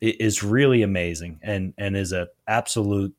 is 0.00 0.42
really 0.42 0.82
amazing 0.82 1.40
and 1.42 1.74
and 1.78 1.96
is 1.96 2.12
an 2.12 2.26
absolute 2.46 3.14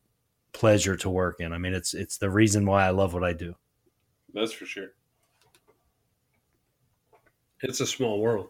pleasure 0.52 0.96
to 0.96 1.10
work 1.10 1.36
in. 1.40 1.52
I 1.52 1.58
mean, 1.58 1.74
it's 1.74 1.94
it's 1.94 2.18
the 2.18 2.30
reason 2.30 2.66
why 2.66 2.84
I 2.86 2.90
love 2.90 3.14
what 3.14 3.24
I 3.24 3.32
do. 3.32 3.54
That's 4.34 4.52
for 4.52 4.66
sure. 4.66 4.88
It's 7.62 7.80
a 7.80 7.86
small 7.86 8.20
world. 8.20 8.48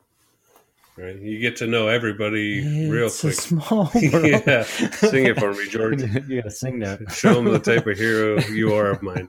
Right, 0.96 1.16
you 1.16 1.38
get 1.38 1.54
to 1.58 1.68
know 1.68 1.86
everybody 1.86 2.58
it's 2.58 2.90
real 2.90 3.06
a 3.06 3.10
quick. 3.10 3.34
small 3.34 3.88
world. 4.12 4.42
yeah, 4.46 4.64
sing 4.64 5.26
it 5.26 5.38
for 5.38 5.52
me, 5.52 5.68
George. 5.68 6.02
you 6.28 6.42
gotta 6.42 6.50
sing 6.50 6.80
that. 6.80 7.12
Show 7.12 7.34
them 7.34 7.44
the 7.44 7.60
type 7.60 7.86
of 7.86 7.96
hero 7.96 8.40
you 8.46 8.74
are 8.74 8.90
of 8.90 9.02
mine. 9.02 9.28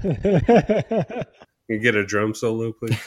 Can 0.00 1.24
you 1.68 1.78
get 1.78 1.94
a 1.94 2.06
drum 2.06 2.34
solo, 2.34 2.72
please. 2.72 2.98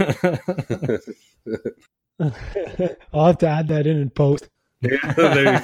I'll 3.11 3.25
have 3.25 3.39
to 3.39 3.47
add 3.47 3.67
that 3.69 3.87
in 3.87 3.97
in 3.97 4.11
post. 4.11 4.47
There 5.15 5.63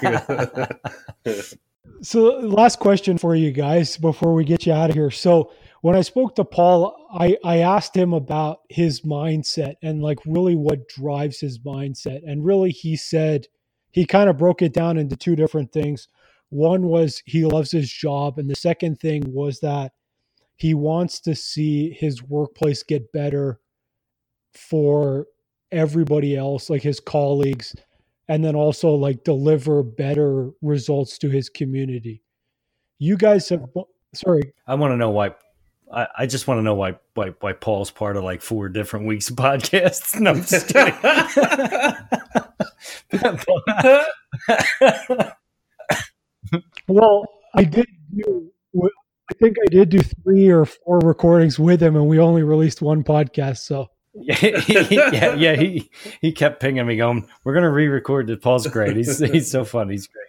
you 1.26 1.34
go. 1.34 1.34
So, 2.04 2.40
last 2.40 2.80
question 2.80 3.20
for 3.20 3.36
you 3.36 3.52
guys 3.52 3.96
before 3.96 4.34
we 4.34 4.44
get 4.44 4.66
you 4.66 4.74
out 4.74 4.90
of 4.90 4.96
here. 4.96 5.12
So, 5.12 5.52
when 5.82 5.96
I 5.96 6.02
spoke 6.02 6.36
to 6.36 6.44
Paul, 6.44 6.96
I, 7.14 7.38
I 7.44 7.58
asked 7.58 7.96
him 7.96 8.12
about 8.14 8.62
his 8.70 9.02
mindset 9.02 9.76
and 9.84 10.02
like 10.02 10.18
really 10.26 10.56
what 10.56 10.88
drives 10.88 11.40
his 11.40 11.60
mindset. 11.60 12.22
And 12.26 12.44
really, 12.44 12.72
he 12.72 12.96
said 12.96 13.46
he 13.92 14.06
kind 14.06 14.32
of 14.32 14.38
broke 14.38 14.64
it 14.64 14.74
down 14.74 14.98
into 14.98 15.16
two 15.16 15.36
different 15.36 15.72
things. 15.72 16.08
One 16.50 16.88
was 16.88 17.22
he 17.26 17.46
loves 17.46 17.72
his 17.72 17.92
job, 17.92 18.40
and 18.40 18.50
the 18.50 18.56
second 18.56 19.00
thing 19.00 19.24
was 19.28 19.60
that 19.60 19.92
he 20.56 20.74
wants 20.74 21.20
to 21.22 21.36
see 21.36 21.92
his 21.92 22.24
workplace 22.24 22.84
get 22.84 23.12
better 23.12 23.60
for 24.54 25.28
everybody 25.72 26.36
else, 26.36 26.70
like 26.70 26.82
his 26.82 27.00
colleagues, 27.00 27.76
and 28.28 28.44
then 28.44 28.56
also 28.56 28.94
like 28.96 29.24
deliver 29.24 29.84
better 29.84 30.52
results 30.62 31.18
to 31.20 31.30
his 31.30 31.50
community. 31.50 32.24
You 33.00 33.18
guys 33.18 33.50
have, 33.50 33.66
sorry, 34.14 34.54
I 34.68 34.76
want 34.76 34.92
to 34.92 34.98
know 34.98 35.10
why. 35.10 35.32
I, 35.92 36.08
I 36.20 36.26
just 36.26 36.48
want 36.48 36.60
to 36.60 36.62
know 36.62 36.76
why, 36.76 36.96
why 37.16 37.34
why 37.42 37.54
Paul's 37.54 37.92
part 37.92 38.16
of 38.16 38.24
like 38.24 38.42
four 38.42 38.70
different 38.70 39.08
weeks 39.08 39.30
of 39.30 39.36
podcasts. 39.38 40.20
No, 40.20 40.32
I'm 40.32 40.44
just 40.44 40.68
kidding. 40.70 40.96
well, 46.88 47.26
I 47.56 47.64
did 47.64 47.88
do, 48.16 48.52
I 49.32 49.34
think 49.40 49.58
I 49.62 49.68
did 49.70 49.90
do 49.90 50.00
three 50.24 50.50
or 50.50 50.66
four 50.66 51.00
recordings 51.00 51.60
with 51.60 51.82
him, 51.82 51.96
and 51.96 52.08
we 52.08 52.20
only 52.20 52.44
released 52.44 52.82
one 52.82 53.04
podcast. 53.04 53.60
So 53.60 53.88
yeah, 54.42 55.36
yeah. 55.36 55.56
He 55.56 55.90
he 56.22 56.32
kept 56.32 56.62
pinging 56.62 56.86
me, 56.86 56.98
going, 56.98 57.28
"We're 57.44 57.54
gonna 57.54 57.72
re-record 57.72 58.28
this. 58.28 58.40
Paul's 58.40 58.68
great. 58.68 58.96
He's 58.96 59.20
he's 59.32 59.50
so 59.52 59.66
fun. 59.66 59.90
He's 59.90 60.08
great." 60.08 60.28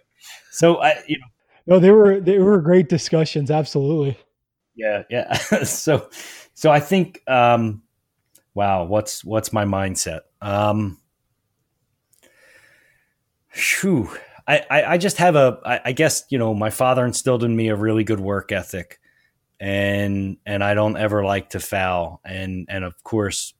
So 0.51 0.81
I, 0.81 1.01
you 1.07 1.17
know, 1.19 1.25
no, 1.65 1.79
they 1.79 1.91
were 1.91 2.19
they 2.19 2.39
were 2.39 2.59
great 2.61 2.89
discussions. 2.89 3.49
Absolutely. 3.49 4.17
Yeah, 4.75 5.03
yeah. 5.09 5.33
so, 5.63 6.09
so 6.53 6.71
I 6.71 6.79
think, 6.79 7.21
um, 7.27 7.83
wow, 8.53 8.83
what's 8.83 9.23
what's 9.23 9.53
my 9.53 9.65
mindset? 9.65 10.21
Um, 10.41 10.99
whew, 13.53 14.09
I, 14.47 14.65
I 14.69 14.83
I 14.93 14.97
just 14.97 15.17
have 15.17 15.35
a 15.35 15.59
I, 15.65 15.79
I 15.85 15.91
guess 15.93 16.25
you 16.29 16.37
know 16.37 16.53
my 16.53 16.69
father 16.69 17.05
instilled 17.05 17.43
in 17.43 17.55
me 17.55 17.69
a 17.69 17.75
really 17.75 18.03
good 18.03 18.19
work 18.19 18.51
ethic, 18.51 18.99
and 19.59 20.37
and 20.45 20.63
I 20.63 20.73
don't 20.73 20.97
ever 20.97 21.23
like 21.23 21.51
to 21.51 21.59
foul, 21.59 22.19
and 22.25 22.65
and 22.69 22.83
of 22.83 23.03
course 23.03 23.53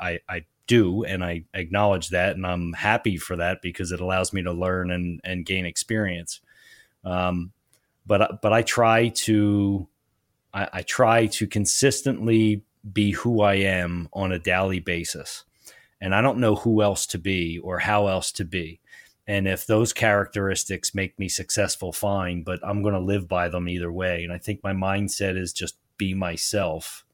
I 0.00 0.20
I 0.28 0.44
do, 0.66 1.04
and 1.04 1.24
I 1.24 1.44
acknowledge 1.54 2.10
that, 2.10 2.36
and 2.36 2.46
I'm 2.46 2.72
happy 2.74 3.16
for 3.16 3.36
that 3.36 3.62
because 3.62 3.92
it 3.92 4.00
allows 4.00 4.32
me 4.32 4.42
to 4.42 4.52
learn 4.52 4.90
and 4.90 5.20
and 5.24 5.46
gain 5.46 5.66
experience. 5.66 6.40
Um, 7.04 7.52
but 8.06 8.40
but 8.42 8.52
I 8.52 8.62
try 8.62 9.08
to 9.08 9.88
I, 10.52 10.68
I 10.72 10.82
try 10.82 11.26
to 11.26 11.46
consistently 11.46 12.62
be 12.92 13.12
who 13.12 13.42
I 13.42 13.54
am 13.54 14.08
on 14.12 14.32
a 14.32 14.38
daily 14.38 14.80
basis. 14.80 15.44
And 16.00 16.14
I 16.14 16.22
don't 16.22 16.38
know 16.38 16.54
who 16.54 16.82
else 16.82 17.06
to 17.08 17.18
be 17.18 17.58
or 17.58 17.80
how 17.80 18.06
else 18.06 18.30
to 18.32 18.44
be. 18.44 18.80
And 19.26 19.46
if 19.46 19.66
those 19.66 19.92
characteristics 19.92 20.94
make 20.94 21.18
me 21.18 21.28
successful, 21.28 21.92
fine, 21.92 22.42
but 22.42 22.60
I'm 22.62 22.82
going 22.82 22.94
to 22.94 23.00
live 23.00 23.28
by 23.28 23.48
them 23.48 23.68
either 23.68 23.92
way. 23.92 24.24
And 24.24 24.32
I 24.32 24.38
think 24.38 24.62
my 24.62 24.72
mindset 24.72 25.36
is 25.36 25.52
just 25.52 25.76
be 25.98 26.14
myself. 26.14 27.04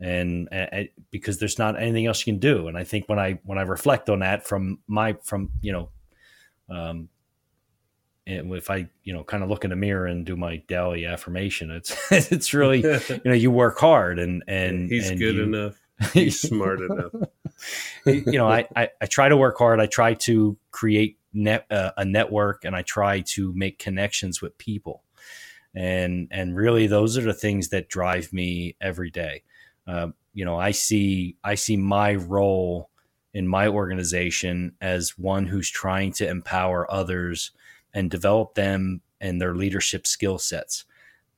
And, 0.00 0.48
and 0.50 0.88
because 1.10 1.38
there's 1.38 1.58
not 1.58 1.80
anything 1.80 2.06
else 2.06 2.26
you 2.26 2.32
can 2.32 2.40
do. 2.40 2.68
And 2.68 2.76
I 2.76 2.84
think 2.84 3.08
when 3.08 3.18
I, 3.18 3.38
when 3.44 3.58
I 3.58 3.62
reflect 3.62 4.08
on 4.08 4.20
that 4.20 4.46
from 4.46 4.78
my, 4.86 5.16
from, 5.22 5.50
you 5.60 5.72
know, 5.72 5.88
um, 6.70 7.08
if 8.26 8.70
I, 8.70 8.88
you 9.02 9.12
know, 9.12 9.24
kind 9.24 9.42
of 9.42 9.48
look 9.48 9.64
in 9.64 9.70
the 9.70 9.76
mirror 9.76 10.06
and 10.06 10.24
do 10.24 10.36
my 10.36 10.56
daily 10.68 11.04
affirmation, 11.04 11.70
it's 11.70 11.96
it's 12.10 12.54
really, 12.54 12.80
you 13.08 13.20
know, 13.24 13.32
you 13.32 13.50
work 13.50 13.78
hard 13.78 14.18
and 14.18 14.42
and 14.46 14.88
he's 14.88 15.10
and 15.10 15.18
good 15.18 15.36
you, 15.36 15.42
enough. 15.42 15.80
He's 16.14 16.40
smart 16.40 16.80
enough. 16.80 17.12
You 18.06 18.32
know, 18.32 18.48
I, 18.48 18.66
I, 18.74 18.88
I 19.02 19.04
try 19.04 19.28
to 19.28 19.36
work 19.36 19.58
hard. 19.58 19.80
I 19.80 19.86
try 19.86 20.14
to 20.14 20.56
create 20.70 21.18
net 21.34 21.66
uh, 21.70 21.90
a 21.94 22.06
network, 22.06 22.64
and 22.64 22.74
I 22.74 22.80
try 22.80 23.20
to 23.20 23.52
make 23.54 23.78
connections 23.78 24.40
with 24.40 24.56
people, 24.56 25.02
and 25.74 26.26
and 26.30 26.56
really 26.56 26.86
those 26.86 27.18
are 27.18 27.22
the 27.22 27.34
things 27.34 27.68
that 27.68 27.90
drive 27.90 28.32
me 28.32 28.76
every 28.80 29.10
day. 29.10 29.42
Uh, 29.90 30.08
you 30.34 30.44
know, 30.44 30.56
I 30.56 30.70
see 30.70 31.36
I 31.42 31.56
see 31.56 31.76
my 31.76 32.14
role 32.14 32.90
in 33.34 33.48
my 33.48 33.66
organization 33.66 34.76
as 34.80 35.18
one 35.18 35.46
who's 35.46 35.68
trying 35.68 36.12
to 36.12 36.28
empower 36.28 36.90
others 36.90 37.50
and 37.92 38.10
develop 38.10 38.54
them 38.54 39.00
and 39.20 39.40
their 39.40 39.54
leadership 39.54 40.06
skill 40.06 40.38
sets. 40.38 40.84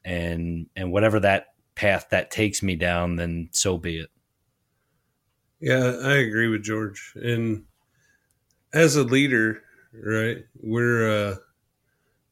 And 0.04 0.66
and 0.76 0.92
whatever 0.92 1.20
that 1.20 1.54
path 1.74 2.08
that 2.10 2.30
takes 2.30 2.62
me 2.62 2.76
down 2.76 3.16
then 3.16 3.48
so 3.52 3.78
be 3.78 3.98
it. 3.98 4.10
Yeah 5.60 5.96
i 6.02 6.14
agree 6.16 6.48
with 6.48 6.62
george. 6.62 7.14
And 7.16 7.64
as 8.74 8.96
a 8.96 9.04
leader 9.04 9.62
right 9.94 10.44
we're 10.60 11.30
uh 11.30 11.36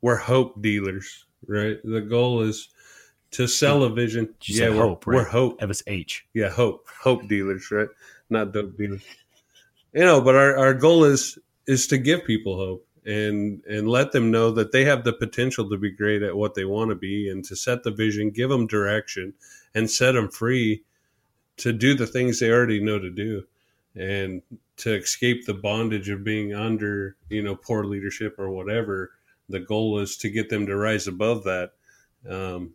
we're 0.03 0.17
hope 0.17 0.61
dealers 0.61 1.25
right? 1.47 1.79
The 1.85 2.01
goal 2.01 2.43
is 2.43 2.69
to 3.33 3.47
sell 3.47 3.85
a 3.85 3.91
vision. 3.91 4.35
Yeah 4.43 4.71
we're, 4.71 4.77
hope 4.77 5.07
right? 5.07 5.17
we're 5.17 5.25
hope. 5.25 5.63
It 5.63 5.67
was 5.67 5.83
h. 5.87 6.27
Yeah 6.35 6.51
hope. 6.51 6.87
Hope 7.03 7.29
dealers 7.29 7.71
right? 7.71 7.89
Not 8.29 8.53
dope 8.53 8.77
dealers. 8.77 9.03
You 9.93 10.05
know 10.05 10.21
but 10.21 10.35
our, 10.35 10.57
our 10.57 10.75
goal 10.75 11.05
is 11.05 11.39
is 11.67 11.87
to 11.89 11.99
give 11.99 12.25
people 12.25 12.57
hope 12.57 12.87
and 13.05 13.63
and 13.65 13.89
let 13.89 14.13
them 14.13 14.31
know 14.31 14.51
that 14.51 14.73
they 14.73 14.85
have 14.85 15.05
the 15.05 15.13
potential 15.13 15.69
to 15.71 15.77
be 15.77 15.91
great 15.91 16.23
at 16.23 16.37
what 16.37 16.55
they 16.55 16.65
want 16.65 16.91
to 16.91 16.95
be 16.95 17.29
and 17.29 17.45
to 17.45 17.57
set 17.57 17.83
the 17.83 17.91
vision 17.91 18.31
give 18.31 18.51
them 18.51 18.67
direction 18.67 19.33
and 19.75 19.91
set 19.91 20.13
them 20.13 20.29
free 20.29 20.83
to 21.57 21.73
do 21.73 21.95
the 21.95 22.07
things 22.07 22.39
they 22.39 22.51
already 22.51 22.81
know 22.81 22.99
to 22.99 23.11
do 23.11 23.45
and 23.97 24.43
to 24.77 24.95
escape 24.95 25.45
the 25.47 25.55
bondage 25.55 26.09
of 26.09 26.23
being 26.25 26.55
under 26.55 27.17
you 27.29 27.43
know 27.43 27.57
poor 27.57 27.85
leadership 27.85 28.35
or 28.39 28.51
whatever 28.51 29.13
the 29.51 29.61
goal 29.61 29.99
is 29.99 30.17
to 30.19 30.31
get 30.31 30.49
them 30.49 30.67
to 30.67 30.77
rise 30.77 31.07
above 31.07 31.45
that. 31.45 31.73
Um, 32.29 32.75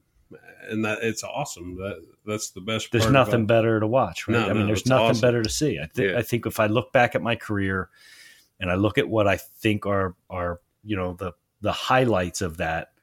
and 0.70 0.84
that 0.84 1.00
it's 1.04 1.24
awesome 1.24 1.76
that 1.78 2.02
that's 2.26 2.50
the 2.50 2.62
best 2.62 2.92
there's 2.92 3.10
nothing 3.10 3.36
about, 3.44 3.48
better 3.48 3.80
to 3.80 3.88
watch 3.88 4.28
right 4.28 4.34
no, 4.40 4.46
i 4.50 4.54
mean 4.54 4.62
no, 4.62 4.66
there's 4.68 4.86
nothing 4.88 5.06
awesome. 5.12 5.22
better 5.22 5.44
to 5.44 5.50
see 5.50 5.80
I, 5.80 5.88
th- 5.94 6.12
Yeah. 6.12 6.18
I 6.18 6.24
think 6.24 6.46
if 6.46 6.60
i 6.60 6.66
look 6.66 6.92
back 6.92 7.14
at 7.16 7.22
my 7.22 7.36
career 7.36 7.90
and 8.60 8.72
I 8.72 8.76
look 8.76 8.98
at 8.98 9.10
what 9.10 9.28
I 9.28 9.36
think 9.36 9.86
are 9.86 10.16
are 10.30 10.62
you 10.84 10.96
know 10.96 11.14
the 11.14 11.34
the 11.60 11.74
highlights 11.74 12.42
of 12.42 12.56
that. 12.58 12.94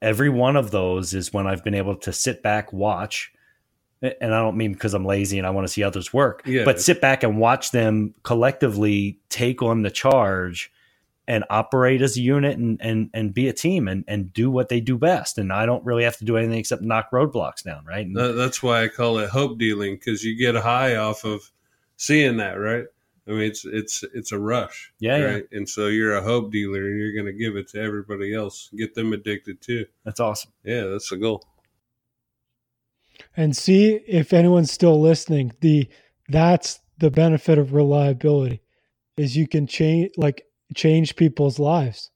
Every 0.00 0.30
one 0.30 0.56
of 0.56 0.70
those 0.70 1.12
is 1.12 1.32
when 1.34 1.46
I've 1.46 1.62
been 1.64 1.74
able 1.74 1.96
to 1.96 2.12
sit 2.14 2.42
back, 2.42 2.72
watch, 2.72 3.30
and 4.00 4.32
I 4.34 4.38
don't 4.40 4.56
mean 4.56 4.72
because 4.72 4.94
I'm 4.94 5.04
lazy 5.04 5.36
and 5.38 5.46
I 5.46 5.50
want 5.50 5.66
to 5.66 5.72
see 5.72 5.82
others 5.82 6.14
work, 6.14 6.42
Yeah. 6.46 6.64
but 6.64 6.80
sit 6.80 7.00
back 7.02 7.22
and 7.24 7.36
watch 7.38 7.72
them 7.72 8.14
collectively 8.22 9.18
take 9.28 9.60
on 9.60 9.82
the 9.82 9.90
charge 9.90 10.72
and 11.28 11.44
operate 11.50 12.02
as 12.02 12.16
a 12.16 12.20
unit 12.22 12.58
and 12.58 12.80
and 12.80 13.10
and 13.14 13.32
be 13.32 13.46
a 13.48 13.52
team 13.52 13.86
and 13.86 14.02
and 14.08 14.32
do 14.32 14.50
what 14.50 14.68
they 14.70 14.80
do 14.80 14.98
best. 14.98 15.38
And 15.38 15.52
I 15.52 15.66
don't 15.66 15.84
really 15.84 16.02
have 16.02 16.16
to 16.16 16.24
do 16.24 16.36
anything 16.36 16.58
except 16.58 16.82
knock 16.82 17.10
roadblocks 17.12 17.62
down, 17.62 17.84
right? 17.84 18.04
And 18.04 18.16
that's 18.16 18.62
why 18.62 18.82
I 18.82 18.88
call 18.88 19.18
it 19.18 19.28
hope 19.30 19.58
dealing 19.58 19.94
because 19.94 20.24
you 20.24 20.36
get 20.36 20.56
high 20.56 20.96
off 20.96 21.24
of 21.24 21.52
seeing 21.96 22.38
that, 22.38 22.54
right? 22.54 22.86
I 23.28 23.32
mean, 23.32 23.42
it's 23.42 23.66
it's 23.66 24.02
it's 24.14 24.32
a 24.32 24.38
rush, 24.38 24.90
Yeah, 25.00 25.18
yeah. 25.18 25.40
And 25.52 25.68
so 25.68 25.88
you're 25.88 26.16
a 26.16 26.22
hope 26.22 26.50
dealer, 26.50 26.86
and 26.86 26.98
you're 26.98 27.12
going 27.12 27.26
to 27.26 27.38
give 27.38 27.56
it 27.56 27.68
to 27.72 27.80
everybody 27.80 28.34
else, 28.34 28.70
get 28.74 28.94
them 28.94 29.12
addicted 29.12 29.60
too. 29.60 29.84
that's 30.02 30.18
awesome. 30.20 30.50
Yeah, 30.64 30.84
that's 30.84 31.10
the 31.10 31.18
goal. 31.18 31.44
and 33.36 33.54
see 33.54 34.00
if 34.08 34.32
anyone's 34.32 34.72
still 34.72 34.98
listening 34.98 35.52
the 35.60 35.88
that's 36.28 36.80
the 36.96 37.10
benefit 37.10 37.58
of 37.58 37.74
reliability 37.74 38.62
is 39.18 39.36
you 39.36 39.46
can 39.46 39.66
change 39.66 40.10
like 40.16 40.44
change 40.74 41.16
people's 41.16 41.58
lives 41.58 42.10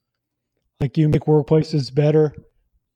like 0.80 0.96
you 0.96 1.08
make 1.08 1.22
workplaces 1.22 1.94
better 1.94 2.34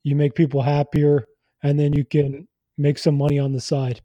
you 0.03 0.15
make 0.15 0.35
people 0.35 0.61
happier 0.61 1.25
and 1.63 1.79
then 1.79 1.93
you 1.93 2.05
can 2.05 2.47
make 2.77 2.97
some 2.97 3.17
money 3.17 3.39
on 3.39 3.53
the 3.53 3.61
side 3.61 4.01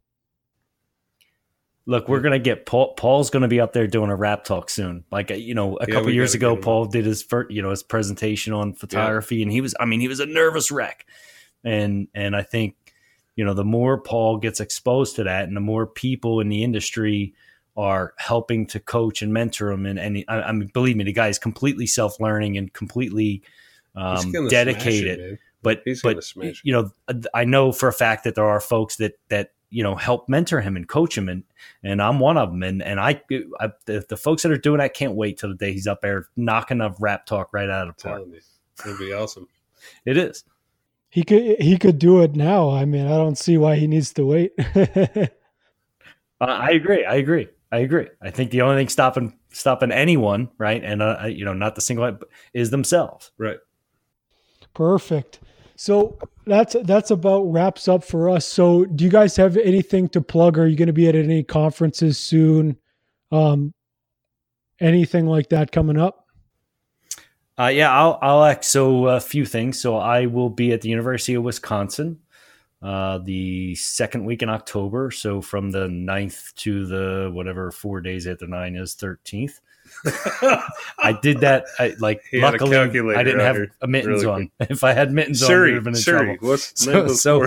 Look, 1.84 2.08
we're 2.08 2.20
gonna 2.20 2.38
get 2.38 2.64
Paul. 2.64 2.94
Paul's 2.94 3.30
gonna 3.30 3.48
be 3.48 3.60
up 3.60 3.72
there 3.72 3.88
doing 3.88 4.10
a 4.10 4.14
rap 4.14 4.44
talk 4.44 4.70
soon. 4.70 5.04
Like 5.10 5.32
uh, 5.32 5.34
you 5.34 5.54
know, 5.54 5.76
a 5.78 5.86
Yeah, 5.88 5.94
couple 5.94 6.10
years 6.12 6.34
ago, 6.34 6.56
Paul 6.56 6.84
did 6.86 7.04
his 7.04 7.22
first, 7.22 7.50
you 7.50 7.60
know, 7.60 7.70
his 7.70 7.82
presentation 7.82 8.52
on 8.52 8.72
photography, 8.72 9.42
and 9.42 9.50
he 9.50 9.60
was, 9.60 9.74
I 9.80 9.84
mean, 9.84 9.98
he 9.98 10.06
was 10.06 10.20
a 10.20 10.26
nervous 10.26 10.70
wreck. 10.70 11.06
And 11.64 12.06
and 12.14 12.36
I 12.36 12.42
think, 12.42 12.76
you 13.34 13.44
know, 13.44 13.54
the 13.54 13.64
more 13.64 14.00
Paul 14.00 14.36
gets 14.36 14.60
exposed 14.60 15.16
to 15.16 15.24
that, 15.24 15.48
and 15.48 15.56
the 15.56 15.60
more 15.60 15.86
people 15.86 16.38
in 16.38 16.48
the 16.48 16.62
industry 16.62 17.34
are 17.76 18.14
helping 18.18 18.66
to 18.66 18.80
coach 18.80 19.22
and 19.22 19.32
mentor 19.32 19.70
him. 19.70 19.86
And, 19.86 19.98
and 19.98 20.24
I, 20.28 20.42
I 20.42 20.52
mean, 20.52 20.68
believe 20.72 20.96
me, 20.96 21.04
the 21.04 21.12
guy 21.12 21.28
is 21.28 21.38
completely 21.38 21.86
self 21.86 22.20
learning 22.20 22.56
and 22.56 22.72
completely 22.72 23.42
um, 23.94 24.32
dedicated. 24.48 25.20
It, 25.20 25.38
but 25.62 25.82
He's 25.84 26.02
but 26.02 26.24
you 26.64 26.72
know, 26.72 26.90
I 27.32 27.44
know 27.44 27.72
for 27.72 27.88
a 27.88 27.92
fact 27.92 28.24
that 28.24 28.34
there 28.34 28.44
are 28.44 28.60
folks 28.60 28.96
that 28.96 29.18
that 29.28 29.52
you 29.70 29.82
know 29.82 29.94
help 29.94 30.28
mentor 30.28 30.60
him 30.60 30.76
and 30.76 30.88
coach 30.88 31.16
him, 31.16 31.28
and 31.28 31.44
and 31.84 32.02
I'm 32.02 32.18
one 32.18 32.36
of 32.36 32.50
them. 32.50 32.62
And 32.62 32.82
and 32.82 32.98
I, 32.98 33.22
I 33.60 33.70
the, 33.86 34.04
the 34.08 34.16
folks 34.16 34.42
that 34.42 34.50
are 34.50 34.58
doing 34.58 34.78
that 34.78 34.94
can't 34.94 35.14
wait 35.14 35.38
till 35.38 35.50
the 35.50 35.54
day 35.54 35.72
he's 35.72 35.86
up 35.86 36.00
there 36.00 36.26
knocking 36.36 36.80
a 36.80 36.94
rap 36.98 37.26
talk 37.26 37.52
right 37.52 37.70
out 37.70 37.88
of 37.88 37.96
the 37.96 38.02
park. 38.02 38.22
It'd 38.84 38.98
be 38.98 39.12
awesome. 39.12 39.46
It 40.04 40.16
is. 40.16 40.44
He 41.10 41.22
could 41.22 41.60
he 41.60 41.78
could 41.78 41.98
do 41.98 42.22
it 42.22 42.34
now. 42.34 42.70
I 42.70 42.84
mean, 42.84 43.06
I 43.06 43.16
don't 43.16 43.38
see 43.38 43.56
why 43.56 43.76
he 43.76 43.86
needs 43.86 44.12
to 44.14 44.26
wait. 44.26 44.52
I 46.40 46.72
agree. 46.72 47.04
I 47.04 47.16
agree. 47.16 47.48
I 47.72 47.78
agree. 47.78 48.06
I 48.20 48.30
think 48.30 48.50
the 48.50 48.60
only 48.60 48.76
thing 48.76 48.88
stopping 48.90 49.38
stopping 49.48 49.90
anyone, 49.90 50.50
right, 50.58 50.84
and 50.84 51.00
uh, 51.00 51.24
you 51.26 51.46
know, 51.46 51.54
not 51.54 51.74
the 51.74 51.80
single, 51.80 52.18
is 52.52 52.70
themselves. 52.70 53.32
Right. 53.38 53.56
Perfect. 54.74 55.40
So 55.74 56.18
that's 56.46 56.76
that's 56.84 57.10
about 57.10 57.50
wraps 57.50 57.88
up 57.88 58.04
for 58.04 58.28
us. 58.28 58.46
So, 58.46 58.84
do 58.84 59.04
you 59.04 59.10
guys 59.10 59.36
have 59.36 59.56
anything 59.56 60.10
to 60.10 60.20
plug? 60.20 60.58
Are 60.58 60.66
you 60.66 60.76
going 60.76 60.88
to 60.88 60.92
be 60.92 61.08
at 61.08 61.14
any 61.14 61.42
conferences 61.42 62.18
soon? 62.18 62.76
Um, 63.32 63.72
anything 64.78 65.26
like 65.26 65.48
that 65.48 65.72
coming 65.72 65.98
up? 65.98 66.26
Uh, 67.58 67.68
yeah, 67.68 67.90
I'll 67.90 68.18
I'll 68.20 68.62
so 68.62 69.06
a 69.06 69.20
few 69.20 69.46
things. 69.46 69.80
So 69.80 69.96
I 69.96 70.26
will 70.26 70.50
be 70.50 70.72
at 70.72 70.82
the 70.82 70.90
University 70.90 71.34
of 71.34 71.42
Wisconsin 71.42 72.18
uh, 72.82 73.18
the 73.18 73.74
second 73.76 74.24
week 74.24 74.42
in 74.42 74.48
October. 74.48 75.10
So 75.10 75.40
from 75.40 75.70
the 75.70 75.86
9th 75.86 76.54
to 76.56 76.86
the 76.86 77.30
whatever 77.32 77.70
four 77.70 78.00
days 78.00 78.26
after 78.26 78.46
nine 78.46 78.74
is 78.74 78.94
13th. 78.94 79.60
I 80.98 81.18
did 81.20 81.40
that. 81.40 81.64
I 81.78 81.94
like 81.98 82.22
he 82.30 82.40
luckily 82.40 82.76
I 82.76 83.22
didn't 83.22 83.40
have 83.40 83.58
a 83.82 83.86
mittens 83.86 84.24
really 84.24 84.26
on. 84.26 84.50
If 84.70 84.84
I 84.84 84.92
had 84.92 85.12
mittens 85.12 85.42
on, 85.42 85.52
I 85.52 85.58
would 85.58 85.74
have 85.74 85.84
been 85.84 85.96
in 85.96 86.02
trouble. 86.02 86.36
What's 86.40 86.80
so 86.80 87.08
so, 87.08 87.46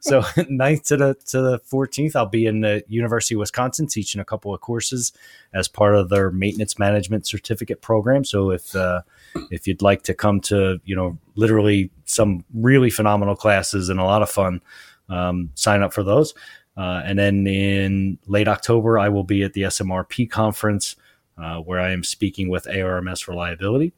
so 0.00 0.20
9th 0.22 0.82
to 0.84 0.96
the 0.96 1.16
to 1.26 1.40
the 1.40 1.60
14th, 1.60 2.14
I'll 2.14 2.26
be 2.26 2.46
in 2.46 2.60
the 2.60 2.84
University 2.88 3.36
of 3.36 3.40
Wisconsin 3.40 3.86
teaching 3.86 4.20
a 4.20 4.24
couple 4.24 4.52
of 4.54 4.60
courses 4.60 5.12
as 5.54 5.66
part 5.66 5.94
of 5.94 6.08
their 6.08 6.30
maintenance 6.30 6.78
management 6.78 7.26
certificate 7.26 7.80
program. 7.80 8.24
So 8.24 8.50
if 8.50 8.74
uh, 8.76 9.02
if 9.50 9.66
you'd 9.66 9.82
like 9.82 10.02
to 10.02 10.14
come 10.14 10.40
to 10.40 10.80
you 10.84 10.96
know 10.96 11.18
literally 11.34 11.90
some 12.04 12.44
really 12.54 12.90
phenomenal 12.90 13.36
classes 13.36 13.88
and 13.88 14.00
a 14.00 14.04
lot 14.04 14.22
of 14.22 14.30
fun, 14.30 14.60
um, 15.08 15.50
sign 15.54 15.82
up 15.82 15.92
for 15.92 16.02
those. 16.02 16.34
Uh, 16.76 17.02
and 17.04 17.18
then 17.18 17.46
in 17.46 18.18
late 18.26 18.48
October, 18.48 18.98
I 18.98 19.08
will 19.08 19.24
be 19.24 19.42
at 19.42 19.52
the 19.52 19.62
SMRP 19.62 20.30
conference 20.30 20.96
uh, 21.36 21.58
where 21.58 21.80
I 21.80 21.90
am 21.90 22.04
speaking 22.04 22.48
with 22.48 22.66
ARMS 22.66 23.28
Reliability. 23.28 23.92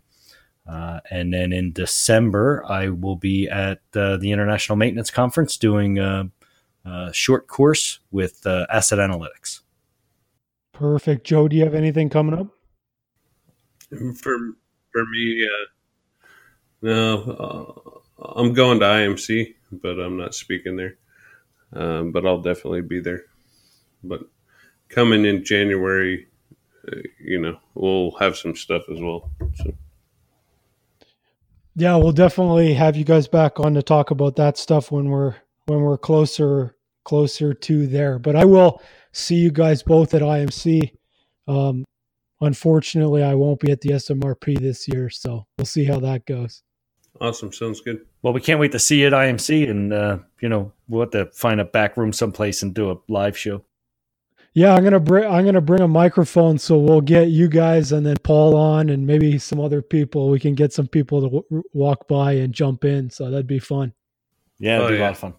Uh, 0.66 1.01
and 1.11 1.35
then 1.35 1.53
in 1.53 1.72
December, 1.72 2.64
I 2.68 2.89
will 2.89 3.16
be 3.16 3.49
at 3.49 3.80
uh, 3.95 4.16
the 4.16 4.30
International 4.30 4.76
Maintenance 4.76 5.11
Conference 5.11 5.57
doing 5.57 5.99
a, 5.99 6.30
a 6.85 7.12
short 7.12 7.49
course 7.49 7.99
with 8.11 8.47
uh, 8.47 8.66
asset 8.70 8.99
analytics. 8.99 9.61
Perfect. 10.72 11.26
Joe, 11.26 11.49
do 11.49 11.57
you 11.57 11.64
have 11.64 11.74
anything 11.74 12.09
coming 12.09 12.35
up? 12.35 12.47
For 14.20 14.55
for 14.93 15.05
me, 15.07 15.47
uh, 15.47 15.66
no, 16.82 18.03
uh, 18.18 18.32
I'm 18.36 18.53
going 18.53 18.80
to 18.80 18.86
IMC, 18.86 19.55
but 19.70 19.99
I'm 19.99 20.16
not 20.16 20.34
speaking 20.34 20.76
there. 20.76 20.97
Um, 21.72 22.12
but 22.12 22.26
I'll 22.26 22.43
definitely 22.43 22.82
be 22.82 23.01
there. 23.01 23.24
But 24.05 24.22
coming 24.88 25.24
in 25.24 25.45
January, 25.45 26.26
uh, 26.86 26.97
you 27.18 27.40
know, 27.40 27.59
we'll 27.74 28.11
have 28.12 28.36
some 28.36 28.55
stuff 28.55 28.82
as 28.90 29.01
well. 29.01 29.30
So. 29.57 29.72
Yeah, 31.74 31.97
we'll 31.97 32.12
definitely 32.12 32.74
have 32.74 32.97
you 32.97 33.05
guys 33.05 33.26
back 33.26 33.59
on 33.59 33.74
to 33.74 33.82
talk 33.82 34.11
about 34.11 34.36
that 34.36 34.59
stuff 34.59 34.93
when 34.93 35.09
we're 35.09 35.34
when 35.66 35.80
we're 35.80 35.97
closer 35.97 36.76
closer 37.05 37.55
to 37.55 37.86
there. 37.86 38.18
But 38.18 38.36
I 38.36 38.45
will 38.45 38.82
see 39.12 39.36
you 39.36 39.51
guys 39.51 39.82
both 39.82 40.12
at 40.12 40.22
IMC. 40.22 40.93
Um, 41.49 41.84
unfortunately, 42.43 43.22
I 43.22 43.34
won't 43.34 43.61
be 43.61 43.72
at 43.72 43.80
the 43.80 43.90
SMRP 43.90 44.61
this 44.61 44.86
year, 44.88 45.09
so 45.09 45.47
we'll 45.57 45.64
see 45.64 45.84
how 45.84 45.99
that 46.01 46.26
goes. 46.26 46.62
Awesome, 47.20 47.53
sounds 47.53 47.80
good. 47.80 48.05
Well, 48.22 48.32
we 48.32 48.40
can't 48.40 48.61
wait 48.61 48.72
to 48.72 48.78
see 48.78 49.01
you 49.01 49.07
at 49.07 49.12
IMC, 49.12 49.70
and 49.70 49.93
uh, 49.93 50.18
you 50.40 50.49
know 50.49 50.72
we'll 50.88 51.03
have 51.03 51.11
to 51.12 51.26
find 51.26 51.61
a 51.61 51.64
back 51.64 51.97
room 51.97 52.12
someplace 52.12 52.62
and 52.62 52.74
do 52.74 52.90
a 52.90 52.97
live 53.09 53.36
show. 53.36 53.64
Yeah, 54.55 54.74
I'm 54.74 54.84
gonna 54.84 55.01
bring 55.01 55.30
I'm 55.30 55.45
gonna 55.45 55.61
bring 55.61 55.80
a 55.80 55.88
microphone, 55.88 56.59
so 56.59 56.78
we'll 56.78 57.01
get 57.01 57.28
you 57.28 57.49
guys 57.49 57.93
and 57.93 58.05
then 58.05 58.16
Paul 58.22 58.55
on, 58.57 58.90
and 58.90 59.07
maybe 59.07 59.38
some 59.38 59.61
other 59.61 59.80
people. 59.80 60.28
We 60.28 60.40
can 60.40 60.55
get 60.55 60.72
some 60.72 60.88
people 60.88 61.20
to 61.20 61.28
w- 61.28 61.62
walk 61.72 62.07
by 62.07 62.32
and 62.32 62.53
jump 62.53 62.84
in, 62.84 63.09
so 63.09 63.30
that'd 63.30 63.47
be 63.47 63.59
fun. 63.59 63.95
Yeah, 64.59 64.76
it'd 64.76 64.86
oh, 64.86 64.88
be 64.88 64.95
yeah. 64.97 65.01
a 65.01 65.05
lot 65.05 65.12
of 65.12 65.18
fun. 65.18 65.34